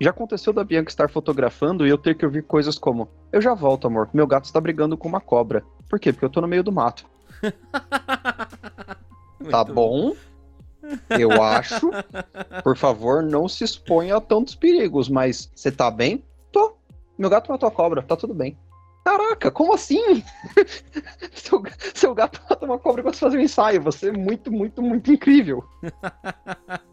Já 0.00 0.10
aconteceu 0.10 0.52
da 0.52 0.64
Bianca 0.64 0.90
estar 0.90 1.10
fotografando 1.10 1.86
e 1.86 1.90
eu 1.90 1.98
ter 1.98 2.16
que 2.16 2.24
ouvir 2.24 2.42
coisas 2.42 2.78
como: 2.78 3.08
Eu 3.30 3.42
já 3.42 3.52
volto, 3.52 3.86
amor, 3.86 4.08
meu 4.14 4.26
gato 4.26 4.46
está 4.46 4.60
brigando 4.60 4.96
com 4.96 5.08
uma 5.08 5.20
cobra. 5.20 5.62
Por 5.88 6.00
quê? 6.00 6.12
Porque 6.12 6.24
eu 6.24 6.30
tô 6.30 6.40
no 6.40 6.48
meio 6.48 6.64
do 6.64 6.72
mato. 6.72 7.04
Tá 9.48 9.64
bom? 9.64 10.14
Eu 11.18 11.42
acho. 11.42 11.90
Por 12.62 12.76
favor, 12.76 13.22
não 13.22 13.48
se 13.48 13.64
exponha 13.64 14.16
a 14.16 14.20
tantos 14.20 14.54
perigos, 14.54 15.08
mas 15.08 15.50
você 15.54 15.72
tá 15.72 15.90
bem? 15.90 16.22
Tô. 16.52 16.76
Meu 17.16 17.30
gato 17.30 17.50
matou 17.50 17.66
a 17.66 17.72
cobra, 17.72 18.02
tá 18.02 18.16
tudo 18.16 18.34
bem. 18.34 18.58
Caraca, 19.04 19.50
como 19.50 19.72
assim? 19.72 20.22
seu, 21.32 21.62
seu 21.94 22.14
gato 22.14 22.40
matou 22.50 22.68
uma 22.68 22.78
cobra 22.78 23.00
enquanto 23.00 23.14
você 23.14 23.20
fazia 23.20 23.40
um 23.40 23.42
ensaio. 23.42 23.82
Você 23.82 24.10
é 24.10 24.12
muito, 24.12 24.52
muito, 24.52 24.82
muito 24.82 25.10
incrível. 25.10 25.64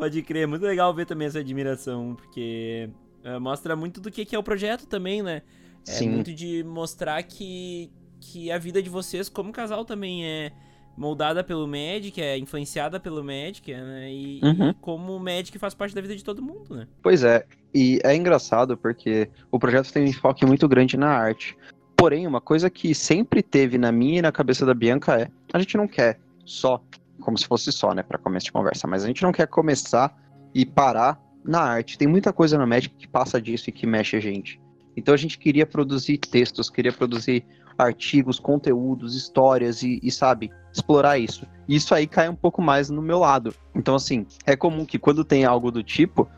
Pode 0.00 0.22
crer, 0.22 0.48
muito 0.48 0.62
legal 0.64 0.94
ver 0.94 1.04
também 1.04 1.28
essa 1.28 1.40
admiração, 1.40 2.14
porque 2.16 2.88
eh, 3.22 3.38
mostra 3.38 3.76
muito 3.76 4.00
do 4.00 4.10
que, 4.10 4.24
que 4.24 4.34
é 4.34 4.38
o 4.38 4.42
projeto 4.42 4.86
também, 4.86 5.22
né? 5.22 5.42
É 5.86 5.90
Sim. 5.90 6.08
muito 6.08 6.32
de 6.32 6.64
mostrar 6.64 7.22
que, 7.22 7.90
que 8.18 8.50
a 8.50 8.56
vida 8.56 8.82
de 8.82 8.88
vocês 8.88 9.28
como 9.28 9.52
casal 9.52 9.84
também 9.84 10.24
é 10.24 10.52
moldada 10.96 11.44
pelo 11.44 11.68
Magic, 11.68 12.18
é 12.18 12.38
influenciada 12.38 12.98
pelo 12.98 13.22
Magic, 13.22 13.70
né? 13.72 14.10
E, 14.10 14.40
Uhum. 14.42 14.70
e 14.70 14.74
como 14.80 15.14
o 15.14 15.20
Magic 15.20 15.58
faz 15.58 15.74
parte 15.74 15.94
da 15.94 16.00
vida 16.00 16.16
de 16.16 16.24
todo 16.24 16.42
mundo, 16.42 16.74
né? 16.74 16.86
Pois 17.02 17.22
é, 17.22 17.44
e 17.74 18.00
é 18.02 18.16
engraçado 18.16 18.78
porque 18.78 19.28
o 19.50 19.58
projeto 19.58 19.92
tem 19.92 20.04
um 20.04 20.06
enfoque 20.06 20.46
muito 20.46 20.66
grande 20.66 20.96
na 20.96 21.08
arte. 21.08 21.54
Porém, 21.94 22.26
uma 22.26 22.40
coisa 22.40 22.70
que 22.70 22.94
sempre 22.94 23.42
teve 23.42 23.76
na 23.76 23.92
minha 23.92 24.20
e 24.20 24.22
na 24.22 24.32
cabeça 24.32 24.64
da 24.64 24.72
Bianca 24.72 25.20
é: 25.20 25.28
a 25.52 25.58
gente 25.58 25.76
não 25.76 25.86
quer 25.86 26.18
só, 26.46 26.82
como 27.20 27.38
se 27.38 27.46
fosse 27.46 27.70
só, 27.70 27.94
né, 27.94 28.02
para 28.02 28.18
começo 28.18 28.46
de 28.46 28.52
conversa, 28.52 28.86
mas 28.86 29.04
a 29.04 29.06
gente 29.06 29.22
não 29.22 29.32
quer 29.32 29.46
começar 29.46 30.14
e 30.54 30.66
parar 30.66 31.20
na 31.44 31.60
arte. 31.60 31.96
Tem 31.96 32.08
muita 32.08 32.32
coisa 32.32 32.58
no 32.58 32.66
Magic 32.66 32.94
que 32.96 33.08
passa 33.08 33.40
disso 33.40 33.70
e 33.70 33.72
que 33.72 33.86
mexe 33.86 34.16
a 34.16 34.20
gente. 34.20 34.60
Então 34.96 35.14
a 35.14 35.16
gente 35.16 35.38
queria 35.38 35.64
produzir 35.64 36.18
textos, 36.18 36.68
queria 36.68 36.92
produzir 36.92 37.44
artigos, 37.78 38.38
conteúdos, 38.38 39.16
histórias 39.16 39.82
e, 39.82 39.98
e, 40.02 40.10
sabe, 40.10 40.50
explorar 40.72 41.18
isso. 41.18 41.46
Isso 41.68 41.94
aí 41.94 42.06
cai 42.06 42.28
um 42.28 42.34
pouco 42.34 42.60
mais 42.60 42.90
no 42.90 43.00
meu 43.00 43.18
lado. 43.18 43.54
Então, 43.74 43.94
assim, 43.94 44.26
é 44.44 44.54
comum 44.54 44.84
que 44.84 44.98
quando 44.98 45.24
tem 45.24 45.44
algo 45.44 45.70
do 45.70 45.82
tipo, 45.82 46.28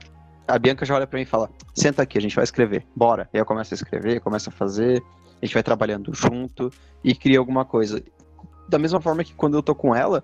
a 0.47 0.59
Bianca 0.59 0.85
já 0.85 0.95
olha 0.95 1.07
para 1.07 1.17
mim 1.17 1.25
e 1.25 1.27
fala: 1.27 1.51
senta 1.75 2.03
aqui, 2.03 2.19
a 2.19 2.21
gente 2.21 2.37
vai 2.37 2.45
escrever, 2.45 2.87
bora. 2.95 3.29
E 3.33 3.39
eu 3.39 3.45
começo 3.45 3.75
a 3.75 3.77
escrever, 3.77 4.21
começo 4.21 4.49
a 4.51 4.53
fazer, 4.53 5.03
a 5.41 5.47
gente 5.47 5.55
vai 5.55 5.63
trabalhando 5.63 6.15
junto 6.15 6.71
e 7.03 7.15
cria 7.15 7.39
alguma 7.39 7.65
coisa. 7.65 8.03
Da 8.69 8.79
mesma 8.79 9.01
forma 9.01 9.25
que 9.25 9.35
quando 9.35 9.57
eu 9.57 9.63
tô 9.63 9.75
com 9.75 9.95
ela, 9.95 10.23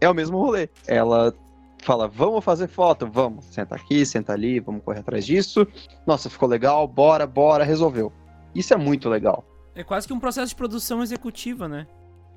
é 0.00 0.08
o 0.08 0.14
mesmo 0.14 0.38
rolê. 0.38 0.68
Ela 0.86 1.34
fala, 1.82 2.08
vamos 2.08 2.44
fazer 2.44 2.68
foto, 2.68 3.06
vamos, 3.06 3.44
senta 3.46 3.76
aqui, 3.76 4.04
senta 4.04 4.32
ali, 4.32 4.60
vamos 4.60 4.82
correr 4.82 5.00
atrás 5.00 5.24
disso. 5.24 5.66
Nossa, 6.06 6.28
ficou 6.28 6.48
legal, 6.48 6.86
bora, 6.88 7.26
bora, 7.26 7.64
resolveu. 7.64 8.12
Isso 8.54 8.74
é 8.74 8.76
muito 8.76 9.08
legal. 9.08 9.44
É 9.74 9.84
quase 9.84 10.06
que 10.06 10.12
um 10.12 10.18
processo 10.18 10.48
de 10.48 10.56
produção 10.56 11.02
executiva, 11.02 11.68
né? 11.68 11.86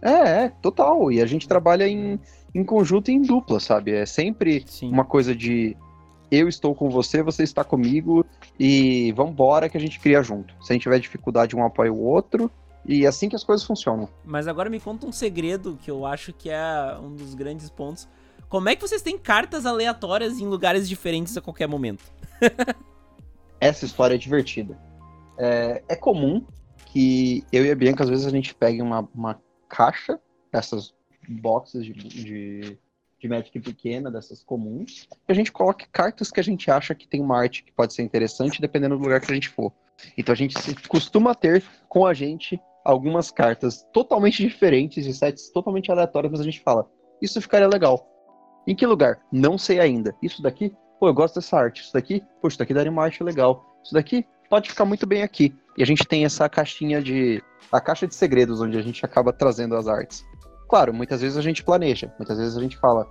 É, 0.01 0.43
é, 0.45 0.49
total. 0.61 1.11
E 1.11 1.21
a 1.21 1.25
gente 1.25 1.47
trabalha 1.47 1.87
em, 1.87 2.19
em 2.53 2.63
conjunto 2.63 3.09
e 3.09 3.13
em 3.13 3.21
dupla, 3.21 3.59
sabe? 3.59 3.91
É 3.91 4.05
sempre 4.05 4.63
Sim. 4.67 4.91
uma 4.91 5.05
coisa 5.05 5.35
de 5.35 5.75
eu 6.31 6.47
estou 6.47 6.75
com 6.75 6.89
você, 6.89 7.23
você 7.23 7.43
está 7.43 7.63
comigo 7.63 8.25
e 8.59 9.11
vambora 9.13 9.67
que 9.67 9.77
a 9.77 9.79
gente 9.79 9.99
cria 9.99 10.21
junto. 10.21 10.53
Se 10.61 10.71
a 10.71 10.73
gente 10.73 10.83
tiver 10.83 10.99
dificuldade, 10.99 11.55
um 11.55 11.65
apoia 11.65 11.91
o 11.91 11.99
outro. 11.99 12.51
E 12.89 13.05
é 13.05 13.07
assim 13.07 13.29
que 13.29 13.35
as 13.35 13.43
coisas 13.43 13.63
funcionam. 13.63 14.09
Mas 14.25 14.47
agora 14.47 14.67
me 14.67 14.79
conta 14.79 15.05
um 15.05 15.11
segredo 15.11 15.77
que 15.79 15.91
eu 15.91 16.07
acho 16.07 16.33
que 16.33 16.49
é 16.49 16.97
um 16.99 17.13
dos 17.13 17.35
grandes 17.35 17.69
pontos. 17.69 18.09
Como 18.49 18.67
é 18.67 18.75
que 18.75 18.81
vocês 18.81 19.03
têm 19.03 19.15
cartas 19.15 19.67
aleatórias 19.67 20.39
em 20.39 20.47
lugares 20.47 20.89
diferentes 20.89 21.37
a 21.37 21.41
qualquer 21.41 21.67
momento? 21.67 22.03
Essa 23.61 23.85
história 23.85 24.15
é 24.15 24.17
divertida. 24.17 24.75
É, 25.37 25.83
é, 25.87 25.95
comum 25.95 26.43
que 26.87 27.45
eu 27.51 27.63
e 27.63 27.69
a 27.69 27.75
Bianca, 27.75 28.03
às 28.03 28.09
vezes, 28.09 28.25
a 28.25 28.31
gente 28.31 28.55
pegue 28.55 28.81
uma, 28.81 29.07
uma 29.13 29.39
caixa 29.67 30.19
dessas 30.51 30.91
boxes 31.27 31.85
de, 31.85 31.93
de 31.93 32.79
de 33.19 33.27
Magic 33.27 33.59
pequena, 33.59 34.09
dessas 34.09 34.41
comuns, 34.43 35.05
e 35.27 35.31
a 35.31 35.35
gente 35.35 35.51
coloca 35.51 35.85
cartas 35.91 36.31
que 36.31 36.39
a 36.39 36.43
gente 36.43 36.71
acha 36.71 36.95
que 36.95 37.05
tem 37.05 37.21
uma 37.21 37.37
arte 37.37 37.63
que 37.63 37.71
pode 37.73 37.93
ser 37.93 38.01
interessante, 38.01 38.61
dependendo 38.61 38.97
do 38.97 39.03
lugar 39.03 39.19
que 39.19 39.29
a 39.29 39.35
gente 39.35 39.49
for. 39.49 39.73
Então 40.17 40.31
a 40.31 40.35
gente 40.35 40.55
costuma 40.87 41.35
ter 41.35 41.61
com 41.89 42.05
a 42.05 42.13
gente 42.13 42.57
algumas 42.83 43.31
cartas 43.31 43.85
totalmente 43.93 44.41
diferentes, 44.41 45.05
de 45.05 45.13
sets 45.13 45.51
totalmente 45.51 45.91
aleatórios, 45.91 46.31
mas 46.31 46.41
a 46.41 46.43
gente 46.43 46.61
fala, 46.61 46.89
isso 47.21 47.41
ficaria 47.41 47.67
legal. 47.67 48.07
Em 48.67 48.75
que 48.75 48.85
lugar? 48.85 49.19
Não 49.31 49.57
sei 49.57 49.79
ainda. 49.79 50.15
Isso 50.21 50.41
daqui? 50.41 50.75
Pô, 50.99 51.07
eu 51.07 51.13
gosto 51.13 51.35
dessa 51.35 51.57
arte. 51.57 51.81
Isso 51.81 51.93
daqui? 51.93 52.21
Poxa, 52.41 52.53
isso 52.53 52.59
daqui 52.59 52.73
daria 52.73 52.91
uma 52.91 53.03
arte 53.03 53.23
legal. 53.23 53.65
Isso 53.83 53.93
daqui 53.93 54.25
pode 54.49 54.69
ficar 54.69 54.85
muito 54.85 55.07
bem 55.07 55.23
aqui. 55.23 55.55
E 55.77 55.83
a 55.83 55.85
gente 55.85 56.05
tem 56.05 56.25
essa 56.25 56.47
caixinha 56.49 57.01
de. 57.01 57.41
a 57.71 57.79
caixa 57.79 58.05
de 58.05 58.13
segredos, 58.15 58.61
onde 58.61 58.77
a 58.77 58.81
gente 58.81 59.05
acaba 59.05 59.31
trazendo 59.31 59.75
as 59.75 59.87
artes. 59.87 60.25
Claro, 60.67 60.93
muitas 60.93 61.21
vezes 61.21 61.37
a 61.37 61.41
gente 61.41 61.63
planeja, 61.63 62.13
muitas 62.19 62.37
vezes 62.37 62.55
a 62.55 62.61
gente 62.61 62.77
fala, 62.77 63.07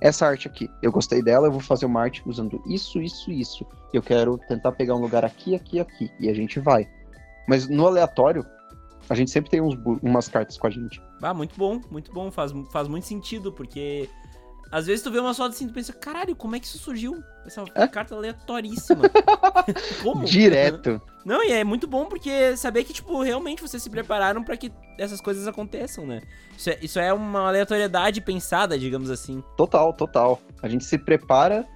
essa 0.00 0.26
arte 0.26 0.46
aqui, 0.46 0.70
eu 0.80 0.92
gostei 0.92 1.20
dela, 1.20 1.48
eu 1.48 1.52
vou 1.52 1.60
fazer 1.60 1.86
uma 1.86 2.00
arte 2.00 2.22
usando 2.24 2.62
isso, 2.66 3.00
isso, 3.00 3.30
isso. 3.30 3.66
Eu 3.92 4.00
quero 4.00 4.38
tentar 4.38 4.72
pegar 4.72 4.94
um 4.94 5.00
lugar 5.00 5.24
aqui, 5.24 5.54
aqui, 5.54 5.80
aqui. 5.80 6.10
E 6.20 6.28
a 6.28 6.34
gente 6.34 6.60
vai. 6.60 6.88
Mas 7.48 7.68
no 7.68 7.86
aleatório, 7.86 8.46
a 9.10 9.14
gente 9.16 9.30
sempre 9.32 9.50
tem 9.50 9.60
uns, 9.60 9.74
umas 10.00 10.28
cartas 10.28 10.56
com 10.56 10.68
a 10.68 10.70
gente. 10.70 11.02
Ah, 11.20 11.34
muito 11.34 11.56
bom, 11.56 11.80
muito 11.90 12.12
bom. 12.12 12.30
Faz, 12.30 12.52
faz 12.70 12.86
muito 12.86 13.08
sentido, 13.08 13.50
porque 13.50 14.08
às 14.70 14.86
vezes 14.86 15.02
tu 15.02 15.10
vê 15.10 15.18
uma 15.18 15.34
foto 15.34 15.50
assim 15.50 15.66
e 15.66 15.72
pensa, 15.72 15.92
caralho, 15.92 16.36
como 16.36 16.54
é 16.54 16.60
que 16.60 16.66
isso 16.66 16.78
surgiu? 16.78 17.20
Essa 17.44 17.64
é? 17.74 17.88
carta 17.88 18.14
aleatoríssima. 18.14 19.10
como? 20.00 20.24
Direto. 20.24 21.02
Não, 21.24 21.42
e 21.44 21.50
é 21.50 21.64
muito 21.64 21.88
bom 21.88 22.06
porque 22.06 22.56
saber 22.56 22.84
que, 22.84 22.92
tipo, 22.92 23.20
realmente 23.20 23.60
vocês 23.60 23.82
se 23.82 23.90
prepararam 23.90 24.44
para 24.44 24.56
que 24.56 24.70
essas 24.96 25.20
coisas 25.20 25.48
aconteçam, 25.48 26.06
né? 26.06 26.22
Isso 26.56 26.70
é, 26.70 26.78
isso 26.80 27.00
é 27.00 27.12
uma 27.12 27.48
aleatoriedade 27.48 28.20
pensada, 28.20 28.78
digamos 28.78 29.10
assim. 29.10 29.42
Total, 29.56 29.92
total. 29.92 30.40
A 30.62 30.68
gente 30.68 30.84
se 30.84 30.96
prepara 30.96 31.66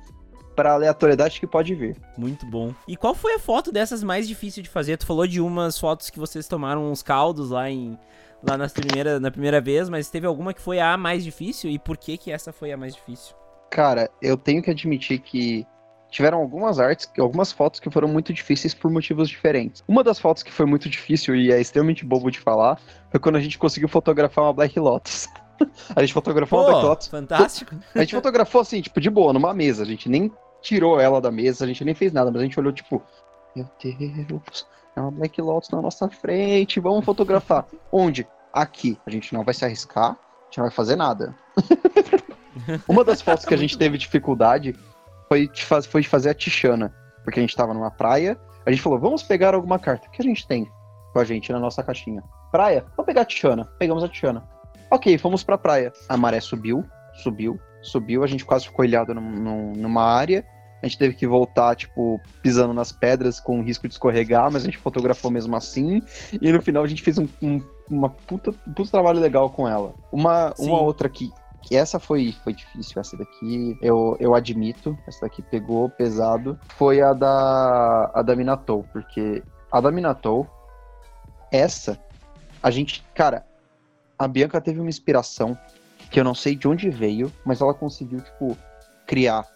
para 0.54 0.72
aleatoriedade 0.72 1.40
que 1.40 1.46
pode 1.46 1.74
vir. 1.74 1.96
Muito 2.16 2.46
bom. 2.46 2.74
E 2.86 2.96
qual 2.96 3.14
foi 3.14 3.34
a 3.34 3.38
foto 3.38 3.72
dessas 3.72 4.02
mais 4.02 4.26
difícil 4.28 4.62
de 4.62 4.68
fazer? 4.68 4.96
Tu 4.96 5.06
falou 5.06 5.26
de 5.26 5.40
umas 5.40 5.78
fotos 5.78 6.10
que 6.10 6.18
vocês 6.18 6.46
tomaram 6.48 6.90
uns 6.90 7.02
caldos 7.02 7.50
lá 7.50 7.70
em 7.70 7.98
lá 8.46 8.58
na 8.58 8.68
primeira, 8.68 9.18
na 9.18 9.30
primeira 9.30 9.60
vez, 9.60 9.88
mas 9.88 10.10
teve 10.10 10.26
alguma 10.26 10.52
que 10.52 10.60
foi 10.60 10.78
a 10.78 10.96
mais 10.96 11.24
difícil 11.24 11.70
e 11.70 11.78
por 11.78 11.96
que 11.96 12.18
que 12.18 12.30
essa 12.30 12.52
foi 12.52 12.72
a 12.72 12.76
mais 12.76 12.94
difícil? 12.94 13.34
Cara, 13.70 14.10
eu 14.20 14.36
tenho 14.36 14.62
que 14.62 14.70
admitir 14.70 15.18
que 15.18 15.66
tiveram 16.10 16.38
algumas 16.38 16.78
artes, 16.78 17.10
algumas 17.18 17.50
fotos 17.50 17.80
que 17.80 17.90
foram 17.90 18.06
muito 18.06 18.32
difíceis 18.32 18.72
por 18.72 18.88
motivos 18.90 19.28
diferentes. 19.28 19.82
Uma 19.88 20.04
das 20.04 20.18
fotos 20.18 20.44
que 20.44 20.52
foi 20.52 20.64
muito 20.64 20.88
difícil 20.88 21.34
e 21.34 21.50
é 21.50 21.60
extremamente 21.60 22.04
bobo 22.04 22.30
de 22.30 22.38
falar 22.38 22.78
foi 23.10 23.18
quando 23.18 23.36
a 23.36 23.40
gente 23.40 23.58
conseguiu 23.58 23.88
fotografar 23.88 24.44
uma 24.44 24.52
Black 24.52 24.78
Lotus. 24.78 25.26
a 25.94 26.00
gente 26.02 26.12
fotografou 26.12 26.60
Pô, 26.60 26.64
uma 26.64 26.72
Black 26.72 26.86
Lotus. 26.86 27.06
Fantástico. 27.08 27.74
A 27.94 28.00
gente 28.00 28.14
fotografou 28.14 28.60
assim, 28.60 28.80
tipo, 28.80 29.00
de 29.00 29.10
boa, 29.10 29.32
numa 29.32 29.52
mesa. 29.52 29.82
A 29.82 29.86
gente 29.86 30.08
nem 30.08 30.30
tirou 30.64 30.98
ela 30.98 31.20
da 31.20 31.30
mesa, 31.30 31.64
a 31.64 31.68
gente 31.68 31.84
nem 31.84 31.94
fez 31.94 32.12
nada, 32.12 32.30
mas 32.30 32.40
a 32.40 32.44
gente 32.44 32.58
olhou, 32.58 32.72
tipo, 32.72 33.02
meu 33.54 33.68
Deus, 34.26 34.66
é 34.96 35.00
uma 35.00 35.10
Black 35.10 35.40
Lotus 35.40 35.70
na 35.70 35.82
nossa 35.82 36.08
frente, 36.08 36.80
vamos 36.80 37.04
fotografar. 37.04 37.66
Onde? 37.92 38.26
Aqui. 38.52 38.98
A 39.06 39.10
gente 39.10 39.34
não 39.34 39.44
vai 39.44 39.52
se 39.52 39.64
arriscar, 39.64 40.12
a 40.12 40.44
gente 40.46 40.58
não 40.58 40.64
vai 40.64 40.70
fazer 40.70 40.96
nada. 40.96 41.34
Uma 42.88 43.04
das 43.04 43.20
fotos 43.20 43.44
que 43.44 43.52
a 43.52 43.56
gente 43.56 43.76
teve 43.76 43.98
dificuldade 43.98 44.76
foi 45.28 45.48
de, 45.48 45.64
faz, 45.64 45.86
foi 45.86 46.02
fazer 46.04 46.30
a 46.30 46.34
Tixana. 46.34 46.94
Porque 47.24 47.40
a 47.40 47.42
gente 47.42 47.56
tava 47.56 47.74
numa 47.74 47.90
praia, 47.90 48.38
a 48.64 48.70
gente 48.70 48.80
falou, 48.80 48.98
vamos 48.98 49.22
pegar 49.22 49.54
alguma 49.54 49.78
carta. 49.78 50.08
Que 50.08 50.22
a 50.22 50.24
gente 50.24 50.46
tem 50.46 50.70
com 51.12 51.18
a 51.18 51.24
gente 51.24 51.52
na 51.52 51.58
nossa 51.58 51.82
caixinha? 51.82 52.22
Praia? 52.52 52.84
Vamos 52.96 53.06
pegar 53.06 53.22
a 53.22 53.24
Tixana. 53.24 53.64
Pegamos 53.78 54.04
a 54.04 54.08
Tixana. 54.08 54.48
Ok, 54.90 55.18
fomos 55.18 55.42
pra 55.42 55.58
praia. 55.58 55.92
A 56.08 56.16
maré 56.16 56.40
subiu, 56.40 56.84
subiu, 57.14 57.58
subiu. 57.82 58.22
A 58.22 58.26
gente 58.28 58.44
quase 58.44 58.66
ficou 58.66 58.84
ilhado 58.84 59.12
num, 59.12 59.30
num, 59.30 59.72
numa 59.72 60.04
área. 60.04 60.46
A 60.84 60.86
gente 60.86 60.98
teve 60.98 61.14
que 61.14 61.26
voltar, 61.26 61.74
tipo, 61.74 62.20
pisando 62.42 62.74
nas 62.74 62.92
pedras 62.92 63.40
com 63.40 63.62
risco 63.62 63.88
de 63.88 63.94
escorregar, 63.94 64.52
mas 64.52 64.60
a 64.60 64.66
gente 64.66 64.76
fotografou 64.76 65.30
mesmo 65.30 65.56
assim. 65.56 66.02
E 66.42 66.52
no 66.52 66.60
final 66.60 66.84
a 66.84 66.86
gente 66.86 67.02
fez 67.02 67.16
um, 67.16 67.26
um 67.40 67.58
uma 67.88 68.10
puta, 68.10 68.50
um 68.50 68.72
puta 68.74 68.90
trabalho 68.90 69.18
legal 69.18 69.48
com 69.48 69.66
ela. 69.66 69.94
Uma, 70.12 70.52
uma 70.58 70.78
outra 70.82 71.08
que, 71.08 71.32
que 71.62 71.74
essa 71.74 71.98
foi, 71.98 72.34
foi 72.44 72.52
difícil, 72.52 73.00
essa 73.00 73.16
daqui 73.16 73.78
eu, 73.80 74.14
eu 74.20 74.34
admito, 74.34 74.94
essa 75.06 75.22
daqui 75.22 75.40
pegou 75.40 75.88
pesado, 75.88 76.58
foi 76.76 77.00
a 77.00 77.14
da, 77.14 78.10
a 78.12 78.20
da 78.20 78.36
Minatou, 78.36 78.84
porque 78.92 79.42
a 79.72 79.80
da 79.80 79.90
Minatou, 79.90 80.46
essa, 81.50 81.98
a 82.62 82.70
gente, 82.70 83.02
cara, 83.14 83.46
a 84.18 84.28
Bianca 84.28 84.60
teve 84.60 84.80
uma 84.80 84.90
inspiração 84.90 85.56
que 86.10 86.20
eu 86.20 86.24
não 86.24 86.34
sei 86.34 86.54
de 86.54 86.68
onde 86.68 86.90
veio, 86.90 87.32
mas 87.42 87.62
ela 87.62 87.72
conseguiu, 87.72 88.20
tipo, 88.20 88.54
criar 89.06 89.53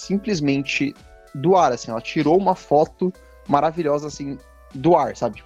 simplesmente 0.00 0.94
do 1.34 1.56
ar, 1.56 1.72
assim, 1.72 1.90
ela 1.90 2.00
tirou 2.00 2.36
uma 2.36 2.54
foto 2.54 3.12
maravilhosa, 3.46 4.08
assim, 4.08 4.38
do 4.74 4.96
ar, 4.96 5.16
sabe? 5.16 5.42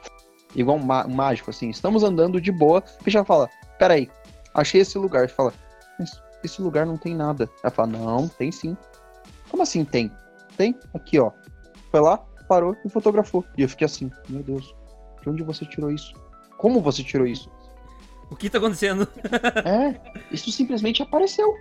Igual 0.55 0.79
um, 0.79 0.83
um 0.83 1.15
mágico, 1.15 1.51
assim, 1.51 1.69
estamos 1.71 2.03
andando 2.03 2.41
de 2.41 2.53
boa, 2.53 2.83
e 3.07 3.11
já 3.11 3.25
fala, 3.25 3.49
peraí, 3.79 4.11
achei 4.55 4.81
esse 4.81 4.97
lugar. 4.97 5.29
Fala, 5.29 5.53
mas 5.99 6.21
esse 6.43 6.63
lugar 6.63 6.87
não 6.87 6.97
tem 6.97 7.15
nada. 7.15 7.51
Ela 7.63 7.71
fala, 7.71 7.89
não, 7.89 8.29
tem 8.29 8.53
sim. 8.53 8.77
Como 9.51 9.63
assim 9.63 9.85
tem? 9.85 10.11
Tem? 10.57 10.79
Aqui, 10.95 11.19
ó. 11.19 11.33
Foi 11.91 12.01
lá, 12.01 12.19
parou 12.49 12.77
e 12.85 12.89
fotografou. 12.89 13.45
E 13.57 13.63
eu 13.63 13.69
fiquei 13.69 13.85
assim, 13.85 14.11
meu 14.29 14.43
Deus, 14.43 14.75
de 15.23 15.31
onde 15.31 15.43
você 15.43 15.65
tirou 15.65 15.91
isso? 15.91 16.15
Como 16.59 16.81
você 16.81 17.03
tirou 17.03 17.27
isso? 17.27 17.51
O 18.31 18.37
que 18.37 18.49
tá 18.49 18.59
acontecendo? 18.59 19.07
é, 19.65 20.01
isso 20.31 20.51
simplesmente 20.51 21.03
apareceu. 21.03 21.55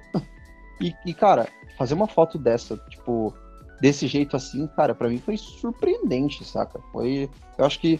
E, 0.81 0.93
e, 1.05 1.13
cara, 1.13 1.47
fazer 1.77 1.93
uma 1.93 2.07
foto 2.07 2.37
dessa, 2.37 2.77
tipo, 2.89 3.33
desse 3.81 4.07
jeito 4.07 4.35
assim, 4.35 4.67
cara, 4.67 4.93
para 4.95 5.09
mim 5.09 5.17
foi 5.19 5.37
surpreendente, 5.37 6.43
saca? 6.45 6.79
Foi. 6.91 7.29
Eu 7.57 7.65
acho 7.65 7.79
que. 7.79 7.99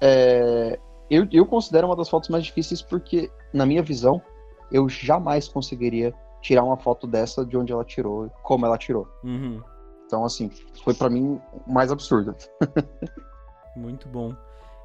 É, 0.00 0.78
eu, 1.10 1.26
eu 1.32 1.46
considero 1.46 1.86
uma 1.86 1.96
das 1.96 2.08
fotos 2.08 2.28
mais 2.28 2.44
difíceis 2.44 2.82
porque, 2.82 3.30
na 3.52 3.64
minha 3.64 3.82
visão, 3.82 4.20
eu 4.70 4.88
jamais 4.88 5.48
conseguiria 5.48 6.12
tirar 6.42 6.64
uma 6.64 6.76
foto 6.76 7.06
dessa 7.06 7.44
de 7.44 7.56
onde 7.56 7.72
ela 7.72 7.84
tirou, 7.84 8.30
como 8.42 8.66
ela 8.66 8.76
tirou. 8.76 9.08
Uhum. 9.24 9.62
Então, 10.04 10.24
assim, 10.24 10.50
foi 10.84 10.94
para 10.94 11.10
mim 11.10 11.40
mais 11.66 11.90
absurdo. 11.90 12.34
Muito 13.76 14.08
bom. 14.08 14.34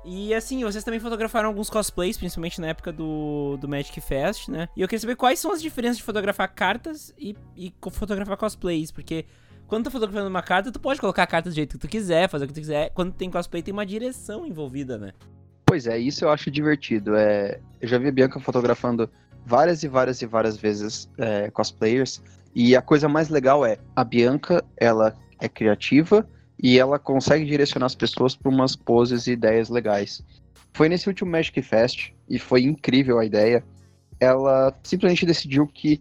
E 0.03 0.33
assim, 0.33 0.63
vocês 0.63 0.83
também 0.83 0.99
fotografaram 0.99 1.49
alguns 1.49 1.69
cosplays, 1.69 2.17
principalmente 2.17 2.59
na 2.59 2.67
época 2.67 2.91
do, 2.91 3.57
do 3.57 3.67
Magic 3.67 3.99
Fest, 4.01 4.49
né? 4.49 4.67
E 4.75 4.81
eu 4.81 4.87
queria 4.87 4.99
saber 4.99 5.15
quais 5.15 5.39
são 5.39 5.51
as 5.51 5.61
diferenças 5.61 5.97
de 5.97 6.03
fotografar 6.03 6.51
cartas 6.53 7.13
e, 7.17 7.35
e 7.55 7.73
fotografar 7.91 8.35
cosplays, 8.37 8.91
porque 8.91 9.25
quando 9.67 9.83
tu 9.83 9.85
tá 9.85 9.91
fotografando 9.91 10.29
uma 10.29 10.41
carta, 10.41 10.71
tu 10.71 10.79
pode 10.79 10.99
colocar 10.99 11.23
a 11.23 11.27
carta 11.27 11.49
do 11.49 11.55
jeito 11.55 11.73
que 11.73 11.79
tu 11.79 11.87
quiser, 11.87 12.27
fazer 12.27 12.45
o 12.45 12.47
que 12.47 12.53
tu 12.53 12.59
quiser. 12.59 12.89
Quando 12.89 13.13
tem 13.13 13.29
cosplay, 13.29 13.61
tem 13.61 13.71
uma 13.71 13.85
direção 13.85 14.45
envolvida, 14.45 14.97
né? 14.97 15.13
Pois 15.65 15.87
é, 15.87 15.97
isso 15.97 16.25
eu 16.25 16.29
acho 16.29 16.51
divertido. 16.51 17.15
É, 17.15 17.59
eu 17.79 17.87
já 17.87 17.97
vi 17.97 18.07
a 18.07 18.11
Bianca 18.11 18.39
fotografando 18.39 19.09
várias 19.45 19.83
e 19.83 19.87
várias 19.87 20.21
e 20.21 20.25
várias 20.25 20.57
vezes 20.57 21.09
é, 21.17 21.49
cosplayers, 21.51 22.21
e 22.53 22.75
a 22.75 22.81
coisa 22.81 23.07
mais 23.07 23.29
legal 23.29 23.65
é, 23.65 23.77
a 23.95 24.03
Bianca, 24.03 24.63
ela 24.75 25.15
é 25.39 25.47
criativa, 25.47 26.27
e 26.61 26.77
ela 26.77 26.99
consegue 26.99 27.43
direcionar 27.43 27.87
as 27.87 27.95
pessoas 27.95 28.35
para 28.35 28.49
umas 28.49 28.75
poses 28.75 29.25
e 29.25 29.31
ideias 29.31 29.69
legais. 29.69 30.23
Foi 30.73 30.87
nesse 30.87 31.07
último 31.07 31.31
Magic 31.31 31.59
Fest 31.61 32.11
e 32.29 32.37
foi 32.37 32.63
incrível 32.63 33.17
a 33.17 33.25
ideia. 33.25 33.63
Ela 34.19 34.73
simplesmente 34.83 35.25
decidiu 35.25 35.65
que 35.65 35.99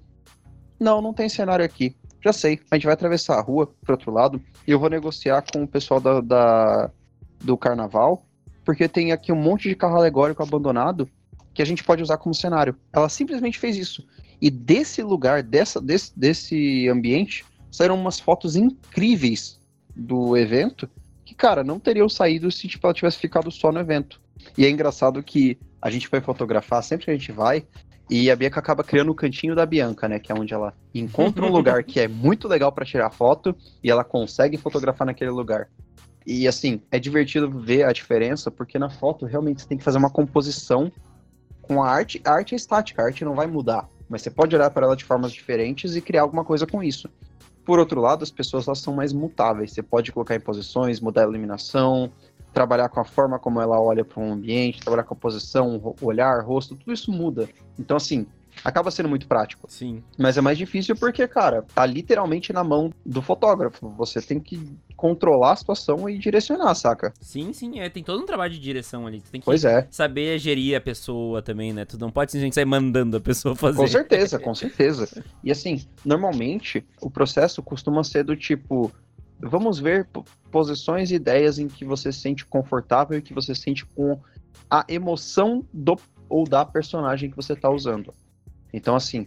não, 0.78 1.00
não 1.00 1.14
tem 1.14 1.28
cenário 1.28 1.64
aqui. 1.64 1.96
Já 2.22 2.32
sei, 2.32 2.60
a 2.70 2.76
gente 2.76 2.84
vai 2.84 2.92
atravessar 2.92 3.38
a 3.38 3.40
rua 3.40 3.66
pro 3.80 3.94
outro 3.94 4.12
lado 4.12 4.40
e 4.66 4.70
eu 4.70 4.78
vou 4.78 4.90
negociar 4.90 5.42
com 5.50 5.62
o 5.62 5.68
pessoal 5.68 5.98
da, 5.98 6.20
da 6.20 6.90
do 7.42 7.56
carnaval, 7.56 8.22
porque 8.62 8.86
tem 8.86 9.12
aqui 9.12 9.32
um 9.32 9.42
monte 9.42 9.66
de 9.66 9.74
carro 9.74 9.96
alegórico 9.96 10.42
abandonado 10.42 11.08
que 11.54 11.62
a 11.62 11.64
gente 11.64 11.82
pode 11.82 12.02
usar 12.02 12.18
como 12.18 12.34
cenário. 12.34 12.76
Ela 12.92 13.08
simplesmente 13.08 13.58
fez 13.58 13.76
isso. 13.76 14.06
E 14.40 14.50
desse 14.50 15.02
lugar, 15.02 15.42
dessa, 15.42 15.80
desse, 15.80 16.12
desse 16.18 16.86
ambiente, 16.88 17.44
saíram 17.70 17.94
umas 17.94 18.20
fotos 18.20 18.56
incríveis 18.56 19.59
do 20.00 20.36
evento 20.36 20.88
que, 21.24 21.34
cara, 21.34 21.62
não 21.62 21.78
teriam 21.78 22.08
saído 22.08 22.50
se 22.50 22.66
tipo, 22.66 22.86
ela 22.86 22.94
tivesse 22.94 23.18
ficado 23.18 23.50
só 23.50 23.70
no 23.70 23.78
evento. 23.78 24.20
E 24.56 24.64
é 24.64 24.70
engraçado 24.70 25.22
que 25.22 25.58
a 25.80 25.90
gente 25.90 26.08
vai 26.08 26.20
fotografar, 26.20 26.82
sempre 26.82 27.04
que 27.04 27.10
a 27.10 27.14
gente 27.14 27.30
vai, 27.30 27.64
e 28.08 28.30
a 28.30 28.36
Bianca 28.36 28.58
acaba 28.58 28.82
criando 28.82 29.10
o 29.12 29.14
cantinho 29.14 29.54
da 29.54 29.64
Bianca, 29.64 30.08
né? 30.08 30.18
Que 30.18 30.32
é 30.32 30.34
onde 30.34 30.52
ela 30.52 30.74
encontra 30.94 31.44
um 31.44 31.50
lugar 31.50 31.84
que 31.84 32.00
é 32.00 32.08
muito 32.08 32.48
legal 32.48 32.72
para 32.72 32.84
tirar 32.84 33.10
foto 33.10 33.54
e 33.84 33.90
ela 33.90 34.02
consegue 34.02 34.56
fotografar 34.56 35.06
naquele 35.06 35.30
lugar. 35.30 35.68
E 36.26 36.48
assim, 36.48 36.80
é 36.90 36.98
divertido 36.98 37.48
ver 37.50 37.84
a 37.84 37.92
diferença, 37.92 38.50
porque 38.50 38.78
na 38.78 38.90
foto 38.90 39.26
realmente 39.26 39.62
você 39.62 39.68
tem 39.68 39.78
que 39.78 39.84
fazer 39.84 39.98
uma 39.98 40.10
composição 40.10 40.90
com 41.62 41.82
a 41.82 41.88
arte. 41.88 42.20
A 42.24 42.32
arte 42.32 42.54
é 42.54 42.56
estática, 42.56 43.02
a 43.02 43.06
arte 43.06 43.24
não 43.24 43.34
vai 43.34 43.46
mudar. 43.46 43.88
Mas 44.08 44.22
você 44.22 44.30
pode 44.30 44.56
olhar 44.56 44.70
para 44.70 44.86
ela 44.86 44.96
de 44.96 45.04
formas 45.04 45.32
diferentes 45.32 45.94
e 45.94 46.00
criar 46.00 46.22
alguma 46.22 46.44
coisa 46.44 46.66
com 46.66 46.82
isso. 46.82 47.08
Por 47.64 47.78
outro 47.78 48.00
lado, 48.00 48.22
as 48.22 48.30
pessoas 48.30 48.66
elas 48.66 48.78
são 48.78 48.94
mais 48.94 49.12
mutáveis. 49.12 49.72
Você 49.72 49.82
pode 49.82 50.12
colocar 50.12 50.34
em 50.34 50.40
posições, 50.40 51.00
mudar 51.00 51.22
a 51.22 51.24
iluminação, 51.24 52.10
trabalhar 52.52 52.88
com 52.88 53.00
a 53.00 53.04
forma 53.04 53.38
como 53.38 53.60
ela 53.60 53.80
olha 53.80 54.04
para 54.04 54.20
um 54.20 54.32
ambiente, 54.32 54.80
trabalhar 54.80 55.04
com 55.04 55.14
a 55.14 55.16
posição, 55.16 55.94
olhar, 56.00 56.42
rosto, 56.44 56.74
tudo 56.74 56.92
isso 56.92 57.12
muda. 57.12 57.48
Então, 57.78 57.96
assim, 57.96 58.26
acaba 58.64 58.90
sendo 58.90 59.08
muito 59.08 59.26
prático. 59.26 59.66
Sim. 59.68 60.02
Mas 60.18 60.36
é 60.36 60.40
mais 60.40 60.58
difícil 60.58 60.94
porque, 60.96 61.26
cara, 61.26 61.64
tá 61.74 61.84
literalmente 61.86 62.52
na 62.52 62.62
mão 62.62 62.92
do 63.04 63.22
fotógrafo. 63.22 63.88
Você 63.90 64.20
tem 64.20 64.40
que 64.40 64.76
controlar 64.96 65.52
a 65.52 65.56
situação 65.56 66.08
e 66.08 66.18
direcionar, 66.18 66.74
saca? 66.74 67.12
Sim, 67.20 67.52
sim, 67.52 67.80
é, 67.80 67.88
tem 67.88 68.02
todo 68.02 68.22
um 68.22 68.26
trabalho 68.26 68.52
de 68.52 68.60
direção 68.60 69.06
ali. 69.06 69.20
Tu 69.20 69.30
tem 69.30 69.40
que 69.40 69.44
Pois 69.44 69.64
é. 69.64 69.86
saber 69.90 70.38
gerir 70.38 70.76
a 70.76 70.80
pessoa 70.80 71.42
também, 71.42 71.72
né? 71.72 71.84
Tu 71.84 71.98
não 71.98 72.10
pode 72.10 72.30
simplesmente 72.30 72.54
sair 72.54 72.64
mandando 72.64 73.16
a 73.16 73.20
pessoa 73.20 73.54
fazer. 73.56 73.78
Com 73.78 73.86
certeza, 73.86 74.38
com 74.38 74.54
certeza. 74.54 75.08
E 75.42 75.50
assim, 75.50 75.84
normalmente 76.04 76.84
o 77.00 77.10
processo 77.10 77.62
costuma 77.62 78.04
ser 78.04 78.24
do 78.24 78.36
tipo. 78.36 78.92
Vamos 79.42 79.78
ver 79.78 80.06
posições 80.50 81.10
e 81.10 81.14
ideias 81.14 81.58
em 81.58 81.66
que 81.66 81.82
você 81.82 82.12
se 82.12 82.20
sente 82.20 82.44
confortável 82.44 83.18
e 83.18 83.22
que 83.22 83.32
você 83.32 83.54
sente 83.54 83.86
com 83.86 84.20
a 84.70 84.84
emoção 84.86 85.64
do 85.72 85.96
ou 86.28 86.44
da 86.44 86.64
personagem 86.64 87.28
que 87.30 87.36
você 87.36 87.54
está 87.54 87.68
usando. 87.68 88.14
Então, 88.72 88.94
assim, 88.94 89.26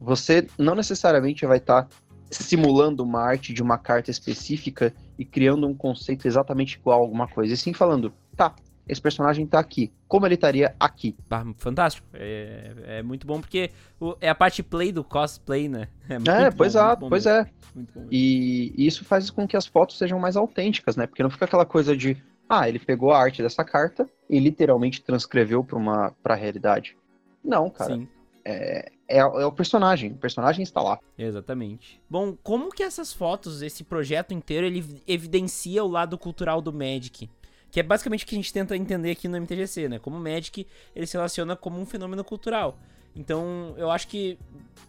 você 0.00 0.46
não 0.58 0.74
necessariamente 0.74 1.46
vai 1.46 1.58
estar 1.58 1.84
tá 1.84 1.88
simulando 2.30 3.02
uma 3.02 3.20
arte 3.20 3.52
de 3.52 3.62
uma 3.62 3.78
carta 3.78 4.10
específica 4.10 4.92
e 5.18 5.24
criando 5.24 5.66
um 5.66 5.74
conceito 5.74 6.26
exatamente 6.26 6.78
igual 6.78 6.98
a 6.98 7.02
alguma 7.02 7.28
coisa. 7.28 7.52
E 7.52 7.56
sim 7.56 7.72
falando, 7.72 8.12
tá, 8.36 8.54
esse 8.88 9.00
personagem 9.00 9.46
tá 9.46 9.58
aqui. 9.58 9.92
Como 10.08 10.26
ele 10.26 10.34
estaria 10.34 10.74
aqui? 10.80 11.14
Ah, 11.30 11.44
fantástico. 11.56 12.06
É, 12.14 12.72
é, 12.84 13.02
muito 13.02 13.26
bom 13.26 13.40
porque 13.40 13.70
o, 14.00 14.16
é 14.20 14.28
a 14.28 14.34
parte 14.34 14.62
play 14.62 14.90
do 14.90 15.04
cosplay, 15.04 15.68
né? 15.68 15.88
É, 16.08 16.14
é 16.14 16.50
pois, 16.50 16.74
é, 16.74 16.96
pois 16.96 17.26
é. 17.26 17.46
E, 18.10 18.74
e, 18.76 18.86
isso 18.86 19.04
faz 19.04 19.30
com 19.30 19.46
que 19.46 19.56
as 19.56 19.66
fotos 19.66 19.96
sejam 19.98 20.18
mais 20.18 20.36
autênticas, 20.36 20.96
né? 20.96 21.06
Porque 21.06 21.22
não 21.22 21.30
fica 21.30 21.44
aquela 21.44 21.64
coisa 21.64 21.96
de, 21.96 22.16
ah, 22.48 22.68
ele 22.68 22.78
pegou 22.78 23.12
a 23.12 23.20
arte 23.20 23.42
dessa 23.42 23.64
carta 23.64 24.08
e 24.28 24.38
literalmente 24.38 25.02
transcreveu 25.02 25.62
para 25.62 25.78
uma 25.78 26.12
pra 26.22 26.34
realidade. 26.34 26.96
Não, 27.44 27.70
cara. 27.70 27.94
Sim 27.94 28.08
é, 28.44 28.92
é, 29.08 29.18
é, 29.18 29.24
o 29.24 29.52
personagem, 29.52 30.12
o 30.12 30.16
personagem 30.16 30.62
está 30.62 30.80
lá. 30.80 30.98
Exatamente. 31.16 32.00
Bom, 32.08 32.36
como 32.42 32.70
que 32.70 32.82
essas 32.82 33.12
fotos, 33.12 33.62
esse 33.62 33.84
projeto 33.84 34.32
inteiro, 34.32 34.66
ele 34.66 35.02
evidencia 35.06 35.84
o 35.84 35.88
lado 35.88 36.16
cultural 36.18 36.60
do 36.60 36.72
Magic? 36.72 37.28
Que 37.70 37.80
é 37.80 37.82
basicamente 37.82 38.24
o 38.24 38.26
que 38.26 38.34
a 38.34 38.38
gente 38.38 38.52
tenta 38.52 38.76
entender 38.76 39.12
aqui 39.12 39.28
no 39.28 39.36
MTGC, 39.36 39.88
né? 39.88 39.98
Como 39.98 40.16
o 40.16 40.20
Magic, 40.20 40.66
ele 40.94 41.06
se 41.06 41.16
relaciona 41.16 41.56
como 41.56 41.80
um 41.80 41.86
fenômeno 41.86 42.22
cultural. 42.22 42.78
Então, 43.14 43.74
eu 43.76 43.90
acho 43.90 44.08
que 44.08 44.38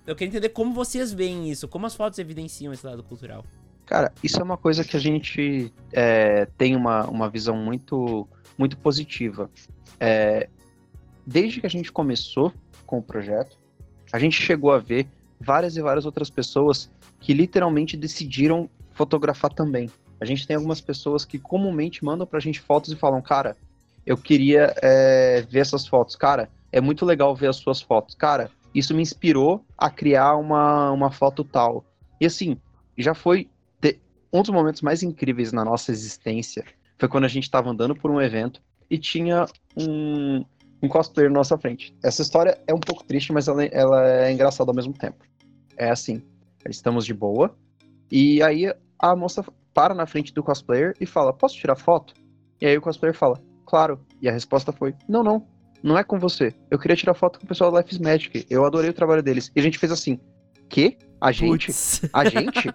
eu 0.06 0.16
quero 0.16 0.30
entender 0.30 0.50
como 0.50 0.74
vocês 0.74 1.14
veem 1.14 1.50
isso, 1.50 1.68
como 1.68 1.86
as 1.86 1.96
fotos 1.96 2.20
evidenciam 2.20 2.74
esse 2.74 2.86
lado 2.86 3.04
cultural. 3.04 3.44
Cara, 3.86 4.12
isso 4.24 4.40
é 4.40 4.44
uma 4.44 4.58
coisa 4.58 4.84
que 4.84 4.96
a 4.96 5.00
gente 5.00 5.74
é, 5.92 6.46
tem 6.58 6.76
uma, 6.76 7.06
uma 7.06 7.30
visão 7.30 7.56
muito, 7.56 8.28
muito 8.58 8.78
positiva. 8.78 9.50
É, 10.00 10.50
desde 11.26 11.60
que 11.60 11.68
a 11.68 11.70
gente 11.70 11.92
começou 11.92 12.54
com 12.86 12.98
o 12.98 13.04
projeto, 13.04 13.58
a 14.12 14.20
gente 14.20 14.42
chegou 14.42 14.72
a 14.72 14.78
ver 14.78 15.08
várias 15.40 15.76
e 15.76 15.82
várias 15.82 16.06
outras 16.06 16.30
pessoas 16.30 16.90
que 17.20 17.34
literalmente 17.34 17.98
decidiram 17.98 18.70
fotografar 18.92 19.52
também. 19.52 19.90
A 20.20 20.26
gente 20.26 20.48
tem 20.48 20.56
algumas 20.56 20.80
pessoas 20.80 21.26
que 21.26 21.40
comumente 21.40 22.04
mandam 22.04 22.26
pra 22.26 22.40
gente 22.40 22.60
fotos 22.60 22.92
e 22.92 22.96
falam, 22.96 23.22
cara, 23.22 23.58
eu 24.06 24.18
queria 24.18 24.74
é, 24.82 25.42
ver 25.50 25.60
essas 25.60 25.88
fotos. 25.88 26.16
Cara, 26.16 26.50
é 26.72 26.80
muito 26.80 27.06
legal 27.06 27.36
ver 27.36 27.48
as 27.48 27.58
suas 27.58 27.82
fotos. 27.82 28.16
Cara, 28.16 28.50
isso 28.74 28.94
me 28.94 29.02
inspirou 29.02 29.66
a 29.78 29.90
criar 29.90 30.36
uma, 30.36 30.92
uma 30.92 31.12
foto 31.12 31.44
tal. 31.44 31.84
E 32.22 32.26
assim, 32.26 32.58
já 32.98 33.14
foi 33.14 33.50
um 34.32 34.42
dos 34.42 34.50
momentos 34.50 34.82
mais 34.82 35.04
incríveis 35.04 35.52
na 35.52 35.64
nossa 35.64 35.92
existência 35.92 36.66
foi 37.04 37.10
quando 37.10 37.26
a 37.26 37.28
gente 37.28 37.44
estava 37.44 37.70
andando 37.70 37.94
por 37.94 38.10
um 38.10 38.22
evento 38.22 38.62
e 38.90 38.98
tinha 38.98 39.46
um, 39.76 40.46
um 40.84 40.90
cosplayer 40.90 41.32
na 41.32 41.40
nossa 41.40 41.58
frente. 41.58 41.96
Essa 42.04 42.22
história 42.22 42.60
é 42.68 42.74
um 42.74 42.80
pouco 42.80 43.06
triste, 43.06 43.32
mas 43.32 43.48
ela, 43.48 43.64
ela 43.64 44.06
é 44.06 44.32
engraçada 44.32 44.70
ao 44.70 44.76
mesmo 44.76 44.94
tempo. 44.94 45.24
É 45.78 45.90
assim, 45.90 46.22
estamos 46.70 47.06
de 47.06 47.14
boa, 47.14 47.56
e 48.12 48.44
aí 48.44 48.72
a 49.00 49.16
moça 49.16 49.44
para 49.74 49.96
na 49.96 50.06
frente 50.06 50.34
do 50.34 50.44
cosplayer 50.44 50.94
e 51.00 51.06
fala, 51.06 51.34
posso 51.34 51.56
tirar 51.56 51.78
foto? 51.78 52.14
E 52.60 52.66
aí 52.66 52.78
o 52.78 52.82
cosplayer 52.82 53.16
fala, 53.16 53.42
claro. 53.66 54.00
E 54.22 54.28
a 54.28 54.32
resposta 54.32 54.74
foi, 54.74 54.94
não, 55.08 55.24
não, 55.24 55.48
não 55.82 55.98
é 55.98 56.04
com 56.04 56.20
você. 56.20 56.54
Eu 56.70 56.78
queria 56.78 56.98
tirar 56.98 57.14
foto 57.14 57.40
com 57.40 57.46
o 57.46 57.48
pessoal 57.48 57.72
do 57.72 57.78
Life 57.78 57.94
is 57.94 58.00
Magic. 58.00 58.46
Eu 58.50 58.66
adorei 58.66 58.90
o 58.90 58.94
trabalho 58.94 59.24
deles. 59.24 59.52
E 59.56 59.60
a 59.60 59.64
gente 59.64 59.80
fez 59.80 59.92
assim, 59.92 60.20
que? 60.70 60.98
A 61.20 61.32
gente? 61.32 61.68
Puts. 61.68 62.02
A 62.14 62.30
gente? 62.30 62.70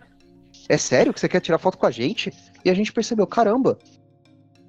É 0.68 0.76
sério 0.76 1.14
que 1.14 1.20
você 1.20 1.28
quer 1.28 1.40
tirar 1.40 1.58
foto 1.58 1.78
com 1.78 1.86
a 1.86 1.90
gente? 1.90 2.32
E 2.64 2.70
a 2.70 2.74
gente 2.74 2.92
percebeu, 2.92 3.26
caramba, 3.26 3.78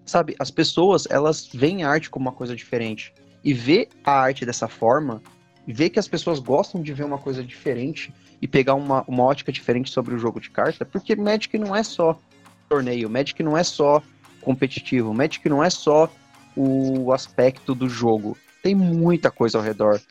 sabe, 0.06 0.36
as 0.40 0.52
pessoas, 0.52 1.08
elas 1.10 1.48
veem 1.48 1.84
a 1.84 1.90
arte 1.90 2.10
como 2.10 2.26
uma 2.26 2.36
coisa 2.36 2.56
diferente 2.56 3.14
e 3.44 3.54
ver 3.54 3.90
a 4.04 4.12
arte 4.12 4.46
dessa 4.46 4.68
forma, 4.68 5.22
ver 5.68 5.90
que 5.90 6.00
as 6.00 6.08
pessoas 6.08 6.40
gostam 6.40 6.82
de 6.82 6.94
ver 6.94 7.06
uma 7.06 7.18
coisa 7.18 7.44
diferente 7.44 8.14
e 8.42 8.48
pegar 8.48 8.76
uma, 8.76 9.04
uma 9.08 9.24
ótica 9.24 9.52
diferente 9.52 9.92
sobre 9.92 10.16
o 10.16 10.20
jogo 10.20 10.40
de 10.40 10.50
carta, 10.50 10.86
porque 10.86 11.16
Magic 11.16 11.58
não 11.58 11.76
é 11.76 11.84
só 11.84 12.20
torneio, 12.68 13.10
Magic 13.10 13.42
não 13.44 13.58
é 13.58 13.64
só 13.64 14.02
competitivo, 14.42 15.14
Magic 15.14 15.48
não 15.50 15.64
é 15.64 15.70
só 15.70 16.10
o 16.56 17.12
aspecto 17.14 17.74
do 17.76 17.90
jogo. 17.90 18.38
Tem 18.62 18.76
muita 18.76 19.32
coisa 19.32 19.58
ao 19.58 19.64
redor. 19.64 20.02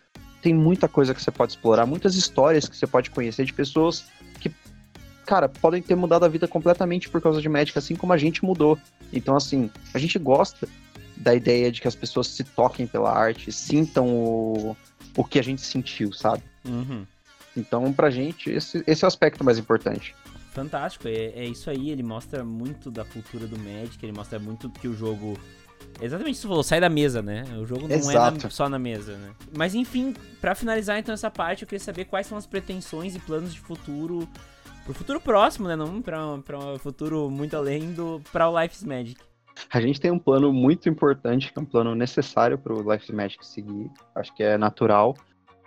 Tem 0.41 0.55
muita 0.55 0.89
coisa 0.89 1.15
que 1.15 1.23
você 1.23 1.31
pode 1.31 1.53
explorar, 1.53 1.85
muitas 1.85 2.15
histórias 2.15 2.69
que 2.69 2.77
você 2.77 2.87
pode 2.87 3.11
conhecer 3.11 3.45
de 3.45 3.53
pessoas 3.53 4.07
que, 4.41 4.51
cara, 5.27 5.49
podem 5.49 5.83
ter 5.83 5.97
mudado 5.97 6.25
a 6.25 6.29
vida 6.29 6.47
completamente 6.47 7.09
por 7.09 7.21
causa 7.21 7.41
de 7.43 7.49
Magic, 7.49 7.77
assim 7.77 7.97
como 7.97 8.13
a 8.13 8.17
gente 8.17 8.45
mudou. 8.45 8.79
Então, 9.13 9.37
assim, 9.37 9.69
a 9.93 9.99
gente 9.99 10.19
gosta 10.19 10.69
da 11.21 11.35
ideia 11.35 11.71
de 11.71 11.81
que 11.81 11.89
as 11.89 11.95
pessoas 11.95 12.29
se 12.29 12.45
toquem 12.45 12.87
pela 12.87 13.11
arte, 13.11 13.51
sintam 13.53 14.09
o, 14.09 14.77
o 15.17 15.25
que 15.25 15.39
a 15.39 15.43
gente 15.43 15.61
sentiu, 15.61 16.13
sabe? 16.13 16.43
Uhum. 16.65 17.05
Então, 17.57 17.93
pra 17.93 18.11
gente, 18.11 18.51
esse, 18.51 18.83
esse 18.87 19.05
é 19.05 19.07
o 19.07 19.09
aspecto 19.09 19.45
mais 19.45 19.59
importante. 19.59 20.15
Fantástico, 20.53 21.09
é, 21.09 21.33
é 21.35 21.45
isso 21.45 21.69
aí, 21.71 21.91
ele 21.91 22.03
mostra 22.03 22.45
muito 22.45 22.91
da 22.91 23.05
cultura 23.05 23.47
do 23.47 23.59
Magic, 23.59 23.99
ele 24.03 24.13
mostra 24.13 24.39
muito 24.39 24.71
que 24.71 24.89
o 24.89 24.95
jogo 24.95 25.39
Exatamente 26.01 26.35
isso 26.35 26.43
que 26.43 26.47
você 26.47 26.49
falou, 26.49 26.63
sai 26.63 26.81
da 26.81 26.89
mesa, 26.89 27.23
né? 27.23 27.45
O 27.61 27.67
jogo 27.67 27.89
não 27.89 27.97
Exato. 27.97 28.41
é 28.41 28.43
na, 28.45 28.51
só 28.51 28.69
na 28.69 28.79
mesa, 28.79 29.17
né? 29.17 29.31
Mas 29.57 29.75
enfim, 29.75 30.15
para 30.41 30.55
finalizar 30.55 30.99
então 30.99 31.13
essa 31.13 31.31
parte, 31.31 31.63
eu 31.63 31.69
queria 31.69 31.83
saber 31.83 32.05
quais 32.05 32.27
são 32.27 32.39
as 32.39 32.47
pretensões 32.47 33.17
e 33.17 33.19
planos 33.19 33.53
de 33.53 33.61
futuro 33.61 34.29
pro 34.85 34.95
futuro 34.95 35.21
próximo, 35.21 35.67
né? 35.67 35.75
Não 35.75 36.01
para 36.01 36.25
um 36.25 36.79
futuro 36.79 37.29
muito 37.31 37.57
além 37.57 37.93
do 37.93 38.21
para 38.33 38.49
o 38.49 38.61
Life's 38.61 38.85
Magic. 38.85 39.21
A 39.73 39.81
gente 39.81 40.01
tem 40.01 40.11
um 40.11 40.19
plano 40.19 40.53
muito 40.53 40.89
importante, 40.89 41.53
que 41.53 41.59
é 41.59 41.63
um 41.63 41.65
plano 41.65 41.95
necessário 41.95 42.59
para 42.59 42.73
o 42.73 42.93
Life 42.93 43.13
Magic 43.13 43.45
seguir, 43.47 43.91
acho 44.15 44.35
que 44.35 44.43
é 44.43 44.57
natural, 44.57 45.15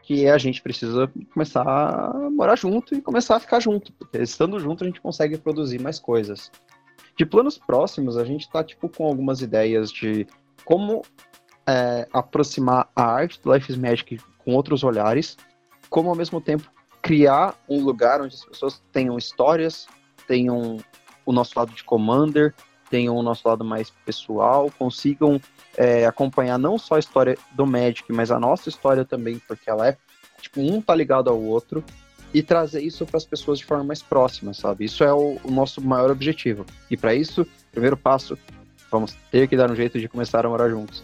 que 0.04 0.26
é 0.26 0.32
a 0.32 0.38
gente 0.38 0.62
precisa 0.62 1.12
começar 1.34 1.62
a 1.62 2.30
morar 2.32 2.56
junto 2.58 2.96
e 2.96 3.02
começar 3.02 3.36
a 3.36 3.40
ficar 3.40 3.60
junto, 3.60 3.94
porque 3.94 4.18
estando 4.18 4.60
junto 4.60 4.84
a 4.84 4.88
gente 4.88 5.02
consegue 5.02 5.38
produzir 5.38 5.80
mais 5.80 6.00
coisas. 6.00 6.52
De 7.18 7.26
planos 7.26 7.58
próximos, 7.58 8.18
a 8.18 8.26
gente 8.26 8.42
está 8.42 8.64
tipo, 8.64 8.90
com 8.90 9.06
algumas 9.06 9.42
ideias 9.42 9.92
de 9.92 10.26
como 10.66 11.02
é, 11.68 12.08
aproximar 12.12 12.90
a 12.96 13.04
arte 13.04 13.40
do 13.42 13.54
Life 13.54 13.72
is 13.72 13.78
Magic 13.78 14.20
com 14.44 14.54
outros 14.56 14.84
olhares, 14.84 15.38
como 15.90 16.10
ao 16.10 16.16
mesmo 16.16 16.42
tempo 16.42 16.70
criar 17.02 17.56
um 17.70 17.84
lugar 17.84 18.22
onde 18.22 18.36
as 18.36 18.46
pessoas 18.46 18.82
tenham 18.92 19.18
histórias, 19.18 19.88
tenham 20.28 20.78
o 21.26 21.32
nosso 21.32 21.58
lado 21.58 21.74
de 21.74 21.84
Commander, 21.84 22.54
tenham 22.92 23.16
o 23.16 23.24
nosso 23.24 23.48
lado 23.48 23.64
mais 23.64 23.90
pessoal, 24.06 24.70
consigam 24.78 25.42
é, 25.78 26.06
acompanhar 26.06 26.60
não 26.60 26.78
só 26.78 26.96
a 26.96 27.00
história 27.00 27.38
do 27.54 27.66
Magic, 27.66 28.04
mas 28.12 28.30
a 28.30 28.40
nossa 28.40 28.68
história 28.68 29.06
também, 29.06 29.42
porque 29.48 29.70
ela 29.70 29.88
é, 29.88 29.98
tipo, 30.42 30.60
um 30.60 30.82
tá 30.82 30.94
ligado 30.94 31.30
ao 31.30 31.42
outro, 31.42 31.84
e 32.34 32.44
trazer 32.44 32.82
isso 32.82 33.06
para 33.06 33.18
as 33.18 33.26
pessoas 33.26 33.60
de 33.60 33.66
forma 33.66 33.84
mais 33.84 34.02
próxima, 34.02 34.54
sabe? 34.54 34.86
Isso 34.86 35.04
é 35.04 35.14
o, 35.14 35.38
o 35.44 35.52
nosso 35.52 35.82
maior 35.82 36.12
objetivo. 36.12 36.66
E 36.90 36.96
para 36.96 37.16
isso, 37.16 37.48
primeiro 37.72 37.98
passo, 37.98 38.38
vamos 38.90 39.16
ter 39.30 39.48
que 39.48 39.58
dar 39.58 39.72
um 39.72 39.76
jeito 39.76 40.00
de 40.00 40.08
começar 40.08 40.46
a 40.46 40.50
morar 40.50 40.70
juntos. 40.70 41.04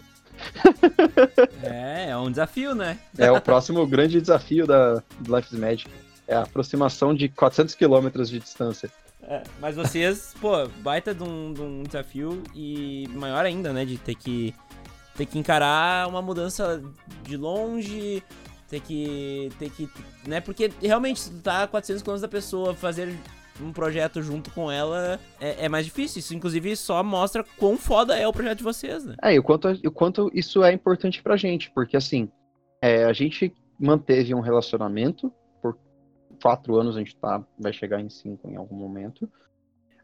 é, 1.62 2.10
é 2.10 2.16
um 2.16 2.30
desafio, 2.30 2.74
né? 2.74 2.98
É 3.16 3.30
o 3.30 3.40
próximo 3.40 3.86
grande 3.86 4.20
desafio 4.20 4.66
da 4.66 5.02
do 5.20 5.36
Life 5.36 5.52
is 5.52 5.58
Magic. 5.58 5.90
É 6.26 6.34
a 6.34 6.42
aproximação 6.42 7.14
de 7.14 7.28
400 7.28 7.74
quilômetros 7.74 8.30
de 8.30 8.38
distância. 8.38 8.90
É, 9.28 9.42
mas 9.60 9.76
vocês, 9.76 10.34
pô, 10.40 10.66
baita 10.78 11.14
de 11.14 11.22
um, 11.22 11.52
de 11.52 11.60
um, 11.60 11.82
desafio 11.82 12.42
e 12.54 13.06
maior 13.12 13.44
ainda, 13.44 13.74
né? 13.74 13.84
De 13.84 13.98
ter 13.98 14.14
que, 14.14 14.54
ter 15.16 15.26
que 15.26 15.38
encarar 15.38 16.08
uma 16.08 16.22
mudança 16.22 16.82
de 17.24 17.36
longe, 17.36 18.22
ter 18.68 18.80
que. 18.80 19.50
ter 19.58 19.70
que. 19.70 19.86
né? 20.26 20.40
Porque 20.40 20.72
realmente, 20.80 21.20
se 21.20 21.30
tu 21.30 21.42
tá 21.42 21.64
a 21.64 21.66
400 21.68 22.02
km 22.02 22.18
da 22.20 22.28
pessoa, 22.28 22.74
fazer 22.74 23.14
um 23.60 23.70
projeto 23.70 24.22
junto 24.22 24.50
com 24.52 24.72
ela 24.72 25.20
é, 25.38 25.66
é, 25.66 25.68
mais 25.68 25.84
difícil. 25.84 26.20
Isso, 26.20 26.34
inclusive, 26.34 26.74
só 26.74 27.02
mostra 27.02 27.44
quão 27.58 27.76
foda 27.76 28.16
é 28.16 28.26
o 28.26 28.32
projeto 28.32 28.58
de 28.58 28.64
vocês, 28.64 29.04
né? 29.04 29.14
É, 29.22 29.34
e 29.34 29.38
o 29.38 29.42
quanto, 29.42 29.68
o 29.68 29.90
quanto 29.90 30.30
isso 30.32 30.64
é 30.64 30.72
importante 30.72 31.22
pra 31.22 31.36
gente, 31.36 31.70
porque 31.72 31.98
assim, 31.98 32.30
é, 32.80 33.04
a 33.04 33.12
gente 33.12 33.52
manteve 33.78 34.34
um 34.34 34.40
relacionamento 34.40 35.30
quatro 36.40 36.76
anos, 36.76 36.96
a 36.96 37.00
gente 37.00 37.16
tá, 37.16 37.42
vai 37.58 37.72
chegar 37.72 38.00
em 38.00 38.08
cinco 38.08 38.48
em 38.48 38.56
algum 38.56 38.76
momento. 38.76 39.28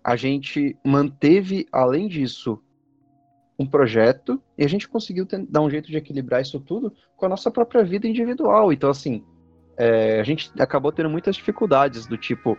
A 0.02 0.16
gente 0.16 0.76
manteve, 0.84 1.66
além 1.72 2.08
disso, 2.08 2.60
um 3.58 3.66
projeto 3.66 4.42
e 4.58 4.64
a 4.64 4.68
gente 4.68 4.88
conseguiu 4.88 5.24
ter, 5.24 5.38
dar 5.46 5.60
um 5.60 5.70
jeito 5.70 5.88
de 5.88 5.96
equilibrar 5.96 6.42
isso 6.42 6.60
tudo 6.60 6.92
com 7.16 7.26
a 7.26 7.28
nossa 7.28 7.50
própria 7.50 7.84
vida 7.84 8.06
individual. 8.06 8.72
Então, 8.72 8.90
assim, 8.90 9.24
é, 9.76 10.20
a 10.20 10.24
gente 10.24 10.50
acabou 10.60 10.92
tendo 10.92 11.08
muitas 11.08 11.36
dificuldades 11.36 12.06
do 12.06 12.16
tipo, 12.16 12.58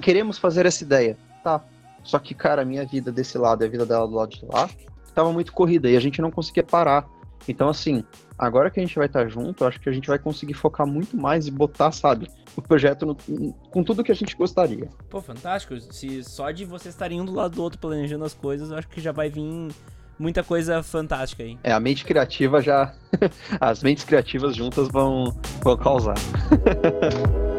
queremos 0.00 0.38
fazer 0.38 0.66
essa 0.66 0.82
ideia, 0.82 1.16
tá? 1.42 1.62
Só 2.02 2.18
que, 2.18 2.34
cara, 2.34 2.62
a 2.62 2.64
minha 2.64 2.86
vida 2.86 3.12
desse 3.12 3.36
lado 3.36 3.62
e 3.62 3.66
a 3.66 3.70
vida 3.70 3.84
dela 3.84 4.06
do 4.06 4.14
lado 4.14 4.30
de 4.30 4.44
lá 4.46 4.68
estava 5.04 5.32
muito 5.32 5.52
corrida 5.52 5.90
e 5.90 5.96
a 5.96 6.00
gente 6.00 6.22
não 6.22 6.30
conseguia 6.30 6.62
parar. 6.62 7.06
Então, 7.48 7.68
assim, 7.68 8.04
agora 8.38 8.70
que 8.70 8.80
a 8.80 8.82
gente 8.82 8.96
vai 8.96 9.06
estar 9.06 9.28
junto, 9.28 9.64
acho 9.64 9.80
que 9.80 9.88
a 9.88 9.92
gente 9.92 10.08
vai 10.08 10.18
conseguir 10.18 10.54
focar 10.54 10.86
muito 10.86 11.16
mais 11.16 11.46
e 11.46 11.50
botar, 11.50 11.92
sabe, 11.92 12.28
o 12.56 12.62
projeto 12.62 13.06
no, 13.06 13.52
com 13.70 13.82
tudo 13.82 14.04
que 14.04 14.12
a 14.12 14.14
gente 14.14 14.36
gostaria. 14.36 14.88
Pô, 15.08 15.20
fantástico. 15.20 15.78
Se 15.80 16.22
só 16.24 16.50
de 16.50 16.64
vocês 16.64 16.94
estarem 16.94 17.20
um 17.20 17.24
do 17.24 17.32
lado 17.32 17.56
do 17.56 17.62
outro 17.62 17.78
planejando 17.78 18.24
as 18.24 18.34
coisas, 18.34 18.70
eu 18.70 18.78
acho 18.78 18.88
que 18.88 19.00
já 19.00 19.12
vai 19.12 19.28
vir 19.28 19.70
muita 20.18 20.44
coisa 20.44 20.82
fantástica 20.82 21.42
aí. 21.42 21.58
É, 21.64 21.72
a 21.72 21.80
mente 21.80 22.04
criativa 22.04 22.60
já. 22.60 22.94
As 23.60 23.82
mentes 23.82 24.04
criativas 24.04 24.54
juntas 24.54 24.88
vão, 24.88 25.34
vão 25.62 25.76
causar. 25.76 26.14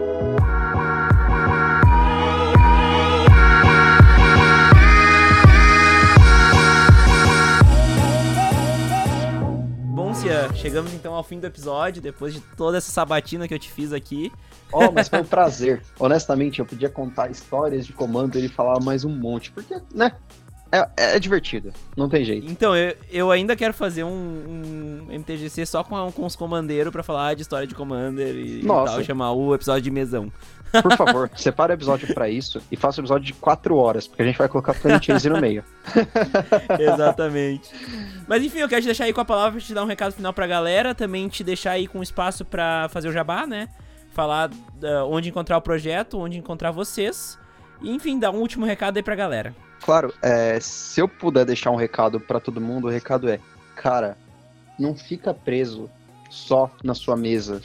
chegamos 10.55 10.93
então 10.93 11.13
ao 11.13 11.24
fim 11.24 11.39
do 11.39 11.47
episódio, 11.47 12.01
depois 12.01 12.34
de 12.34 12.41
toda 12.55 12.78
essa 12.78 12.91
sabatina 12.91 13.47
que 13.47 13.53
eu 13.53 13.59
te 13.59 13.72
fiz 13.72 13.91
aqui. 13.91 14.32
Oh, 14.72 14.91
mas 14.91 15.09
foi 15.09 15.19
um 15.22 15.26
prazer. 15.26 15.82
Honestamente, 15.99 16.59
eu 16.59 16.65
podia 16.65 16.89
contar 16.89 17.30
histórias 17.30 17.86
de 17.86 17.93
comando 17.93 18.38
e 18.38 18.47
falar 18.47 18.80
mais 18.80 19.03
um 19.03 19.09
monte, 19.09 19.51
porque, 19.51 19.82
né? 19.93 20.13
É, 20.72 21.15
é, 21.15 21.19
divertido, 21.19 21.74
não 21.97 22.07
tem 22.07 22.24
jeito. 22.24 22.49
Então, 22.49 22.76
eu, 22.76 22.95
eu 23.11 23.32
ainda 23.32 23.55
quero 23.57 23.74
fazer 23.74 24.05
um, 24.05 24.09
um 24.09 25.19
MTGC 25.19 25.65
só 25.65 25.84
com, 25.84 26.11
com 26.11 26.26
os 26.26 26.36
comandeiros 26.36 26.93
para 26.93 27.03
falar 27.03 27.34
de 27.34 27.41
história 27.41 27.67
de 27.67 27.76
Commander 27.76 28.34
e, 28.36 28.61
e 28.61 28.65
tal, 28.65 29.03
chamar 29.03 29.34
o 29.34 29.53
episódio 29.53 29.82
de 29.82 29.91
mesão. 29.91 30.32
Por 30.82 30.95
favor, 30.95 31.30
separe 31.36 31.74
o 31.74 31.76
episódio 31.76 32.13
para 32.13 32.30
isso 32.30 32.61
e 32.72 32.78
faça 32.78 33.01
um 33.01 33.03
episódio 33.03 33.26
de 33.26 33.34
4 33.34 33.76
horas, 33.76 34.07
porque 34.07 34.22
a 34.22 34.26
gente 34.26 34.38
vai 34.38 34.47
colocar 34.47 34.74
Planet 34.74 35.05
Chase 35.05 35.30
no 35.30 35.41
meio. 35.41 35.63
Exatamente. 36.80 37.69
Mas 38.26 38.41
enfim, 38.41 38.59
eu 38.59 38.69
quero 38.69 38.82
te 38.82 38.86
deixar 38.86 39.03
aí 39.03 39.13
com 39.13 39.19
a 39.19 39.26
palavra 39.26 39.51
pra 39.51 39.61
te 39.61 39.74
dar 39.74 39.84
um 39.84 39.88
recado 39.88 40.13
final 40.13 40.32
pra 40.32 40.47
galera, 40.47 40.95
também 40.95 41.28
te 41.28 41.43
deixar 41.43 41.72
aí 41.72 41.88
com 41.88 42.01
espaço 42.01 42.45
para 42.45 42.88
fazer 42.89 43.09
o 43.09 43.11
jabá, 43.11 43.45
né? 43.45 43.67
Falar 44.11 44.49
uh, 44.49 45.05
onde 45.09 45.28
encontrar 45.28 45.57
o 45.57 45.61
projeto, 45.61 46.17
onde 46.17 46.38
encontrar 46.38 46.72
vocês. 46.72 47.38
E, 47.82 47.91
enfim, 47.91 48.17
dar 48.17 48.32
um 48.32 48.38
último 48.38 48.65
recado 48.65 48.95
aí 48.95 49.03
pra 49.03 49.15
galera. 49.15 49.53
Claro, 49.84 50.13
é, 50.21 50.59
se 50.59 51.01
eu 51.01 51.07
puder 51.07 51.45
deixar 51.45 51.71
um 51.71 51.75
recado 51.75 52.19
para 52.19 52.39
todo 52.39 52.61
mundo, 52.61 52.88
o 52.88 52.91
recado 52.91 53.29
é: 53.29 53.39
cara, 53.75 54.17
não 54.77 54.95
fica 54.95 55.34
preso 55.34 55.89
só 56.29 56.71
na 56.84 56.93
sua 56.93 57.17
mesa 57.17 57.61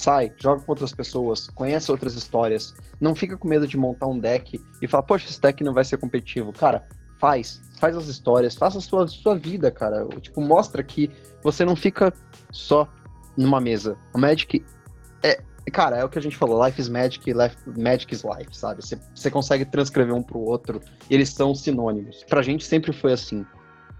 sai, 0.00 0.32
joga 0.38 0.62
com 0.62 0.72
outras 0.72 0.92
pessoas, 0.92 1.48
conhece 1.48 1.90
outras 1.90 2.14
histórias, 2.14 2.74
não 3.00 3.14
fica 3.14 3.36
com 3.36 3.46
medo 3.46 3.66
de 3.66 3.76
montar 3.76 4.06
um 4.06 4.18
deck 4.18 4.60
e 4.80 4.88
falar, 4.88 5.02
poxa, 5.02 5.28
esse 5.28 5.40
deck 5.40 5.62
não 5.62 5.74
vai 5.74 5.84
ser 5.84 5.98
competitivo. 5.98 6.52
Cara, 6.52 6.88
faz, 7.18 7.60
faz 7.78 7.96
as 7.96 8.06
histórias, 8.06 8.54
faça 8.54 8.78
a 8.78 8.80
sua, 8.80 9.06
sua 9.06 9.36
vida, 9.36 9.70
cara. 9.70 10.06
Tipo, 10.20 10.40
mostra 10.40 10.82
que 10.82 11.10
você 11.42 11.64
não 11.64 11.76
fica 11.76 12.12
só 12.50 12.88
numa 13.36 13.60
mesa. 13.60 13.96
O 14.14 14.18
Magic 14.18 14.64
é, 15.22 15.42
cara, 15.70 15.96
é 15.96 16.04
o 16.04 16.08
que 16.08 16.18
a 16.18 16.22
gente 16.22 16.36
falou, 16.36 16.64
life 16.64 16.80
is 16.80 16.88
magic, 16.88 17.32
life, 17.32 17.56
magic 17.78 18.12
is 18.12 18.24
life, 18.24 18.56
sabe? 18.56 18.82
Você, 18.82 19.30
consegue 19.30 19.64
transcrever 19.64 20.14
um 20.14 20.22
pro 20.22 20.38
outro, 20.38 20.80
e 21.08 21.14
eles 21.14 21.30
são 21.30 21.54
sinônimos. 21.54 22.24
Pra 22.28 22.42
gente 22.42 22.64
sempre 22.64 22.92
foi 22.92 23.12
assim. 23.12 23.44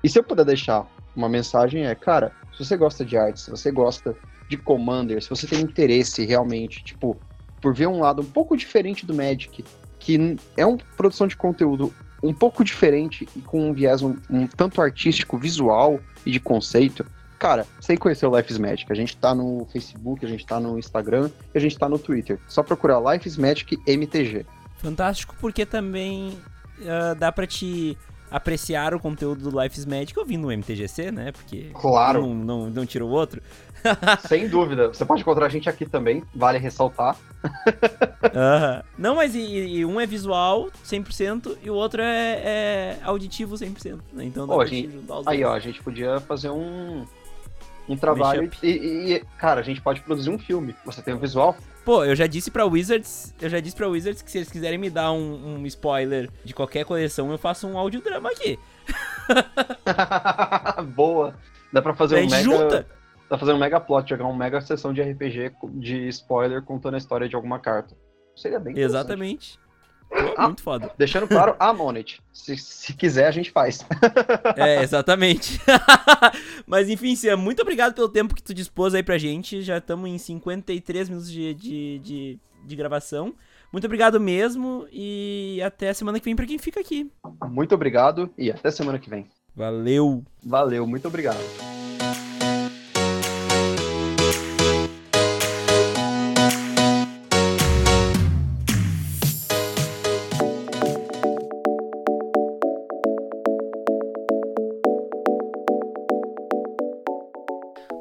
E 0.03 0.09
se 0.09 0.19
eu 0.19 0.25
puder 0.25 0.45
deixar 0.45 0.87
uma 1.15 1.29
mensagem 1.29 1.87
é, 1.87 1.95
cara, 1.95 2.33
se 2.53 2.65
você 2.65 2.77
gosta 2.77 3.05
de 3.05 3.17
arte, 3.17 3.41
se 3.41 3.51
você 3.51 3.71
gosta 3.71 4.17
de 4.49 4.57
Commander, 4.57 5.23
se 5.23 5.31
você 5.31 5.47
tem 5.47 5.61
interesse 5.61 6.25
realmente, 6.25 6.83
tipo, 6.83 7.17
por 7.61 7.75
ver 7.75 7.87
um 7.87 8.01
lado 8.01 8.23
um 8.23 8.27
pouco 8.27 8.57
diferente 8.57 9.07
do 9.07 9.15
Magic, 9.15 9.65
que 9.99 10.37
é 10.57 10.65
uma 10.67 10.79
produção 10.97 11.27
de 11.27 11.37
conteúdo 11.37 11.93
um 12.23 12.35
pouco 12.35 12.65
diferente 12.65 13.29
e 13.35 13.41
com 13.41 13.71
um 13.71 13.73
viés 13.73 14.03
um, 14.03 14.17
um 14.29 14.47
tanto 14.47 14.81
artístico, 14.81 15.39
visual 15.39 16.01
e 16.25 16.31
de 16.31 16.41
conceito, 16.41 17.05
cara, 17.41 17.67
você 17.81 17.97
conhecer 17.97 18.27
o 18.27 18.37
Life 18.37 18.53
is 18.53 18.59
Magic. 18.59 18.93
A 18.93 18.95
gente 18.95 19.17
tá 19.17 19.35
no 19.35 19.67
Facebook, 19.73 20.25
a 20.25 20.29
gente 20.29 20.47
tá 20.47 20.61
no 20.61 20.79
Instagram 20.79 21.31
e 21.53 21.59
a 21.59 21.61
gente 21.61 21.77
tá 21.77 21.89
no 21.89 21.99
Twitter. 21.99 22.39
Só 22.47 22.63
procurar 22.63 23.01
Life 23.01 23.27
is 23.27 23.37
Magic 23.39 23.81
MTG. 23.87 24.45
Fantástico, 24.77 25.35
porque 25.41 25.65
também 25.65 26.39
uh, 26.81 27.15
dá 27.19 27.33
para 27.33 27.47
te 27.47 27.97
apreciar 28.31 28.95
o 28.95 29.01
conteúdo 29.01 29.51
do 29.51 29.61
Life 29.61 29.77
is 29.77 29.87
Magic 29.87 30.17
ouvindo 30.19 30.47
o 30.47 30.53
MTGC, 30.53 31.11
né? 31.11 31.33
Porque 31.33 31.71
claro. 31.73 32.25
um 32.25 32.35
não, 32.35 32.61
não, 32.61 32.71
não 32.71 32.87
tira 32.87 33.05
o 33.05 33.09
outro. 33.09 33.43
Sem 34.29 34.47
dúvida. 34.47 34.89
Você 34.89 35.05
pode 35.05 35.23
encontrar 35.23 35.47
a 35.47 35.49
gente 35.49 35.69
aqui 35.69 35.87
também, 35.87 36.23
vale 36.35 36.59
ressaltar. 36.59 37.17
uh 37.43 38.85
Não, 38.99 39.17
mas 39.17 39.35
e, 39.35 39.41
e, 39.41 39.85
um 39.85 39.99
é 39.99 40.07
visual 40.07 40.69
100% 40.85 41.57
e 41.63 41.71
o 41.71 41.75
outro 41.75 42.03
é, 42.03 42.43
é 42.45 42.99
auditivo 43.03 43.57
100%. 43.57 43.99
Né? 44.13 44.25
Então 44.25 44.47
dá 44.47 44.55
pra 44.55 44.67
gente... 44.67 44.93
juntar 44.93 45.19
os 45.21 45.27
Aí, 45.27 45.39
dois. 45.39 45.51
ó, 45.51 45.57
a 45.57 45.59
gente 45.59 45.83
podia 45.83 46.21
fazer 46.21 46.51
um, 46.51 47.07
um 47.89 47.97
trabalho 47.97 48.51
e, 48.63 48.69
e, 49.15 49.25
cara, 49.39 49.61
a 49.61 49.65
gente 49.65 49.81
pode 49.81 50.01
produzir 50.01 50.31
um 50.31 50.39
filme. 50.39 50.75
Você 50.85 51.03
tem 51.03 51.15
o 51.15 51.19
visual, 51.19 51.57
Pô, 51.85 52.05
eu 52.05 52.15
já 52.15 52.27
disse 52.27 52.51
pra 52.51 52.67
Wizards, 52.67 53.35
eu 53.41 53.49
já 53.49 53.59
disse 53.59 53.75
pra 53.75 53.89
Wizards 53.89 54.23
que 54.23 54.31
se 54.31 54.39
eles 54.39 54.51
quiserem 54.51 54.79
me 54.79 54.91
dar 54.91 55.13
um, 55.13 55.57
um 55.57 55.67
spoiler 55.67 56.31
de 56.45 56.55
qualquer 56.55 56.85
coleção, 56.85 57.31
eu 57.33 57.39
faço 57.39 57.67
um 57.67 57.79
audiodrama 57.79 58.31
aqui. 58.31 58.59
Boa. 60.95 61.35
Dá 61.73 61.81
pra 61.81 61.95
fazer 61.95 62.17
um 62.17 62.29
mega... 62.29 62.43
Junta. 62.43 62.87
Dá 63.23 63.37
pra 63.37 63.39
fazer 63.39 63.53
um 63.53 63.59
mega 63.59 63.81
plot, 63.81 64.09
jogar 64.11 64.27
uma 64.27 64.37
mega 64.37 64.61
sessão 64.61 64.93
de 64.93 65.01
RPG 65.01 65.53
de 65.75 66.09
spoiler 66.09 66.63
contando 66.63 66.95
a 66.95 66.99
história 66.99 67.29
de 67.29 67.35
alguma 67.35 67.59
carta. 67.59 67.97
Seria 68.37 68.61
bem 68.61 68.79
Exatamente. 68.79 69.59
Pô, 70.11 70.35
ah, 70.37 70.47
muito 70.47 70.63
foda. 70.63 70.93
Deixando 70.99 71.29
claro, 71.29 71.55
a 71.59 71.73
Monet. 71.73 72.21
Se, 72.33 72.57
se 72.57 72.93
quiser, 72.95 73.27
a 73.27 73.31
gente 73.31 73.51
faz. 73.51 73.87
é, 74.57 74.83
exatamente. 74.83 75.61
Mas 76.67 76.89
enfim, 76.89 77.15
Cia, 77.15 77.37
muito 77.37 77.63
obrigado 77.63 77.95
pelo 77.95 78.09
tempo 78.09 78.35
que 78.35 78.43
tu 78.43 78.53
dispôs 78.53 78.95
aí 78.95 79.03
pra 79.03 79.19
gente. 79.19 79.63
Já 79.63 79.79
estamos 79.79 80.11
em 80.11 80.19
53 80.19 81.09
minutos 81.09 81.31
de, 81.31 81.55
de, 81.55 81.99
de, 82.01 82.39
de 82.65 82.77
gravação. 82.77 83.35
Muito 83.73 83.85
obrigado 83.85 84.19
mesmo 84.19 84.87
e 84.91 85.61
até 85.65 85.93
semana 85.95 86.19
que 86.19 86.25
vem 86.25 86.35
pra 86.35 86.47
quem 86.47 86.59
fica 86.59 86.81
aqui. 86.81 87.11
Muito 87.49 87.75
obrigado 87.75 88.29
e 88.37 88.51
até 88.51 88.71
semana 88.71 88.99
que 88.99 89.09
vem. 89.09 89.29
Valeu. 89.55 90.25
Valeu, 90.45 90.87
muito 90.87 91.07
obrigado. 91.07 91.39